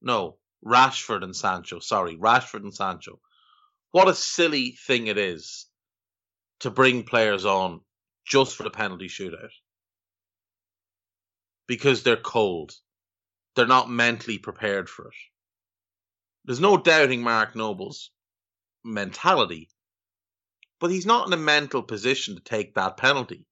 No, 0.00 0.36
Rashford 0.64 1.22
and 1.22 1.34
Sancho. 1.34 1.80
Sorry, 1.80 2.16
Rashford 2.16 2.62
and 2.62 2.74
Sancho. 2.74 3.20
What 3.90 4.08
a 4.08 4.14
silly 4.14 4.76
thing 4.86 5.06
it 5.06 5.18
is 5.18 5.66
to 6.60 6.70
bring 6.70 7.04
players 7.04 7.44
on 7.44 7.80
just 8.26 8.56
for 8.56 8.62
the 8.62 8.70
penalty 8.70 9.08
shootout. 9.08 9.52
Because 11.66 12.02
they're 12.02 12.16
cold. 12.16 12.72
They're 13.54 13.66
not 13.66 13.90
mentally 13.90 14.38
prepared 14.38 14.88
for 14.88 15.08
it. 15.08 15.14
There's 16.44 16.60
no 16.60 16.76
doubting 16.76 17.22
Mark 17.22 17.56
Noble's 17.56 18.10
mentality, 18.84 19.68
but 20.78 20.90
he's 20.90 21.06
not 21.06 21.26
in 21.26 21.32
a 21.32 21.38
mental 21.38 21.82
position 21.82 22.36
to 22.36 22.42
take 22.42 22.74
that 22.74 22.96
penalty. 22.96 23.46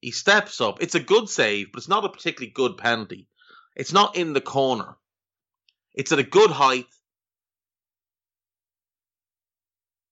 He 0.00 0.12
steps 0.12 0.60
up. 0.60 0.82
It's 0.82 0.94
a 0.94 1.00
good 1.00 1.28
save, 1.28 1.72
but 1.72 1.78
it's 1.78 1.88
not 1.88 2.04
a 2.04 2.08
particularly 2.08 2.52
good 2.52 2.78
penalty. 2.78 3.28
It's 3.76 3.92
not 3.92 4.16
in 4.16 4.32
the 4.32 4.40
corner. 4.40 4.96
It's 6.00 6.12
at 6.12 6.18
a 6.18 6.22
good 6.22 6.50
height. 6.50 6.86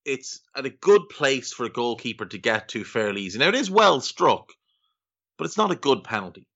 It's 0.04 0.42
at 0.54 0.66
a 0.66 0.70
good 0.70 1.08
place 1.08 1.54
for 1.54 1.64
a 1.64 1.70
goalkeeper 1.70 2.26
to 2.26 2.36
get 2.36 2.68
to 2.68 2.84
fairly 2.84 3.22
easy. 3.22 3.38
Now, 3.38 3.48
it 3.48 3.54
is 3.54 3.70
well 3.70 4.02
struck, 4.02 4.52
but 5.38 5.46
it's 5.46 5.56
not 5.56 5.70
a 5.70 5.76
good 5.76 6.04
penalty. 6.04 6.46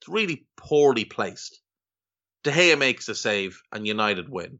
It's 0.00 0.08
really 0.08 0.46
poorly 0.56 1.04
placed. 1.04 1.60
De 2.44 2.50
Gea 2.50 2.78
makes 2.78 3.10
a 3.10 3.14
save, 3.14 3.60
and 3.72 3.86
United 3.86 4.30
win. 4.30 4.58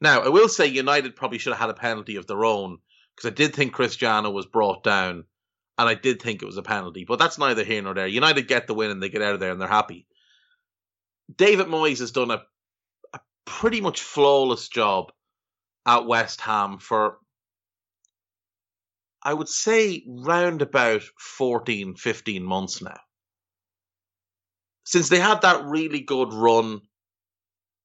Now, 0.00 0.20
I 0.20 0.30
will 0.30 0.48
say 0.48 0.66
United 0.66 1.14
probably 1.14 1.36
should 1.36 1.52
have 1.52 1.60
had 1.60 1.68
a 1.68 1.74
penalty 1.74 2.16
of 2.16 2.26
their 2.26 2.46
own 2.46 2.78
because 3.14 3.30
I 3.30 3.34
did 3.34 3.54
think 3.54 3.74
Cristiano 3.74 4.30
was 4.30 4.46
brought 4.46 4.82
down 4.82 5.26
and 5.76 5.86
I 5.86 5.92
did 5.92 6.22
think 6.22 6.40
it 6.42 6.46
was 6.46 6.56
a 6.56 6.62
penalty, 6.62 7.04
but 7.04 7.18
that's 7.18 7.36
neither 7.36 7.62
here 7.62 7.82
nor 7.82 7.92
there. 7.92 8.06
United 8.06 8.48
get 8.48 8.68
the 8.68 8.74
win 8.74 8.90
and 8.90 9.02
they 9.02 9.10
get 9.10 9.20
out 9.20 9.34
of 9.34 9.40
there 9.40 9.52
and 9.52 9.60
they're 9.60 9.68
happy. 9.68 10.06
David 11.36 11.66
Moyes 11.66 12.00
has 12.00 12.10
done 12.10 12.30
a, 12.30 12.36
a 12.36 12.40
pretty 13.44 13.80
much 13.80 14.00
flawless 14.02 14.68
job 14.68 15.12
at 15.86 16.06
West 16.06 16.40
Ham 16.42 16.78
for, 16.78 17.18
I 19.22 19.34
would 19.34 19.48
say, 19.48 20.04
round 20.06 20.62
about 20.62 21.02
14, 21.18 21.94
15 21.94 22.44
months 22.44 22.82
now. 22.82 23.00
Since 24.84 25.08
they 25.08 25.20
had 25.20 25.42
that 25.42 25.64
really 25.64 26.00
good 26.00 26.32
run, 26.32 26.80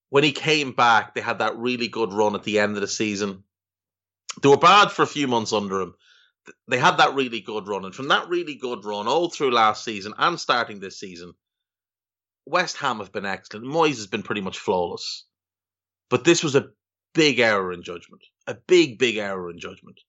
when 0.10 0.24
he 0.24 0.32
came 0.32 0.72
back, 0.72 1.14
they 1.14 1.22
had 1.22 1.40
that 1.40 1.58
really 1.58 1.88
good 1.88 2.14
run 2.14 2.36
at 2.36 2.44
the 2.44 2.60
end 2.60 2.76
of 2.76 2.82
the 2.82 2.88
season. 2.88 3.44
They 4.42 4.50
were 4.50 4.58
bad 4.58 4.92
for 4.92 5.04
a 5.04 5.08
few 5.08 5.28
months 5.28 5.54
under 5.54 5.82
him 5.82 5.96
they 6.68 6.78
had 6.78 6.98
that 6.98 7.16
really 7.16 7.42
good 7.42 7.68
run, 7.68 7.86
and 7.86 7.96
from 7.96 8.10
that 8.10 8.30
really 8.30 8.56
good 8.56 8.86
run 8.86 9.08
all 9.08 9.30
through 9.30 9.52
last 9.52 9.84
season 9.84 10.14
and 10.18 10.40
starting 10.40 10.80
this 10.80 11.00
season, 11.00 11.34
West 12.46 12.78
Ham 12.78 13.00
have 13.00 13.12
been 13.12 13.26
excellent. 13.26 13.66
Moyes 13.66 13.96
has 13.96 14.08
been 14.08 14.24
pretty 14.24 14.42
much 14.42 14.60
flawless, 14.60 15.26
but 16.10 16.24
this 16.24 16.44
was 16.44 16.56
a 16.56 16.70
big 17.14 17.40
error 17.40 17.72
in 17.72 17.84
judgment, 17.84 18.24
a 18.48 18.54
big, 18.54 19.00
big 19.00 19.18
error 19.18 19.50
in 19.50 19.60
judgment. 19.60 20.00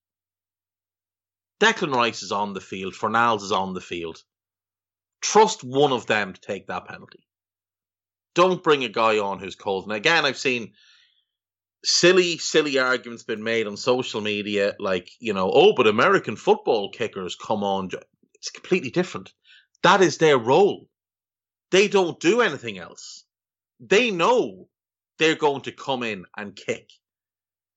Declan 1.61 1.94
Rice 1.94 2.22
is 2.22 2.32
on 2.32 2.53
the 2.53 2.61
field, 2.61 2.94
Fornals 2.94 3.42
is 3.42 3.53
on 3.53 3.74
the 3.74 3.80
field. 3.80 4.22
Trust 5.22 5.64
one 5.64 5.92
of 5.92 6.07
them 6.07 6.34
to 6.34 6.40
take 6.40 6.66
that 6.66 6.86
penalty. 6.86 7.26
Don't 8.34 8.62
bring 8.62 8.84
a 8.84 8.88
guy 8.88 9.18
on 9.18 9.38
who's 9.38 9.55
cold. 9.55 9.84
And 9.84 9.92
again, 9.94 10.26
I've 10.26 10.36
seen 10.36 10.74
silly, 11.82 12.36
silly 12.36 12.78
arguments 12.78 13.22
been 13.22 13.42
made 13.42 13.66
on 13.66 13.76
social 13.76 14.20
media, 14.20 14.74
like, 14.78 15.09
you 15.18 15.32
know, 15.32 15.51
oh, 15.53 15.72
but 15.74 15.86
American 15.86 16.36
football 16.36 16.90
kickers 16.90 17.34
come 17.34 17.64
on. 17.64 17.88
It's 18.34 18.51
completely 18.51 18.90
different. 18.90 19.32
That 19.82 20.03
is 20.03 20.18
their 20.18 20.36
role. 20.36 20.88
They 21.70 21.88
don't 21.88 22.20
do 22.20 22.42
anything 22.42 22.78
else. 22.78 23.24
They 23.80 24.11
know 24.11 24.68
they're 25.19 25.37
going 25.37 25.62
to 25.62 25.73
come 25.73 26.03
in 26.03 26.25
and 26.37 26.55
kick. 26.55 26.91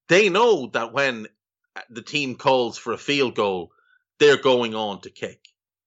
They 0.08 0.30
know 0.30 0.68
that 0.74 0.94
when 0.94 1.28
the 1.90 2.02
team 2.02 2.36
calls 2.36 2.78
for 2.78 2.94
a 2.94 2.98
field 2.98 3.36
goal, 3.36 3.72
they're 4.20 4.42
going 4.42 4.76
on 4.76 5.02
to 5.02 5.10
kick. 5.10 5.40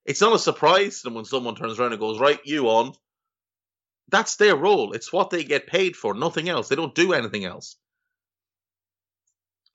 It's 0.04 0.20
not 0.20 0.34
a 0.34 0.38
surprise 0.38 0.98
to 0.98 1.04
them 1.04 1.14
when 1.14 1.24
someone 1.24 1.54
turns 1.54 1.78
around 1.78 1.92
and 1.92 2.00
goes, 2.00 2.18
right, 2.18 2.40
you 2.44 2.68
on. 2.68 2.92
That's 4.08 4.36
their 4.36 4.56
role. 4.56 4.92
It's 4.92 5.12
what 5.12 5.30
they 5.30 5.44
get 5.44 5.66
paid 5.66 5.96
for, 5.96 6.14
nothing 6.14 6.48
else. 6.48 6.68
They 6.68 6.76
don't 6.76 6.94
do 6.94 7.12
anything 7.12 7.44
else. 7.44 7.76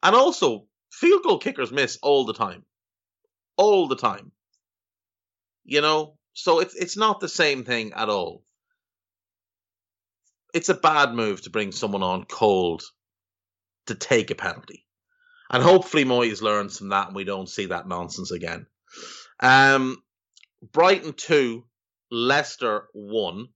And 0.04 0.16
also, 0.16 0.66
field 0.92 1.24
goal 1.24 1.40
kickers 1.40 1.72
miss 1.72 1.98
all 2.02 2.26
the 2.26 2.34
time. 2.34 2.64
All 3.58 3.88
the 3.88 3.96
time. 3.96 4.32
You 5.64 5.82
know? 5.82 6.18
So 6.34 6.60
it's 6.60 6.76
it's 6.76 6.96
not 6.96 7.20
the 7.20 7.28
same 7.28 7.64
thing 7.64 7.94
at 7.94 8.10
all. 8.10 8.44
It's 10.58 10.70
a 10.70 10.74
bad 10.74 11.14
move 11.14 11.44
to 11.44 11.52
bring 11.52 11.72
someone 11.72 12.02
on 12.02 12.26
cold 12.26 12.82
to 13.86 13.94
take 13.94 14.32
a 14.32 14.36
penalty. 14.36 14.88
And 15.52 15.62
hopefully 15.62 16.04
Moyes 16.04 16.42
learns 16.42 16.80
from 16.80 16.90
that 16.90 17.06
and 17.06 17.16
we 17.16 17.26
don't 17.26 17.48
see 17.48 17.68
that 17.68 17.88
nonsense 17.88 18.32
again. 18.32 18.66
Um, 19.40 20.02
Brighton 20.74 21.14
2, 21.14 21.64
Leicester 22.10 22.88
1. 22.94 23.50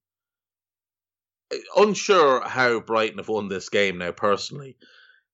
Unsure 1.75 2.47
how 2.47 2.79
Brighton 2.81 3.17
have 3.17 3.29
won 3.29 3.47
this 3.47 3.69
game 3.69 3.97
now, 3.97 4.11
personally. 4.11 4.77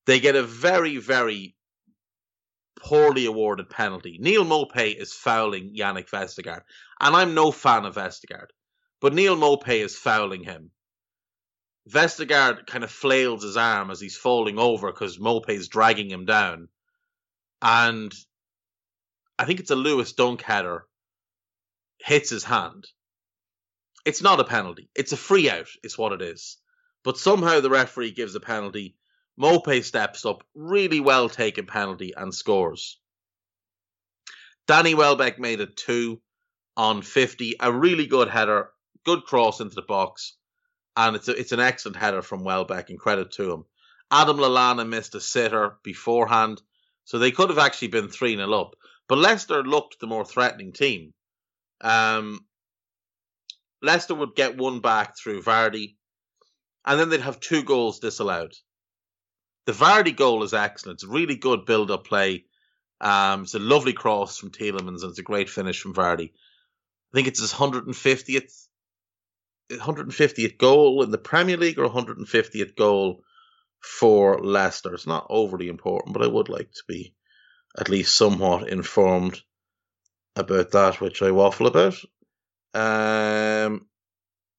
They 0.05 0.21
get 0.21 0.37
a 0.37 0.43
very, 0.43 0.95
very 0.95 1.57
poorly 2.79 3.25
awarded 3.25 3.69
penalty. 3.69 4.19
Neal 4.21 4.45
Maupay 4.45 4.95
is 4.95 5.11
fouling 5.11 5.75
Yannick 5.77 6.09
Vestergaard. 6.09 6.61
And 7.01 7.13
I'm 7.13 7.33
no 7.33 7.51
fan 7.51 7.83
of 7.83 7.95
Vestergaard. 7.95 8.51
But 9.01 9.13
Neal 9.13 9.35
Maupay 9.35 9.83
is 9.83 9.97
fouling 9.97 10.45
him. 10.45 10.71
Vestergaard 11.87 12.67
kind 12.67 12.83
of 12.83 12.91
flails 12.91 13.43
his 13.43 13.57
arm 13.57 13.91
as 13.91 14.01
he's 14.01 14.17
falling 14.17 14.59
over 14.59 14.91
because 14.91 15.19
is 15.49 15.67
dragging 15.67 16.09
him 16.09 16.25
down. 16.25 16.67
And 17.61 18.13
I 19.39 19.45
think 19.45 19.59
it's 19.59 19.71
a 19.71 19.75
Lewis 19.75 20.13
Dunk 20.13 20.41
header 20.41 20.85
hits 21.99 22.29
his 22.29 22.43
hand. 22.43 22.87
It's 24.05 24.21
not 24.21 24.39
a 24.39 24.43
penalty. 24.43 24.89
It's 24.95 25.11
a 25.11 25.17
free 25.17 25.49
out, 25.49 25.67
is 25.83 25.97
what 25.97 26.13
it 26.13 26.21
is. 26.21 26.57
But 27.03 27.17
somehow 27.17 27.59
the 27.59 27.69
referee 27.69 28.11
gives 28.11 28.35
a 28.35 28.39
penalty 28.39 28.95
Maupay 29.39 29.83
steps 29.83 30.25
up, 30.25 30.43
really 30.55 30.99
well 30.99 31.29
taken 31.29 31.67
penalty 31.67 32.13
and 32.17 32.33
scores. 32.33 32.99
Danny 34.65 34.95
Welbeck 34.95 35.39
made 35.39 35.59
it 35.61 35.77
two 35.77 36.21
on 36.75 37.03
50. 37.03 37.55
A 37.59 37.71
really 37.71 38.07
good 38.07 38.29
header, 38.29 38.71
good 39.05 39.23
cross 39.23 39.61
into 39.61 39.75
the 39.75 39.83
box. 39.83 40.36
And 40.97 41.15
it's, 41.15 41.27
a, 41.27 41.39
it's 41.39 41.51
an 41.51 41.59
excellent 41.59 41.95
header 41.95 42.21
from 42.21 42.43
Welbeck, 42.43 42.89
and 42.89 42.99
credit 42.99 43.31
to 43.33 43.51
him. 43.51 43.65
Adam 44.11 44.37
Lallana 44.37 44.87
missed 44.87 45.15
a 45.15 45.21
sitter 45.21 45.77
beforehand, 45.83 46.61
so 47.05 47.19
they 47.19 47.31
could 47.31 47.49
have 47.49 47.59
actually 47.59 47.89
been 47.89 48.09
3 48.09 48.35
0 48.35 48.51
up. 48.51 48.75
But 49.07 49.19
Leicester 49.19 49.63
looked 49.63 49.99
the 49.99 50.07
more 50.07 50.25
threatening 50.25 50.73
team. 50.73 51.13
Um, 51.81 52.45
Leicester 53.81 54.15
would 54.15 54.35
get 54.35 54.57
one 54.57 54.79
back 54.79 55.17
through 55.17 55.43
Vardy, 55.43 55.95
and 56.83 56.99
then 56.99 57.09
they'd 57.09 57.21
have 57.21 57.39
two 57.39 57.63
goals 57.63 57.99
disallowed. 57.99 58.55
The 59.65 59.73
Vardy 59.73 60.15
goal 60.15 60.43
is 60.43 60.53
excellent. 60.53 60.97
It's 60.97 61.03
a 61.03 61.13
really 61.13 61.35
good 61.35 61.65
build 61.65 61.91
up 61.91 62.07
play. 62.07 62.45
Um, 63.01 63.43
it's 63.43 63.53
a 63.53 63.59
lovely 63.59 63.93
cross 63.93 64.37
from 64.37 64.49
Tielemans 64.49 65.03
and 65.03 65.11
it's 65.11 65.19
a 65.19 65.23
great 65.23 65.49
finish 65.49 65.79
from 65.81 65.93
Vardy. 65.93 66.31
I 66.31 67.13
think 67.13 67.27
it's 67.27 67.41
his 67.41 67.53
150th 67.53 68.66
150th 69.71 70.57
goal 70.57 71.03
in 71.03 71.11
the 71.11 71.17
Premier 71.17 71.57
League 71.57 71.79
or 71.79 71.89
150th 71.89 72.75
goal 72.75 73.23
for 73.81 74.39
Leicester. 74.39 74.93
It's 74.93 75.07
not 75.07 75.27
overly 75.29 75.67
important, 75.67 76.13
but 76.13 76.23
I 76.23 76.27
would 76.27 76.49
like 76.49 76.71
to 76.71 76.83
be 76.87 77.13
at 77.77 77.89
least 77.89 78.17
somewhat 78.17 78.69
informed 78.69 79.41
about 80.35 80.71
that, 80.71 81.01
which 81.01 81.21
I 81.21 81.31
waffle 81.31 81.67
about. 81.67 81.95
Um, 82.73 83.87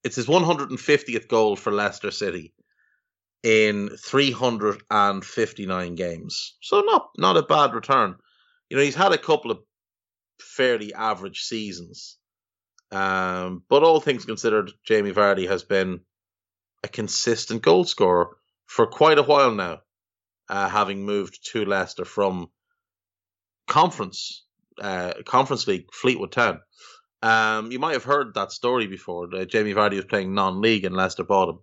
it's 0.04 0.16
his 0.16 0.26
150th 0.26 1.28
goal 1.28 1.56
for 1.56 1.72
Leicester 1.72 2.11
City 2.11 2.52
in 3.42 3.90
359 3.90 5.94
games. 5.94 6.56
So 6.61 6.80
not 6.80 7.11
not 7.16 7.36
a 7.36 7.42
bad 7.42 7.74
return. 7.74 8.16
You 8.68 8.76
know, 8.76 8.82
he's 8.82 8.94
had 8.94 9.12
a 9.12 9.18
couple 9.18 9.50
of 9.50 9.61
fairly 10.40 10.92
average 10.92 11.42
seasons. 11.42 12.18
Um, 12.91 13.62
but 13.68 13.82
all 13.82 14.01
things 14.01 14.24
considered, 14.24 14.72
Jamie 14.84 15.12
Vardy 15.12 15.49
has 15.49 15.62
been 15.62 16.01
a 16.82 16.89
consistent 16.89 17.62
goal 17.62 17.84
scorer 17.84 18.36
for 18.66 18.86
quite 18.86 19.18
a 19.18 19.22
while 19.22 19.55
now, 19.55 19.80
uh, 20.49 20.68
having 20.68 21.05
moved 21.05 21.51
to 21.53 21.64
Leicester 21.64 22.05
from 22.05 22.51
conference 23.66 24.45
uh, 24.80 25.12
conference 25.24 25.66
league 25.66 25.93
Fleetwood 25.93 26.32
Town. 26.32 26.61
Um, 27.20 27.72
you 27.72 27.78
might 27.78 27.95
have 27.95 28.05
heard 28.05 28.34
that 28.34 28.53
story 28.53 28.86
before. 28.86 29.26
Jamie 29.47 29.74
Vardy 29.74 29.97
was 29.97 30.05
playing 30.05 30.34
non-league 30.34 30.84
and 30.84 30.95
Leicester 30.95 31.24
bought 31.24 31.49
him. 31.49 31.59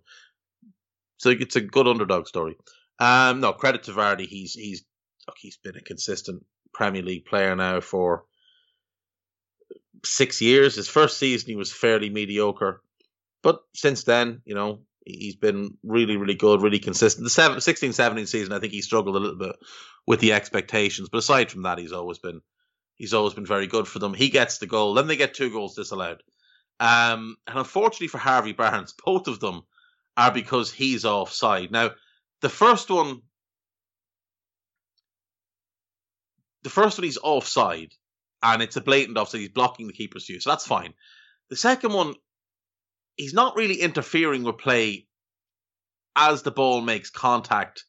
So 1.16 1.30
it's 1.30 1.56
a 1.56 1.62
good 1.62 1.88
underdog 1.88 2.26
story. 2.26 2.56
Um, 2.98 3.40
no 3.40 3.52
credit 3.52 3.84
to 3.84 3.92
Vardy. 3.92 4.26
He's 4.26 4.52
he's 4.52 4.84
look, 5.26 5.36
he's 5.38 5.56
been 5.56 5.76
a 5.76 5.80
consistent 5.80 6.44
Premier 6.74 7.02
League 7.02 7.24
player 7.24 7.56
now 7.56 7.80
for 7.80 8.24
six 10.04 10.40
years. 10.40 10.76
His 10.76 10.88
first 10.88 11.18
season 11.18 11.48
he 11.48 11.56
was 11.56 11.72
fairly 11.72 12.10
mediocre, 12.10 12.82
but 13.42 13.60
since 13.74 14.04
then, 14.04 14.42
you 14.44 14.54
know, 14.54 14.80
he's 15.04 15.36
been 15.36 15.76
really, 15.84 16.16
really 16.16 16.34
good, 16.34 16.62
really 16.62 16.78
consistent. 16.78 17.24
The 17.24 17.30
seven, 17.30 17.60
16 17.60 17.92
17 17.92 18.26
season, 18.26 18.52
I 18.52 18.58
think 18.58 18.72
he 18.72 18.82
struggled 18.82 19.16
a 19.16 19.20
little 19.20 19.38
bit 19.38 19.56
with 20.06 20.20
the 20.20 20.32
expectations, 20.32 21.08
but 21.08 21.18
aside 21.18 21.50
from 21.50 21.62
that, 21.62 21.78
he's 21.78 21.92
always 21.92 22.18
been 22.18 22.40
he's 22.96 23.14
always 23.14 23.34
been 23.34 23.46
very 23.46 23.66
good 23.66 23.86
for 23.86 23.98
them. 23.98 24.14
He 24.14 24.30
gets 24.30 24.58
the 24.58 24.66
goal, 24.66 24.94
then 24.94 25.06
they 25.06 25.16
get 25.16 25.34
two 25.34 25.50
goals 25.50 25.76
disallowed. 25.76 26.22
Um, 26.80 27.36
and 27.46 27.58
unfortunately 27.58 28.08
for 28.08 28.18
Harvey 28.18 28.52
Barnes, 28.52 28.94
both 29.04 29.28
of 29.28 29.40
them 29.40 29.62
are 30.16 30.32
because 30.32 30.72
he's 30.72 31.04
offside. 31.04 31.70
Now, 31.70 31.90
the 32.40 32.48
first 32.48 32.90
one, 32.90 33.22
the 36.62 36.70
first 36.70 36.98
one 36.98 37.04
he's 37.04 37.18
offside, 37.18 37.92
and 38.52 38.62
it's 38.62 38.76
a 38.76 38.80
blatant 38.80 39.18
offside. 39.18 39.40
He's 39.40 39.50
blocking 39.50 39.86
the 39.86 39.92
keeper's 39.92 40.26
view, 40.26 40.40
so 40.40 40.50
that's 40.50 40.66
fine. 40.66 40.94
The 41.50 41.56
second 41.56 41.92
one, 41.92 42.14
he's 43.16 43.34
not 43.34 43.56
really 43.56 43.80
interfering 43.80 44.44
with 44.44 44.58
play 44.58 45.06
as 46.14 46.42
the 46.42 46.50
ball 46.50 46.80
makes 46.80 47.10
contact 47.10 47.84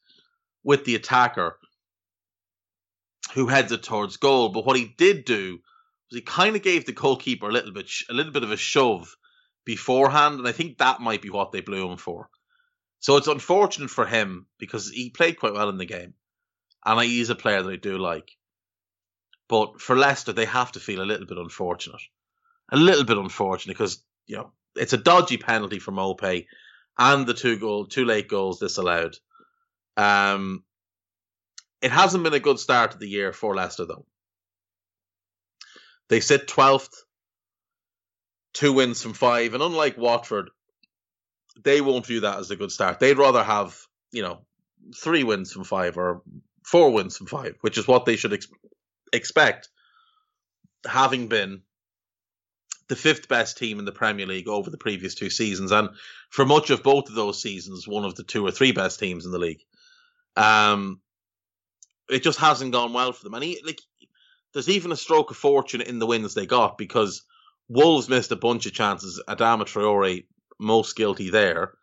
with 0.63 0.83
the 0.83 0.95
attacker 0.95 1.57
who 3.33 3.47
heads 3.47 3.71
it 3.71 3.83
towards 3.83 4.17
goal. 4.17 4.49
But 4.49 4.65
what 4.65 4.77
he 4.77 4.93
did 4.97 5.25
do 5.25 5.59
was 6.09 6.17
he 6.17 6.21
kind 6.21 6.55
of 6.55 6.63
gave 6.63 6.85
the 6.85 6.91
goalkeeper 6.91 7.47
a 7.47 7.53
little 7.53 7.71
bit, 7.71 7.89
a 8.09 8.13
little 8.13 8.33
bit 8.33 8.43
of 8.43 8.51
a 8.51 8.57
shove 8.57 9.15
beforehand, 9.65 10.39
and 10.39 10.47
I 10.47 10.53
think 10.53 10.77
that 10.77 11.01
might 11.01 11.21
be 11.21 11.29
what 11.29 11.51
they 11.51 11.61
blew 11.61 11.89
him 11.89 11.97
for. 11.97 12.29
So 12.99 13.17
it's 13.17 13.27
unfortunate 13.27 13.89
for 13.89 14.05
him 14.05 14.47
because 14.57 14.89
he 14.89 15.09
played 15.09 15.39
quite 15.39 15.53
well 15.53 15.69
in 15.69 15.77
the 15.77 15.85
game, 15.85 16.13
and 16.85 17.01
he's 17.01 17.29
a 17.29 17.35
player 17.35 17.61
that 17.61 17.71
I 17.71 17.75
do 17.75 17.97
like. 17.97 18.31
But 19.49 19.79
for 19.81 19.95
Leicester, 19.95 20.33
they 20.33 20.45
have 20.45 20.73
to 20.73 20.79
feel 20.79 21.01
a 21.01 21.05
little 21.05 21.25
bit 21.25 21.37
unfortunate, 21.37 22.01
a 22.71 22.77
little 22.77 23.05
bit 23.05 23.17
unfortunate 23.17 23.73
because 23.73 24.03
you 24.25 24.37
know 24.37 24.51
it's 24.75 24.93
a 24.93 24.97
dodgy 24.97 25.37
penalty 25.37 25.79
from 25.79 25.95
Maupay, 25.95 26.47
and 26.97 27.25
the 27.25 27.33
two 27.33 27.57
goal, 27.57 27.85
two 27.85 28.05
late 28.05 28.27
goals 28.27 28.59
disallowed. 28.59 29.15
Um, 29.95 30.63
it 31.81 31.91
hasn't 31.91 32.23
been 32.23 32.33
a 32.33 32.39
good 32.39 32.59
start 32.59 32.91
to 32.91 32.97
the 32.97 33.07
year 33.09 33.31
for 33.33 33.55
Leicester 33.55 33.85
though. 33.85 34.05
They 36.09 36.19
sit 36.19 36.47
twelfth, 36.47 37.03
two 38.53 38.73
wins 38.73 39.01
from 39.01 39.13
five, 39.13 39.53
and 39.53 39.63
unlike 39.63 39.97
Watford, 39.97 40.49
they 41.63 41.81
won't 41.81 42.05
view 42.05 42.21
that 42.21 42.39
as 42.39 42.51
a 42.51 42.55
good 42.55 42.71
start. 42.71 42.99
They'd 42.99 43.17
rather 43.17 43.43
have 43.43 43.79
you 44.11 44.23
know 44.23 44.45
three 44.95 45.23
wins 45.23 45.51
from 45.51 45.63
five 45.63 45.97
or 45.97 46.21
four 46.65 46.91
wins 46.91 47.17
from 47.17 47.27
five, 47.27 47.55
which 47.61 47.77
is 47.77 47.87
what 47.87 48.05
they 48.05 48.17
should 48.17 48.33
ex- 48.33 48.47
expect, 49.13 49.69
having 50.85 51.27
been 51.27 51.61
the 52.87 52.95
fifth 52.95 53.27
best 53.27 53.57
team 53.57 53.79
in 53.79 53.85
the 53.85 53.91
Premier 53.91 54.25
League 54.25 54.47
over 54.47 54.69
the 54.69 54.77
previous 54.77 55.15
two 55.15 55.29
seasons, 55.29 55.71
and 55.71 55.89
for 56.29 56.45
much 56.45 56.69
of 56.69 56.83
both 56.83 57.09
of 57.09 57.15
those 57.15 57.41
seasons, 57.41 57.87
one 57.87 58.05
of 58.05 58.15
the 58.15 58.23
two 58.23 58.45
or 58.45 58.51
three 58.51 58.71
best 58.71 58.99
teams 58.99 59.25
in 59.25 59.31
the 59.31 59.39
league. 59.39 59.61
Um, 60.35 61.01
it 62.09 62.23
just 62.23 62.39
hasn't 62.39 62.71
gone 62.71 62.93
well 62.93 63.11
for 63.11 63.23
them, 63.23 63.33
and 63.33 63.43
he, 63.43 63.61
like, 63.65 63.81
there's 64.53 64.69
even 64.69 64.91
a 64.91 64.97
stroke 64.97 65.31
of 65.31 65.37
fortune 65.37 65.81
in 65.81 65.99
the 65.99 66.07
wins 66.07 66.33
they 66.33 66.45
got 66.45 66.77
because 66.77 67.23
Wolves 67.67 68.07
missed 68.07 68.31
a 68.31 68.37
bunch 68.37 68.65
of 68.65 68.73
chances. 68.73 69.21
Adama 69.27 69.63
Traore 69.63 70.25
most 70.59 70.95
guilty 70.95 71.29
there. 71.29 71.73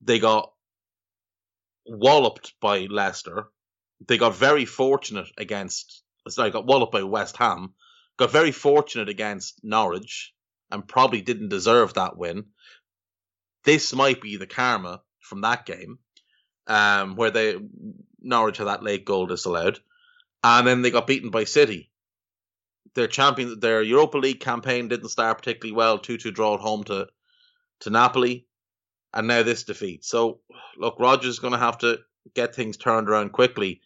They 0.00 0.18
got 0.18 0.52
walloped 1.84 2.54
by 2.60 2.86
Leicester. 2.88 3.48
They 4.06 4.18
got 4.18 4.36
very 4.36 4.64
fortunate 4.64 5.28
against 5.36 6.01
sorry, 6.28 6.50
got 6.50 6.66
walloped 6.66 6.92
by 6.92 7.02
West 7.02 7.36
Ham, 7.38 7.74
got 8.16 8.30
very 8.30 8.52
fortunate 8.52 9.08
against 9.08 9.60
Norwich, 9.62 10.32
and 10.70 10.86
probably 10.86 11.20
didn't 11.20 11.48
deserve 11.48 11.94
that 11.94 12.16
win. 12.16 12.46
This 13.64 13.92
might 13.94 14.20
be 14.20 14.36
the 14.36 14.46
karma 14.46 15.02
from 15.20 15.42
that 15.42 15.66
game, 15.66 15.98
um, 16.66 17.16
where 17.16 17.30
they 17.30 17.56
Norwich 18.20 18.58
had 18.58 18.66
that 18.66 18.82
late 18.82 19.04
goal 19.04 19.26
disallowed, 19.26 19.80
and 20.42 20.66
then 20.66 20.82
they 20.82 20.90
got 20.90 21.06
beaten 21.06 21.30
by 21.30 21.44
City. 21.44 21.90
Their 22.94 23.06
champion, 23.06 23.58
their 23.60 23.82
Europa 23.82 24.18
League 24.18 24.40
campaign 24.40 24.88
didn't 24.88 25.08
start 25.08 25.38
particularly 25.38 25.74
well. 25.74 25.98
Two-two 25.98 26.30
draw 26.30 26.54
at 26.54 26.60
home 26.60 26.84
to 26.84 27.08
to 27.80 27.90
Napoli, 27.90 28.46
and 29.12 29.26
now 29.26 29.42
this 29.42 29.64
defeat. 29.64 30.04
So, 30.04 30.40
look, 30.76 30.96
Rodgers 30.98 31.34
is 31.34 31.38
going 31.38 31.54
to 31.54 31.58
have 31.58 31.78
to 31.78 31.98
get 32.34 32.54
things 32.54 32.76
turned 32.76 33.08
around 33.08 33.32
quickly 33.32 33.80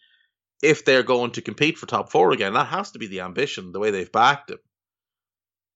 if 0.61 0.85
they're 0.85 1.03
going 1.03 1.31
to 1.31 1.41
compete 1.41 1.77
for 1.77 1.85
top 1.85 2.11
four 2.11 2.31
again, 2.31 2.53
that 2.53 2.67
has 2.67 2.91
to 2.91 2.99
be 2.99 3.07
the 3.07 3.21
ambition, 3.21 3.71
the 3.71 3.79
way 3.79 3.91
they've 3.91 4.11
backed 4.11 4.51
him. 4.51 4.59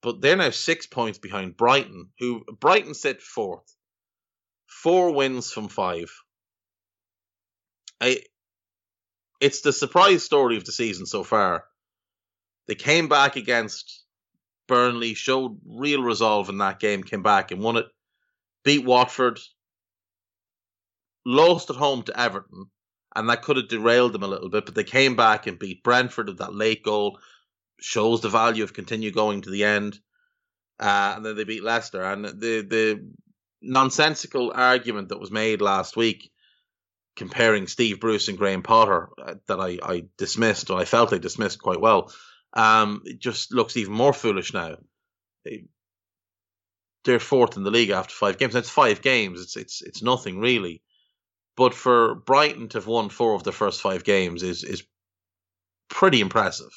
But 0.01 0.21
they're 0.21 0.35
now 0.35 0.49
six 0.49 0.87
points 0.87 1.19
behind 1.19 1.57
Brighton, 1.57 2.09
who 2.19 2.43
Brighton 2.59 2.93
sit 2.93 3.21
fourth. 3.21 3.75
Four 4.65 5.13
wins 5.13 5.51
from 5.51 5.67
five. 5.67 6.11
I, 7.99 8.23
it's 9.39 9.61
the 9.61 9.73
surprise 9.73 10.23
story 10.23 10.57
of 10.57 10.65
the 10.65 10.71
season 10.71 11.05
so 11.05 11.23
far. 11.23 11.65
They 12.67 12.75
came 12.75 13.09
back 13.09 13.35
against 13.35 14.03
Burnley, 14.67 15.13
showed 15.13 15.59
real 15.65 16.01
resolve 16.01 16.49
in 16.49 16.59
that 16.59 16.79
game, 16.79 17.03
came 17.03 17.21
back 17.21 17.51
and 17.51 17.61
won 17.61 17.77
it, 17.77 17.85
beat 18.63 18.85
Watford, 18.85 19.39
lost 21.25 21.69
at 21.69 21.75
home 21.75 22.03
to 22.03 22.19
Everton, 22.19 22.71
and 23.15 23.29
that 23.29 23.41
could 23.41 23.57
have 23.57 23.67
derailed 23.67 24.13
them 24.13 24.23
a 24.23 24.27
little 24.27 24.49
bit. 24.49 24.65
But 24.65 24.75
they 24.75 24.83
came 24.83 25.15
back 25.15 25.47
and 25.47 25.59
beat 25.59 25.83
Brentford 25.83 26.27
with 26.27 26.37
that 26.39 26.55
late 26.55 26.83
goal. 26.83 27.19
Shows 27.79 28.21
the 28.21 28.29
value 28.29 28.63
of 28.63 28.73
continue 28.73 29.11
going 29.11 29.41
to 29.41 29.49
the 29.49 29.63
end. 29.63 29.99
Uh, 30.79 31.13
and 31.15 31.25
then 31.25 31.35
they 31.35 31.43
beat 31.43 31.63
Leicester. 31.63 32.03
And 32.03 32.25
the 32.25 32.61
the 32.61 33.09
nonsensical 33.61 34.51
argument 34.53 35.09
that 35.09 35.19
was 35.19 35.31
made 35.31 35.61
last 35.61 35.95
week 35.95 36.31
comparing 37.15 37.67
Steve 37.67 37.99
Bruce 37.99 38.27
and 38.27 38.37
Graham 38.37 38.63
Potter 38.63 39.09
uh, 39.21 39.35
that 39.47 39.59
I, 39.59 39.77
I 39.83 40.03
dismissed, 40.17 40.69
or 40.69 40.79
I 40.79 40.85
felt 40.85 41.13
I 41.13 41.17
dismissed 41.17 41.61
quite 41.61 41.81
well, 41.81 42.11
um, 42.53 43.01
it 43.05 43.19
just 43.19 43.53
looks 43.53 43.77
even 43.77 43.93
more 43.93 44.13
foolish 44.13 44.53
now. 44.53 44.77
They, 45.45 45.65
they're 47.03 47.19
fourth 47.19 47.57
in 47.57 47.63
the 47.63 47.71
league 47.71 47.89
after 47.89 48.13
five 48.13 48.37
games. 48.37 48.53
That's 48.53 48.69
five 48.69 49.01
games. 49.01 49.41
It's 49.41 49.57
it's 49.57 49.81
it's 49.81 50.03
nothing 50.03 50.39
really. 50.39 50.81
But 51.57 51.73
for 51.73 52.15
Brighton 52.15 52.69
to 52.69 52.77
have 52.77 52.87
won 52.87 53.09
four 53.09 53.35
of 53.35 53.43
the 53.43 53.51
first 53.51 53.81
five 53.81 54.03
games 54.03 54.43
is 54.43 54.63
is 54.63 54.83
pretty 55.89 56.21
impressive. 56.21 56.71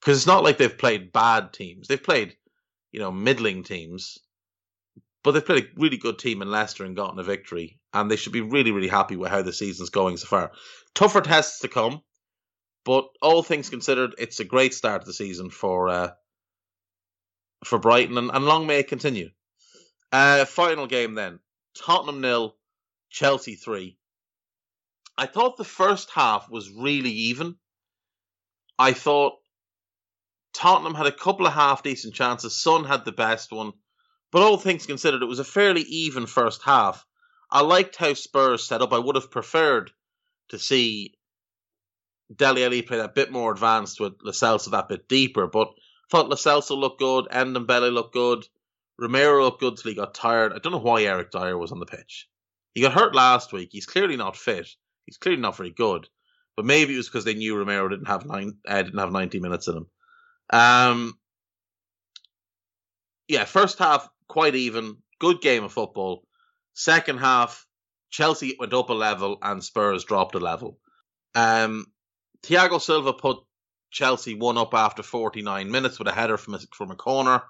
Because 0.00 0.18
it's 0.18 0.26
not 0.26 0.44
like 0.44 0.58
they've 0.58 0.78
played 0.78 1.12
bad 1.12 1.52
teams. 1.52 1.88
They've 1.88 2.02
played, 2.02 2.36
you 2.92 3.00
know, 3.00 3.10
middling 3.10 3.62
teams. 3.62 4.18
But 5.22 5.30
they've 5.30 5.46
played 5.46 5.64
a 5.64 5.68
really 5.76 5.96
good 5.96 6.18
team 6.18 6.42
in 6.42 6.50
Leicester 6.50 6.84
and 6.84 6.96
gotten 6.96 7.18
a 7.18 7.22
victory. 7.22 7.78
And 7.94 8.10
they 8.10 8.16
should 8.16 8.32
be 8.32 8.42
really, 8.42 8.72
really 8.72 8.88
happy 8.88 9.16
with 9.16 9.30
how 9.30 9.40
the 9.40 9.52
season's 9.52 9.88
going 9.88 10.18
so 10.18 10.26
far. 10.26 10.52
Tougher 10.94 11.22
tests 11.22 11.60
to 11.60 11.68
come. 11.68 12.02
But 12.84 13.08
all 13.22 13.42
things 13.42 13.70
considered, 13.70 14.14
it's 14.18 14.40
a 14.40 14.44
great 14.44 14.74
start 14.74 15.02
to 15.02 15.06
the 15.06 15.14
season 15.14 15.48
for 15.48 15.88
uh, 15.88 16.10
for 17.64 17.78
Brighton, 17.78 18.18
and, 18.18 18.30
and 18.30 18.44
long 18.44 18.66
may 18.66 18.80
it 18.80 18.88
continue. 18.88 19.30
Uh, 20.12 20.44
final 20.44 20.86
game 20.86 21.14
then: 21.14 21.40
Tottenham 21.74 22.20
nil, 22.20 22.56
Chelsea 23.14 23.54
3. 23.54 23.96
I 25.16 25.26
thought 25.26 25.56
the 25.56 25.62
first 25.62 26.10
half 26.10 26.50
was 26.50 26.68
really 26.68 27.12
even. 27.12 27.54
I 28.76 28.92
thought 28.92 29.38
Tottenham 30.52 30.96
had 30.96 31.06
a 31.06 31.12
couple 31.12 31.46
of 31.46 31.52
half 31.52 31.84
decent 31.84 32.12
chances. 32.16 32.60
Son 32.60 32.82
had 32.82 33.04
the 33.04 33.12
best 33.12 33.52
one. 33.52 33.72
But 34.32 34.42
all 34.42 34.56
things 34.56 34.86
considered, 34.86 35.22
it 35.22 35.26
was 35.26 35.38
a 35.38 35.44
fairly 35.44 35.82
even 35.82 36.26
first 36.26 36.62
half. 36.62 37.06
I 37.52 37.60
liked 37.60 37.94
how 37.94 38.14
Spurs 38.14 38.66
set 38.66 38.82
up. 38.82 38.92
I 38.92 38.98
would 38.98 39.14
have 39.14 39.30
preferred 39.30 39.92
to 40.48 40.58
see 40.58 41.14
Dele 42.34 42.64
Alli 42.64 42.82
play 42.82 42.96
that 42.96 43.14
bit 43.14 43.30
more 43.30 43.52
advanced 43.52 44.00
with 44.00 44.14
Lo 44.22 44.32
Celso 44.32 44.72
that 44.72 44.88
bit 44.88 45.06
deeper. 45.06 45.46
But 45.46 45.68
Thought 46.10 46.30
Lo 46.30 46.34
Celso 46.34 46.76
looked 46.76 46.98
good, 46.98 47.26
Ndombele 47.26 47.92
looked 47.92 48.12
good, 48.12 48.48
Romero 48.98 49.44
looked 49.44 49.60
good 49.60 49.76
till 49.76 49.92
he 49.92 49.94
got 49.94 50.14
tired. 50.14 50.52
I 50.52 50.58
don't 50.58 50.72
know 50.72 50.78
why 50.78 51.04
Eric 51.04 51.30
Dier 51.30 51.56
was 51.56 51.70
on 51.70 51.78
the 51.78 51.86
pitch. 51.86 52.28
He 52.74 52.82
got 52.82 52.92
hurt 52.92 53.14
last 53.14 53.52
week. 53.52 53.70
He's 53.72 53.86
clearly 53.86 54.16
not 54.16 54.36
fit. 54.36 54.68
He's 55.06 55.16
clearly 55.16 55.40
not 55.40 55.56
very 55.56 55.70
good. 55.70 56.08
But 56.56 56.66
maybe 56.66 56.94
it 56.94 56.98
was 56.98 57.08
because 57.08 57.24
they 57.24 57.34
knew 57.34 57.56
Romero 57.56 57.88
didn't 57.88 58.06
have 58.06 58.26
nine, 58.26 58.58
uh, 58.66 58.82
didn't 58.82 58.98
have 58.98 59.12
ninety 59.12 59.40
minutes 59.40 59.66
in 59.68 59.76
him. 59.76 59.86
Um, 60.50 61.18
yeah, 63.28 63.44
first 63.44 63.78
half 63.78 64.08
quite 64.28 64.54
even, 64.54 64.98
good 65.18 65.40
game 65.40 65.64
of 65.64 65.72
football. 65.72 66.24
Second 66.74 67.18
half, 67.18 67.66
Chelsea 68.10 68.56
went 68.58 68.72
up 68.72 68.90
a 68.90 68.94
level 68.94 69.38
and 69.42 69.62
Spurs 69.62 70.04
dropped 70.04 70.34
a 70.34 70.40
level. 70.40 70.78
Um, 71.34 71.86
Thiago 72.42 72.80
Silva 72.80 73.12
put 73.12 73.38
Chelsea 73.90 74.34
one 74.34 74.58
up 74.58 74.74
after 74.74 75.02
49 75.02 75.70
minutes 75.70 75.98
with 75.98 76.08
a 76.08 76.12
header 76.12 76.36
from 76.36 76.54
a, 76.54 76.58
from 76.72 76.90
a 76.90 76.96
corner. 76.96 77.42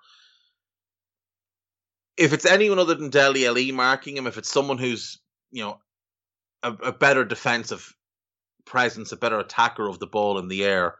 If 2.16 2.32
it's 2.32 2.46
anyone 2.46 2.78
other 2.78 2.94
than 2.94 3.10
Dele 3.10 3.46
Alli 3.46 3.72
marking 3.72 4.16
him, 4.16 4.26
if 4.26 4.38
it's 4.38 4.50
someone 4.50 4.78
who's 4.78 5.18
you 5.50 5.64
know 5.64 5.78
a, 6.62 6.72
a 6.72 6.92
better 6.92 7.24
defensive 7.24 7.94
presence, 8.64 9.12
a 9.12 9.16
better 9.16 9.38
attacker 9.38 9.88
of 9.88 9.98
the 9.98 10.06
ball 10.06 10.38
in 10.38 10.48
the 10.48 10.64
air, 10.64 10.96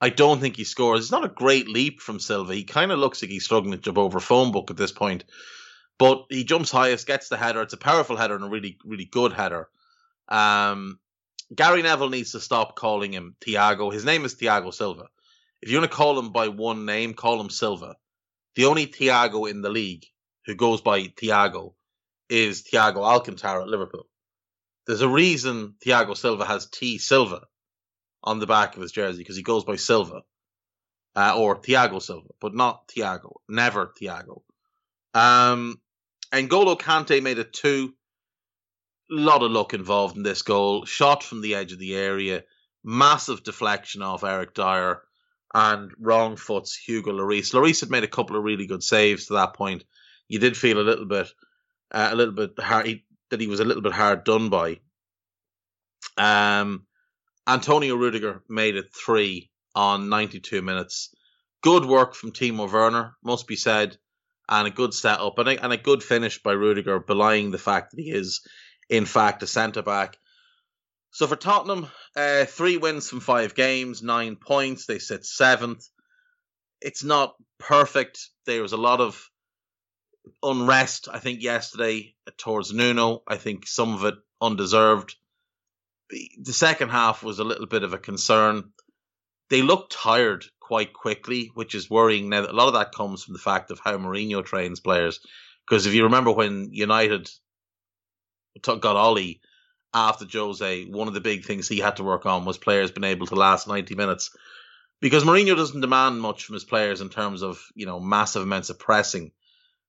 I 0.00 0.10
don't 0.10 0.40
think 0.40 0.56
he 0.56 0.64
scores. 0.64 1.00
It's 1.00 1.10
not 1.10 1.24
a 1.24 1.28
great 1.28 1.68
leap 1.68 2.00
from 2.00 2.20
Silva. 2.20 2.54
He 2.54 2.64
kind 2.64 2.92
of 2.92 2.98
looks 2.98 3.22
like 3.22 3.30
he's 3.30 3.44
struggling 3.44 3.72
to 3.72 3.78
jump 3.78 3.98
over 3.98 4.18
a 4.18 4.22
phone 4.22 4.52
book 4.52 4.70
at 4.70 4.76
this 4.76 4.92
point. 4.92 5.24
But 5.98 6.24
he 6.30 6.44
jumps 6.44 6.70
highest, 6.70 7.06
gets 7.06 7.28
the 7.28 7.36
header. 7.36 7.60
It's 7.60 7.74
a 7.74 7.78
powerful 7.78 8.16
header 8.16 8.34
and 8.34 8.44
a 8.44 8.48
really, 8.48 8.78
really 8.84 9.04
good 9.04 9.34
header. 9.34 9.68
Um, 10.28 10.98
Gary 11.54 11.82
Neville 11.82 12.08
needs 12.08 12.32
to 12.32 12.40
stop 12.40 12.76
calling 12.76 13.12
him 13.12 13.36
Thiago. 13.40 13.92
His 13.92 14.06
name 14.06 14.24
is 14.24 14.34
Thiago 14.34 14.72
Silva. 14.72 15.08
If 15.60 15.70
you 15.70 15.78
want 15.78 15.90
to 15.90 15.96
call 15.96 16.18
him 16.18 16.32
by 16.32 16.48
one 16.48 16.86
name, 16.86 17.12
call 17.12 17.38
him 17.38 17.50
Silva. 17.50 17.96
The 18.54 18.64
only 18.64 18.86
Thiago 18.86 19.50
in 19.50 19.60
the 19.60 19.68
league 19.68 20.06
who 20.46 20.54
goes 20.54 20.80
by 20.80 21.02
Thiago 21.02 21.74
is 22.28 22.62
Thiago 22.62 22.98
Alcantara 22.98 23.62
at 23.62 23.68
Liverpool. 23.68 24.06
There's 24.86 25.02
a 25.02 25.08
reason 25.08 25.74
Thiago 25.84 26.16
Silva 26.16 26.44
has 26.44 26.66
T 26.66 26.98
Silva 26.98 27.42
on 28.22 28.38
the 28.38 28.46
back 28.46 28.76
of 28.76 28.82
his 28.82 28.92
jersey 28.92 29.18
because 29.18 29.36
he 29.36 29.42
goes 29.42 29.64
by 29.64 29.76
Silva 29.76 30.22
uh, 31.16 31.34
or 31.36 31.60
Thiago 31.60 32.00
Silva, 32.00 32.28
but 32.40 32.54
not 32.54 32.88
Thiago. 32.88 33.34
Never 33.48 33.92
Thiago. 34.00 34.42
Um, 35.14 35.80
N'Golo 36.32 36.78
Kante 36.78 37.22
made 37.22 37.38
it 37.38 37.52
two. 37.52 37.94
Lot 39.10 39.42
of 39.42 39.50
luck 39.50 39.74
involved 39.74 40.16
in 40.16 40.22
this 40.22 40.42
goal. 40.42 40.84
Shot 40.84 41.24
from 41.24 41.40
the 41.40 41.56
edge 41.56 41.72
of 41.72 41.78
the 41.78 41.96
area. 41.96 42.44
Massive 42.84 43.42
deflection 43.42 44.02
off 44.02 44.24
Eric 44.24 44.54
Dier, 44.54 45.02
and 45.52 45.90
wrong 45.98 46.36
foots 46.36 46.76
Hugo 46.76 47.12
Lloris. 47.12 47.52
Lloris 47.52 47.80
had 47.80 47.90
made 47.90 48.04
a 48.04 48.08
couple 48.08 48.36
of 48.36 48.44
really 48.44 48.66
good 48.66 48.82
saves 48.82 49.26
to 49.26 49.34
that 49.34 49.54
point. 49.54 49.84
You 50.30 50.38
did 50.38 50.56
feel 50.56 50.78
a 50.78 50.86
little 50.86 51.06
bit, 51.06 51.26
uh, 51.90 52.08
a 52.12 52.14
little 52.14 52.32
bit 52.32 52.52
hard 52.56 52.86
he, 52.86 53.04
that 53.30 53.40
he 53.40 53.48
was 53.48 53.58
a 53.58 53.64
little 53.64 53.82
bit 53.82 53.92
hard 53.92 54.22
done 54.22 54.48
by. 54.48 54.78
Um, 56.16 56.86
Antonio 57.48 57.96
Rudiger 57.96 58.44
made 58.48 58.76
it 58.76 58.94
three 58.94 59.50
on 59.74 60.08
92 60.08 60.62
minutes. 60.62 61.12
Good 61.62 61.84
work 61.84 62.14
from 62.14 62.30
Timo 62.30 62.70
Werner, 62.70 63.16
must 63.24 63.48
be 63.48 63.56
said, 63.56 63.96
and 64.48 64.68
a 64.68 64.70
good 64.70 64.94
setup 64.94 65.36
and 65.40 65.48
a, 65.48 65.64
and 65.64 65.72
a 65.72 65.76
good 65.76 66.00
finish 66.00 66.40
by 66.40 66.52
Rudiger, 66.52 67.00
belying 67.00 67.50
the 67.50 67.58
fact 67.58 67.90
that 67.90 68.00
he 68.00 68.10
is, 68.10 68.40
in 68.88 69.06
fact, 69.06 69.42
a 69.42 69.48
centre 69.48 69.82
back. 69.82 70.16
So 71.10 71.26
for 71.26 71.34
Tottenham, 71.34 71.88
uh, 72.14 72.44
three 72.44 72.76
wins 72.76 73.10
from 73.10 73.18
five 73.18 73.56
games, 73.56 74.00
nine 74.00 74.36
points. 74.36 74.86
They 74.86 75.00
sit 75.00 75.26
seventh. 75.26 75.88
It's 76.80 77.02
not 77.02 77.34
perfect. 77.58 78.28
There 78.46 78.62
was 78.62 78.72
a 78.72 78.76
lot 78.76 79.00
of 79.00 79.29
unrest, 80.42 81.08
I 81.12 81.18
think, 81.18 81.42
yesterday 81.42 82.14
uh, 82.26 82.30
towards 82.36 82.72
Nuno. 82.72 83.22
I 83.26 83.36
think 83.36 83.66
some 83.66 83.94
of 83.94 84.04
it 84.04 84.14
undeserved 84.40 85.16
the 86.10 86.52
second 86.52 86.90
half 86.90 87.22
was 87.22 87.38
a 87.38 87.44
little 87.44 87.66
bit 87.66 87.82
of 87.82 87.92
a 87.92 87.98
concern. 87.98 88.72
They 89.48 89.62
looked 89.62 89.92
tired 89.92 90.44
quite 90.60 90.92
quickly, 90.92 91.50
which 91.54 91.74
is 91.74 91.90
worrying. 91.90 92.28
Now, 92.28 92.42
a 92.42 92.52
lot 92.52 92.68
of 92.68 92.74
that 92.74 92.94
comes 92.94 93.24
from 93.24 93.34
the 93.34 93.40
fact 93.40 93.70
of 93.70 93.80
how 93.82 93.96
Mourinho 93.96 94.44
trains 94.44 94.80
players. 94.80 95.20
Because 95.68 95.86
if 95.86 95.94
you 95.94 96.04
remember 96.04 96.32
when 96.32 96.70
United 96.72 97.30
got 98.62 98.96
Ole 98.96 99.40
after 99.92 100.26
Jose, 100.30 100.84
one 100.86 101.08
of 101.08 101.14
the 101.14 101.20
big 101.20 101.44
things 101.44 101.68
he 101.68 101.78
had 101.78 101.96
to 101.96 102.04
work 102.04 102.26
on 102.26 102.44
was 102.44 102.58
players 102.58 102.90
being 102.90 103.10
able 103.10 103.26
to 103.26 103.34
last 103.34 103.68
90 103.68 103.94
minutes. 103.94 104.30
Because 105.00 105.24
Mourinho 105.24 105.56
doesn't 105.56 105.80
demand 105.80 106.20
much 106.20 106.44
from 106.44 106.54
his 106.54 106.64
players 106.64 107.00
in 107.00 107.08
terms 107.08 107.42
of, 107.42 107.62
you 107.74 107.86
know, 107.86 108.00
massive 108.00 108.42
amounts 108.42 108.70
of 108.70 108.78
pressing. 108.78 109.32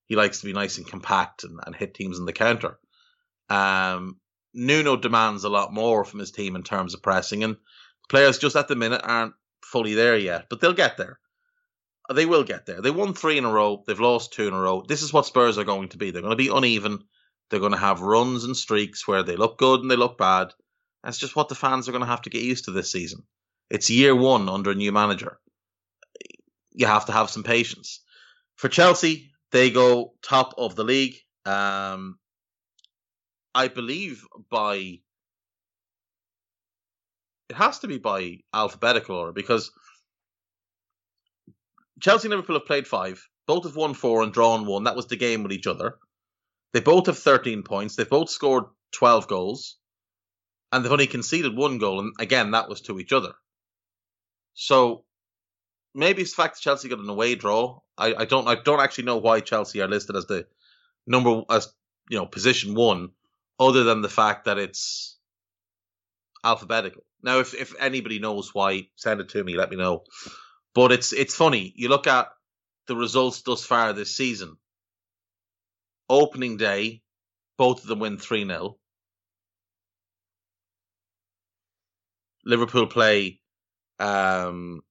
He 0.06 0.16
likes 0.16 0.40
to 0.40 0.46
be 0.46 0.52
nice 0.52 0.78
and 0.78 0.86
compact 0.86 1.44
and, 1.44 1.60
and 1.64 1.74
hit 1.74 1.94
teams 1.94 2.18
in 2.18 2.24
the 2.24 2.32
counter. 2.32 2.78
Um, 3.48 4.18
Nuno 4.54 4.96
demands 4.96 5.44
a 5.44 5.48
lot 5.48 5.72
more 5.72 6.04
from 6.04 6.20
his 6.20 6.30
team 6.30 6.56
in 6.56 6.62
terms 6.62 6.94
of 6.94 7.02
pressing, 7.02 7.44
and 7.44 7.56
players 8.08 8.38
just 8.38 8.56
at 8.56 8.68
the 8.68 8.76
minute 8.76 9.00
aren't 9.02 9.34
fully 9.64 9.94
there 9.94 10.16
yet, 10.16 10.46
but 10.50 10.60
they'll 10.60 10.72
get 10.72 10.96
there. 10.96 11.18
They 12.12 12.26
will 12.26 12.44
get 12.44 12.66
there. 12.66 12.82
They 12.82 12.90
won 12.90 13.14
three 13.14 13.38
in 13.38 13.44
a 13.44 13.50
row. 13.50 13.84
They've 13.86 13.98
lost 13.98 14.32
two 14.32 14.48
in 14.48 14.54
a 14.54 14.60
row. 14.60 14.84
This 14.86 15.02
is 15.02 15.12
what 15.12 15.26
Spurs 15.26 15.56
are 15.56 15.64
going 15.64 15.88
to 15.90 15.98
be. 15.98 16.10
They're 16.10 16.20
going 16.20 16.36
to 16.36 16.36
be 16.36 16.48
uneven. 16.48 17.04
They're 17.48 17.60
going 17.60 17.72
to 17.72 17.78
have 17.78 18.00
runs 18.00 18.44
and 18.44 18.56
streaks 18.56 19.06
where 19.06 19.22
they 19.22 19.36
look 19.36 19.56
good 19.58 19.80
and 19.80 19.90
they 19.90 19.96
look 19.96 20.18
bad. 20.18 20.52
That's 21.04 21.18
just 21.18 21.36
what 21.36 21.48
the 21.48 21.54
fans 21.54 21.88
are 21.88 21.92
going 21.92 22.02
to 22.02 22.10
have 22.10 22.22
to 22.22 22.30
get 22.30 22.42
used 22.42 22.64
to 22.64 22.70
this 22.70 22.90
season. 22.90 23.22
It's 23.70 23.90
year 23.90 24.14
one 24.14 24.48
under 24.48 24.70
a 24.70 24.74
new 24.74 24.92
manager. 24.92 25.38
You 26.72 26.86
have 26.86 27.06
to 27.06 27.12
have 27.12 27.30
some 27.30 27.42
patience. 27.44 28.00
For 28.56 28.68
Chelsea, 28.68 29.31
they 29.52 29.70
go 29.70 30.14
top 30.22 30.54
of 30.58 30.74
the 30.74 30.84
league. 30.84 31.16
Um, 31.44 32.18
I 33.54 33.68
believe 33.68 34.26
by 34.50 35.00
it 37.48 37.56
has 37.56 37.80
to 37.80 37.88
be 37.88 37.98
by 37.98 38.38
alphabetical 38.54 39.16
order 39.16 39.32
because 39.32 39.70
Chelsea 42.00 42.26
and 42.26 42.30
Liverpool 42.30 42.56
have 42.56 42.66
played 42.66 42.86
five. 42.86 43.22
Both 43.46 43.64
have 43.64 43.76
won 43.76 43.94
four 43.94 44.22
and 44.22 44.32
drawn 44.32 44.66
one. 44.66 44.84
That 44.84 44.96
was 44.96 45.06
the 45.06 45.16
game 45.16 45.42
with 45.42 45.52
each 45.52 45.66
other. 45.66 45.98
They 46.72 46.80
both 46.80 47.06
have 47.06 47.18
13 47.18 47.62
points. 47.62 47.96
They've 47.96 48.08
both 48.08 48.30
scored 48.30 48.64
12 48.92 49.28
goals. 49.28 49.76
And 50.70 50.82
they've 50.82 50.92
only 50.92 51.06
conceded 51.06 51.54
one 51.54 51.76
goal. 51.78 52.00
And 52.00 52.14
again, 52.18 52.52
that 52.52 52.68
was 52.68 52.80
to 52.82 52.98
each 52.98 53.12
other. 53.12 53.34
So 54.54 55.04
maybe 55.94 56.22
it's 56.22 56.32
the 56.32 56.42
fact 56.42 56.56
that 56.56 56.62
Chelsea 56.62 56.88
got 56.88 56.98
an 56.98 57.08
away 57.08 57.34
draw. 57.34 57.80
I, 57.96 58.14
I 58.14 58.24
don't 58.24 58.48
I 58.48 58.56
don't 58.56 58.80
actually 58.80 59.04
know 59.04 59.18
why 59.18 59.40
Chelsea 59.40 59.80
are 59.80 59.88
listed 59.88 60.16
as 60.16 60.26
the 60.26 60.46
number 61.06 61.42
as 61.50 61.72
you 62.08 62.18
know 62.18 62.26
position 62.26 62.74
one 62.74 63.10
other 63.58 63.84
than 63.84 64.02
the 64.02 64.08
fact 64.08 64.46
that 64.46 64.58
it's 64.58 65.16
alphabetical. 66.44 67.04
Now, 67.22 67.38
if 67.38 67.54
if 67.54 67.74
anybody 67.78 68.18
knows 68.18 68.54
why, 68.54 68.88
send 68.96 69.20
it 69.20 69.30
to 69.30 69.44
me. 69.44 69.56
Let 69.56 69.70
me 69.70 69.76
know. 69.76 70.04
But 70.74 70.92
it's 70.92 71.12
it's 71.12 71.34
funny. 71.34 71.72
You 71.76 71.88
look 71.88 72.06
at 72.06 72.28
the 72.88 72.96
results 72.96 73.42
thus 73.42 73.64
far 73.64 73.92
this 73.92 74.16
season. 74.16 74.56
Opening 76.08 76.56
day, 76.56 77.02
both 77.56 77.82
of 77.82 77.86
them 77.86 78.00
win 78.00 78.18
three 78.18 78.44
0 78.44 78.76
Liverpool 82.44 82.88
play 82.88 83.40
um, 84.00 84.82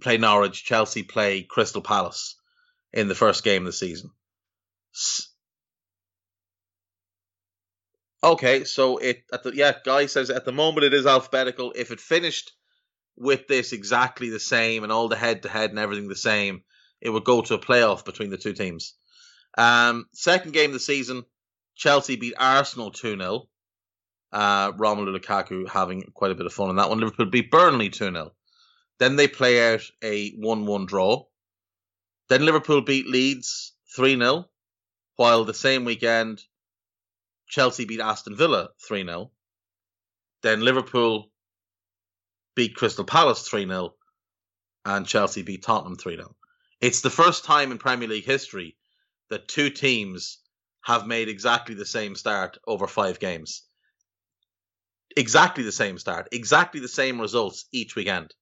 play 0.00 0.16
Norwich. 0.16 0.64
Chelsea 0.64 1.02
play 1.02 1.42
Crystal 1.42 1.82
Palace 1.82 2.36
in 2.92 3.08
the 3.08 3.14
first 3.14 3.44
game 3.44 3.62
of 3.62 3.66
the 3.66 3.72
season. 3.72 4.10
Okay, 8.22 8.64
so 8.64 8.96
it 8.96 9.24
at 9.32 9.42
the 9.42 9.54
yeah, 9.54 9.74
guy 9.84 10.06
says 10.06 10.30
at 10.30 10.44
the 10.44 10.52
moment 10.52 10.84
it 10.84 10.94
is 10.94 11.06
alphabetical. 11.06 11.72
If 11.76 11.90
it 11.90 12.00
finished 12.00 12.52
with 13.16 13.46
this 13.46 13.72
exactly 13.72 14.30
the 14.30 14.40
same 14.40 14.82
and 14.82 14.90
all 14.90 15.08
the 15.08 15.16
head 15.16 15.42
to 15.42 15.48
head 15.48 15.70
and 15.70 15.78
everything 15.78 16.08
the 16.08 16.16
same, 16.16 16.62
it 17.00 17.10
would 17.10 17.24
go 17.24 17.42
to 17.42 17.54
a 17.54 17.58
playoff 17.58 18.04
between 18.04 18.30
the 18.30 18.38
two 18.38 18.54
teams. 18.54 18.94
Um, 19.58 20.06
second 20.12 20.52
game 20.52 20.70
of 20.70 20.74
the 20.74 20.80
season, 20.80 21.24
Chelsea 21.76 22.16
beat 22.16 22.34
Arsenal 22.38 22.90
2 22.90 23.16
0. 23.16 23.48
Uh, 24.32 24.72
Romelu 24.72 25.16
Lukaku 25.16 25.68
having 25.68 26.10
quite 26.14 26.32
a 26.32 26.34
bit 26.34 26.46
of 26.46 26.52
fun 26.52 26.70
in 26.70 26.76
that 26.76 26.88
one. 26.88 26.98
Liverpool 26.98 27.26
beat 27.26 27.50
Burnley 27.50 27.90
2 27.90 28.06
0. 28.10 28.32
Then 28.98 29.16
they 29.16 29.28
play 29.28 29.74
out 29.74 29.82
a 30.02 30.30
1 30.30 30.66
1 30.66 30.86
draw. 30.86 31.26
Then 32.28 32.44
Liverpool 32.46 32.80
beat 32.80 33.06
Leeds 33.06 33.72
3 33.96 34.16
0. 34.16 34.48
While 35.16 35.44
the 35.44 35.54
same 35.54 35.84
weekend, 35.84 36.42
Chelsea 37.48 37.84
beat 37.84 38.00
Aston 38.00 38.36
Villa 38.36 38.70
3 38.86 39.04
0. 39.04 39.30
Then 40.42 40.60
Liverpool 40.60 41.30
beat 42.54 42.76
Crystal 42.76 43.04
Palace 43.04 43.46
3 43.48 43.66
0. 43.66 43.94
And 44.84 45.06
Chelsea 45.06 45.42
beat 45.42 45.62
Tottenham 45.62 45.96
3 45.96 46.16
0. 46.16 46.36
It's 46.80 47.00
the 47.00 47.10
first 47.10 47.44
time 47.44 47.72
in 47.72 47.78
Premier 47.78 48.08
League 48.08 48.24
history 48.24 48.76
that 49.30 49.48
two 49.48 49.70
teams 49.70 50.38
have 50.82 51.06
made 51.06 51.28
exactly 51.28 51.74
the 51.74 51.86
same 51.86 52.14
start 52.14 52.58
over 52.66 52.86
five 52.86 53.18
games. 53.18 53.62
Exactly 55.16 55.64
the 55.64 55.72
same 55.72 55.98
start, 55.98 56.28
exactly 56.32 56.80
the 56.80 56.88
same 56.88 57.20
results 57.20 57.64
each 57.72 57.96
weekend. 57.96 58.34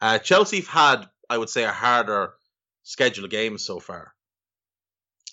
Uh, 0.00 0.18
Chelsea 0.18 0.56
have 0.58 0.68
had, 0.68 1.06
I 1.28 1.38
would 1.38 1.50
say, 1.50 1.64
a 1.64 1.72
harder 1.72 2.34
schedule 2.82 3.24
of 3.24 3.30
games 3.30 3.64
so 3.64 3.80
far. 3.80 4.12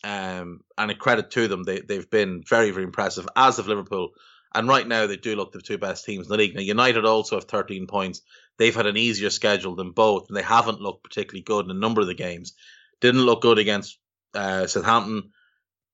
Um, 0.03 0.61
and 0.77 0.91
a 0.91 0.95
credit 0.95 1.31
to 1.31 1.47
them, 1.47 1.63
they, 1.63 1.79
they've 1.79 2.09
been 2.09 2.43
very, 2.47 2.71
very 2.71 2.83
impressive, 2.83 3.27
as 3.35 3.59
of 3.59 3.67
Liverpool. 3.67 4.11
And 4.55 4.67
right 4.67 4.87
now, 4.87 5.07
they 5.07 5.17
do 5.17 5.35
look 5.35 5.51
the 5.51 5.61
two 5.61 5.77
best 5.77 6.05
teams 6.05 6.27
in 6.27 6.31
the 6.31 6.37
league. 6.37 6.55
Now, 6.55 6.61
United 6.61 7.05
also 7.05 7.37
have 7.37 7.45
13 7.45 7.87
points. 7.87 8.21
They've 8.57 8.75
had 8.75 8.85
an 8.85 8.97
easier 8.97 9.29
schedule 9.29 9.75
than 9.75 9.91
both, 9.91 10.27
and 10.27 10.37
they 10.37 10.43
haven't 10.43 10.81
looked 10.81 11.03
particularly 11.03 11.41
good 11.41 11.65
in 11.65 11.71
a 11.71 11.79
number 11.79 12.01
of 12.01 12.07
the 12.07 12.13
games. 12.13 12.53
Didn't 13.01 13.21
look 13.21 13.41
good 13.41 13.57
against 13.57 13.97
uh, 14.33 14.67
Southampton. 14.67 15.31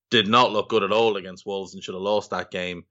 Did 0.09 0.27
not 0.27 0.51
look 0.51 0.69
good 0.69 0.83
at 0.83 0.91
all 0.91 1.17
against 1.17 1.45
Wolves 1.45 1.73
and 1.73 1.83
should 1.83 1.93
have 1.93 2.01
lost 2.01 2.31
that 2.31 2.51
game. 2.51 2.83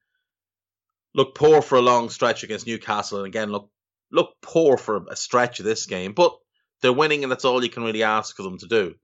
Looked 1.15 1.37
poor 1.37 1.61
for 1.61 1.77
a 1.77 1.83
long 1.83 2.11
stretch 2.11 2.45
against 2.45 2.67
Newcastle, 2.67 3.19
and 3.19 3.27
again 3.27 3.51
look 3.51 3.71
look 4.11 4.35
poor 4.43 4.77
for 4.77 5.05
a 5.11 5.17
stretch 5.17 5.59
of 5.61 5.65
this 5.65 5.87
game. 5.87 6.13
But 6.13 6.37
they're 6.81 6.93
winning, 6.93 7.23
and 7.23 7.31
that's 7.31 7.45
all 7.45 7.63
you 7.63 7.71
can 7.71 7.83
really 7.83 8.03
ask 8.03 8.39
of 8.39 8.45
them 8.45 8.59
to 8.59 8.67
do. 8.67 8.95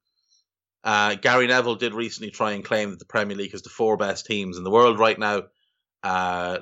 Uh, 0.82 1.14
Gary 1.14 1.46
Neville 1.46 1.76
did 1.76 1.94
recently 1.94 2.30
try 2.30 2.52
and 2.52 2.64
claim 2.64 2.90
that 2.90 2.98
the 2.98 3.06
Premier 3.06 3.36
League 3.36 3.54
is 3.54 3.62
the 3.62 3.70
four 3.70 3.96
best 3.96 4.26
teams 4.26 4.58
in 4.58 4.64
the 4.64 4.70
world 4.70 4.98
right 4.98 5.18
now. 5.18 5.44
Uh, 6.02 6.58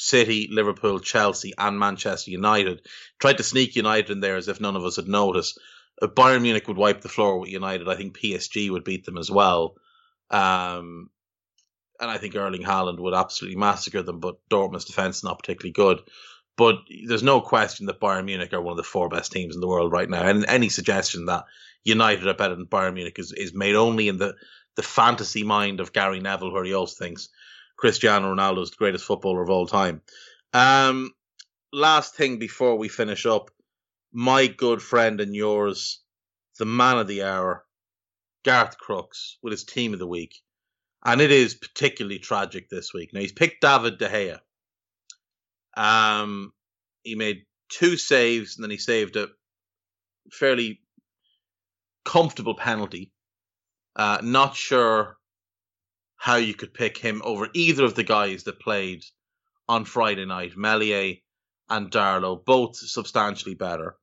City, 0.00 0.48
Liverpool, 0.50 0.98
Chelsea, 1.00 1.52
and 1.58 1.78
Manchester 1.78 2.30
United. 2.30 2.86
Tried 3.18 3.36
to 3.36 3.42
sneak 3.42 3.76
United 3.76 4.10
in 4.10 4.20
there 4.20 4.36
as 4.36 4.48
if 4.48 4.60
none 4.60 4.76
of 4.76 4.84
us 4.84 4.96
had 4.96 5.06
noticed. 5.06 5.60
Uh, 6.00 6.06
Bayern 6.06 6.42
Munich 6.42 6.66
would 6.66 6.78
wipe 6.78 7.02
the 7.02 7.10
floor 7.10 7.38
with 7.38 7.50
United. 7.50 7.88
I 7.88 7.96
think 7.96 8.16
PSG 8.16 8.70
would 8.70 8.84
beat 8.84 9.04
them 9.04 9.18
as 9.18 9.30
well. 9.30 9.74
Um, 10.30 11.10
and 12.00 12.10
I 12.10 12.16
think 12.16 12.34
Erling 12.34 12.62
Haaland 12.62 12.98
would 13.00 13.14
absolutely 13.14 13.58
massacre 13.58 14.02
them, 14.02 14.20
but 14.20 14.36
Dortmund's 14.48 14.86
defense 14.86 15.18
is 15.18 15.24
not 15.24 15.38
particularly 15.38 15.72
good. 15.72 16.00
But 16.58 16.80
there's 17.06 17.22
no 17.22 17.40
question 17.40 17.86
that 17.86 18.00
Bayern 18.00 18.24
Munich 18.24 18.52
are 18.52 18.60
one 18.60 18.72
of 18.72 18.76
the 18.78 18.82
four 18.82 19.08
best 19.08 19.30
teams 19.30 19.54
in 19.54 19.60
the 19.60 19.68
world 19.68 19.92
right 19.92 20.10
now. 20.10 20.24
And 20.24 20.44
any 20.48 20.68
suggestion 20.68 21.26
that 21.26 21.44
United 21.84 22.26
are 22.26 22.34
better 22.34 22.56
than 22.56 22.66
Bayern 22.66 22.94
Munich 22.94 23.16
is, 23.20 23.32
is 23.32 23.54
made 23.54 23.76
only 23.76 24.08
in 24.08 24.18
the, 24.18 24.34
the 24.74 24.82
fantasy 24.82 25.44
mind 25.44 25.78
of 25.78 25.92
Gary 25.92 26.18
Neville, 26.18 26.52
where 26.52 26.64
he 26.64 26.74
also 26.74 26.96
thinks 26.98 27.28
Cristiano 27.76 28.34
Ronaldo 28.34 28.64
is 28.64 28.70
the 28.70 28.76
greatest 28.76 29.04
footballer 29.04 29.40
of 29.40 29.50
all 29.50 29.68
time. 29.68 30.02
Um, 30.52 31.14
last 31.72 32.16
thing 32.16 32.40
before 32.40 32.76
we 32.76 32.88
finish 32.88 33.24
up, 33.24 33.52
my 34.12 34.48
good 34.48 34.82
friend 34.82 35.20
and 35.20 35.36
yours, 35.36 36.00
the 36.58 36.64
man 36.64 36.98
of 36.98 37.06
the 37.06 37.22
hour, 37.22 37.64
Garth 38.44 38.78
Crooks, 38.78 39.38
with 39.44 39.52
his 39.52 39.62
team 39.62 39.92
of 39.92 40.00
the 40.00 40.08
week. 40.08 40.34
And 41.04 41.20
it 41.20 41.30
is 41.30 41.54
particularly 41.54 42.18
tragic 42.18 42.68
this 42.68 42.92
week. 42.92 43.10
Now, 43.12 43.20
he's 43.20 43.30
picked 43.30 43.60
David 43.60 43.98
De 43.98 44.08
Gea. 44.08 44.40
Um, 45.78 46.52
he 47.04 47.14
made 47.14 47.44
two 47.68 47.96
saves 47.96 48.56
and 48.56 48.64
then 48.64 48.70
he 48.70 48.78
saved 48.78 49.16
a 49.16 49.28
fairly 50.32 50.80
comfortable 52.04 52.56
penalty. 52.56 53.12
Uh, 53.94 54.18
not 54.22 54.56
sure 54.56 55.16
how 56.16 56.36
you 56.36 56.52
could 56.52 56.74
pick 56.74 56.98
him 56.98 57.22
over 57.24 57.48
either 57.54 57.84
of 57.84 57.94
the 57.94 58.02
guys 58.02 58.44
that 58.44 58.60
played 58.60 59.04
on 59.68 59.84
Friday 59.84 60.26
night, 60.26 60.56
Meslier 60.56 61.14
and 61.70 61.90
Darlow, 61.90 62.44
both 62.44 62.76
substantially 62.76 63.54
better. 63.54 63.96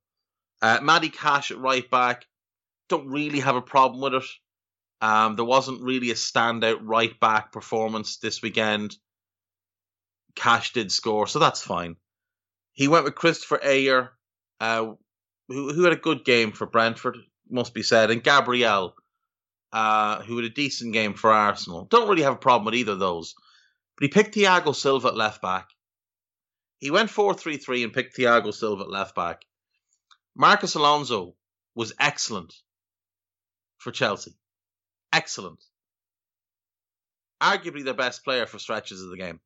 Uh, 0.62 0.78
Cash 1.12 1.50
at 1.50 1.58
right 1.58 1.88
back, 1.90 2.24
don't 2.88 3.08
really 3.08 3.40
have 3.40 3.56
a 3.56 3.62
problem 3.62 4.00
with 4.00 4.22
it. 4.22 4.28
Um, 5.02 5.36
there 5.36 5.44
wasn't 5.44 5.82
really 5.82 6.10
a 6.10 6.14
standout 6.14 6.78
right 6.80 7.18
back 7.20 7.52
performance 7.52 8.16
this 8.16 8.40
weekend. 8.40 8.96
Cash 10.36 10.72
did 10.72 10.92
score, 10.92 11.26
so 11.26 11.38
that's 11.38 11.62
fine. 11.62 11.96
He 12.72 12.88
went 12.88 13.04
with 13.04 13.14
Kristoffer 13.14 13.62
Ajer, 13.62 14.10
uh, 14.60 14.92
who, 15.48 15.72
who 15.72 15.82
had 15.82 15.94
a 15.94 15.96
good 15.96 16.24
game 16.24 16.52
for 16.52 16.66
Brentford, 16.66 17.16
must 17.48 17.74
be 17.74 17.82
said, 17.82 18.10
and 18.10 18.22
Gabriel, 18.22 18.94
uh, 19.72 20.22
who 20.22 20.36
had 20.36 20.44
a 20.44 20.50
decent 20.50 20.92
game 20.92 21.14
for 21.14 21.32
Arsenal. 21.32 21.86
Don't 21.86 22.08
really 22.08 22.22
have 22.22 22.34
a 22.34 22.38
problem 22.38 22.66
with 22.66 22.74
either 22.74 22.92
of 22.92 22.98
those. 22.98 23.34
But 23.96 24.04
he 24.04 24.08
picked 24.08 24.34
Thiago 24.34 24.74
Silva 24.74 25.08
at 25.08 25.16
left 25.16 25.40
back. 25.40 25.70
He 26.78 26.90
went 26.90 27.10
4 27.10 27.34
3 27.34 27.56
3 27.56 27.84
and 27.84 27.92
picked 27.92 28.16
Thiago 28.16 28.52
Silva 28.52 28.84
at 28.84 28.90
left 28.90 29.14
back. 29.14 29.44
Marcos 30.34 30.74
Alonso 30.74 31.34
was 31.74 31.94
excellent 31.98 32.54
for 33.78 33.90
Chelsea. 33.90 34.34
Excellent. 35.12 35.64
Arguably 37.40 37.84
their 37.84 37.94
best 37.94 38.22
player 38.22 38.46
for 38.46 38.58
stretches 38.58 39.02
of 39.02 39.08
the 39.08 39.16
game. 39.16 39.40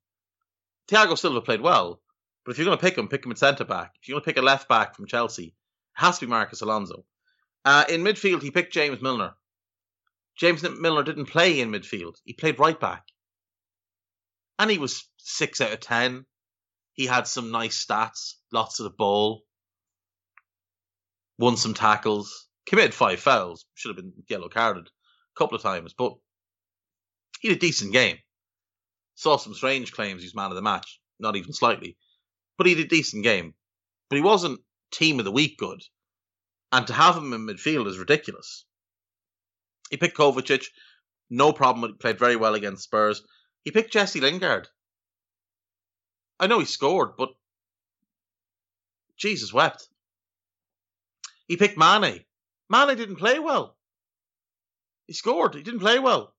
Thiago 0.90 1.16
Silva 1.16 1.40
played 1.40 1.60
well, 1.60 2.00
but 2.44 2.52
if 2.52 2.58
you're 2.58 2.64
going 2.64 2.76
to 2.76 2.82
pick 2.82 2.98
him, 2.98 3.08
pick 3.08 3.24
him 3.24 3.30
at 3.30 3.38
centre 3.38 3.64
back. 3.64 3.92
If 4.00 4.08
you're 4.08 4.14
going 4.14 4.22
to 4.22 4.26
pick 4.26 4.38
a 4.38 4.42
left 4.42 4.68
back 4.68 4.96
from 4.96 5.06
Chelsea, 5.06 5.46
it 5.46 5.52
has 5.94 6.18
to 6.18 6.26
be 6.26 6.30
Marcos 6.30 6.62
Alonso. 6.62 7.04
Uh, 7.64 7.84
in 7.88 8.02
midfield, 8.02 8.42
he 8.42 8.50
picked 8.50 8.72
James 8.72 9.00
Milner. 9.00 9.34
James 10.36 10.62
Milner 10.62 11.02
didn't 11.02 11.26
play 11.26 11.60
in 11.60 11.70
midfield. 11.70 12.16
He 12.24 12.32
played 12.32 12.58
right 12.58 12.78
back. 12.78 13.04
And 14.58 14.70
he 14.70 14.78
was 14.78 15.08
6 15.18 15.60
out 15.60 15.72
of 15.72 15.80
10. 15.80 16.24
He 16.94 17.06
had 17.06 17.26
some 17.26 17.50
nice 17.50 17.84
stats, 17.84 18.34
lots 18.52 18.80
of 18.80 18.84
the 18.84 18.90
ball, 18.90 19.44
won 21.38 21.56
some 21.56 21.74
tackles, 21.74 22.46
committed 22.66 22.94
five 22.94 23.20
fouls, 23.20 23.64
should 23.74 23.90
have 23.90 23.96
been 23.96 24.12
yellow 24.28 24.48
carded 24.48 24.86
a 24.86 25.38
couple 25.38 25.56
of 25.56 25.62
times, 25.62 25.94
but 25.96 26.14
he 27.40 27.48
had 27.48 27.56
a 27.56 27.60
decent 27.60 27.92
game. 27.92 28.18
Saw 29.20 29.36
some 29.36 29.52
strange 29.52 29.92
claims 29.92 30.22
he's 30.22 30.34
man 30.34 30.48
of 30.50 30.54
the 30.54 30.62
match, 30.62 30.98
not 31.18 31.36
even 31.36 31.52
slightly, 31.52 31.98
but 32.56 32.66
he 32.66 32.74
did 32.74 32.86
a 32.86 32.88
decent 32.88 33.22
game. 33.22 33.52
But 34.08 34.16
he 34.16 34.22
wasn't 34.22 34.62
team 34.90 35.18
of 35.18 35.26
the 35.26 35.30
week 35.30 35.58
good, 35.58 35.82
and 36.72 36.86
to 36.86 36.94
have 36.94 37.18
him 37.18 37.34
in 37.34 37.46
midfield 37.46 37.86
is 37.86 37.98
ridiculous. 37.98 38.64
He 39.90 39.98
picked 39.98 40.16
Kovacic, 40.16 40.68
no 41.28 41.52
problem. 41.52 41.98
Played 41.98 42.18
very 42.18 42.34
well 42.34 42.54
against 42.54 42.84
Spurs. 42.84 43.22
He 43.62 43.70
picked 43.70 43.92
Jesse 43.92 44.22
Lingard. 44.22 44.68
I 46.38 46.46
know 46.46 46.58
he 46.58 46.64
scored, 46.64 47.10
but 47.18 47.28
Jesus 49.18 49.52
wept. 49.52 49.86
He 51.46 51.58
picked 51.58 51.76
Mane. 51.76 52.24
Mane 52.70 52.96
didn't 52.96 53.16
play 53.16 53.38
well. 53.38 53.76
He 55.06 55.12
scored. 55.12 55.56
He 55.56 55.62
didn't 55.62 55.80
play 55.80 55.98
well. 55.98 56.34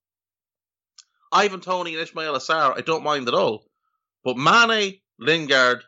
Ivan 1.31 1.61
Toney 1.61 1.95
and 1.95 2.07
Ismaila 2.07 2.37
Sarr, 2.37 2.77
I 2.77 2.81
don't 2.81 3.03
mind 3.03 3.27
at 3.27 3.33
all. 3.33 3.65
But 4.23 4.37
Mane, 4.37 4.99
Lingard, 5.19 5.83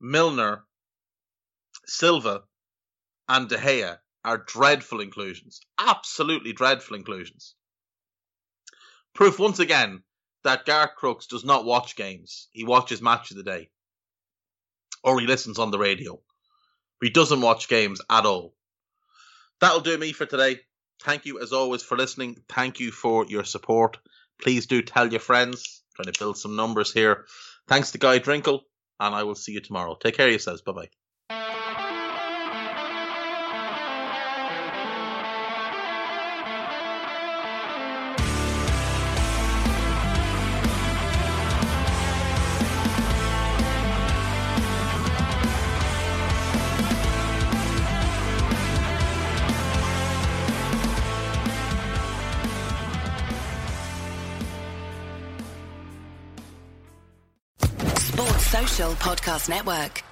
Milner, 0.00 0.64
Silva, 1.86 2.42
and 3.28 3.48
De 3.48 3.56
Gea 3.56 3.98
are 4.24 4.38
dreadful 4.38 5.00
inclusions. 5.00 5.60
Absolutely 5.78 6.52
dreadful 6.52 6.96
inclusions. 6.96 7.54
Proof 9.14 9.38
once 9.38 9.58
again 9.58 10.02
that 10.44 10.66
Garth 10.66 10.96
Crooks 10.96 11.26
does 11.26 11.44
not 11.44 11.64
watch 11.64 11.96
games. 11.96 12.48
He 12.52 12.64
watches 12.64 13.02
match 13.02 13.30
of 13.30 13.36
the 13.36 13.42
day. 13.42 13.70
Or 15.04 15.18
he 15.20 15.26
listens 15.26 15.58
on 15.58 15.70
the 15.70 15.78
radio. 15.78 16.20
He 17.00 17.10
doesn't 17.10 17.40
watch 17.40 17.68
games 17.68 18.00
at 18.08 18.26
all. 18.26 18.54
That'll 19.60 19.80
do 19.80 19.98
me 19.98 20.12
for 20.12 20.26
today. 20.26 20.60
Thank 21.02 21.26
you 21.26 21.40
as 21.40 21.52
always 21.52 21.82
for 21.82 21.96
listening. 21.96 22.42
Thank 22.48 22.78
you 22.80 22.92
for 22.92 23.26
your 23.26 23.44
support. 23.44 23.98
Please 24.42 24.66
do 24.66 24.82
tell 24.82 25.10
your 25.10 25.20
friends. 25.20 25.82
Trying 25.94 26.12
to 26.12 26.18
build 26.18 26.38
some 26.38 26.56
numbers 26.56 26.92
here. 26.92 27.26
Thanks 27.68 27.92
to 27.92 27.98
Guy 27.98 28.18
Drinkle, 28.18 28.60
and 28.98 29.14
I 29.14 29.22
will 29.24 29.34
see 29.34 29.52
you 29.52 29.60
tomorrow. 29.60 29.94
Take 29.94 30.16
care 30.16 30.26
of 30.26 30.32
yourselves. 30.32 30.62
Bye 30.62 30.72
bye. 30.72 31.01
Podcast 59.02 59.48
Network. 59.48 60.11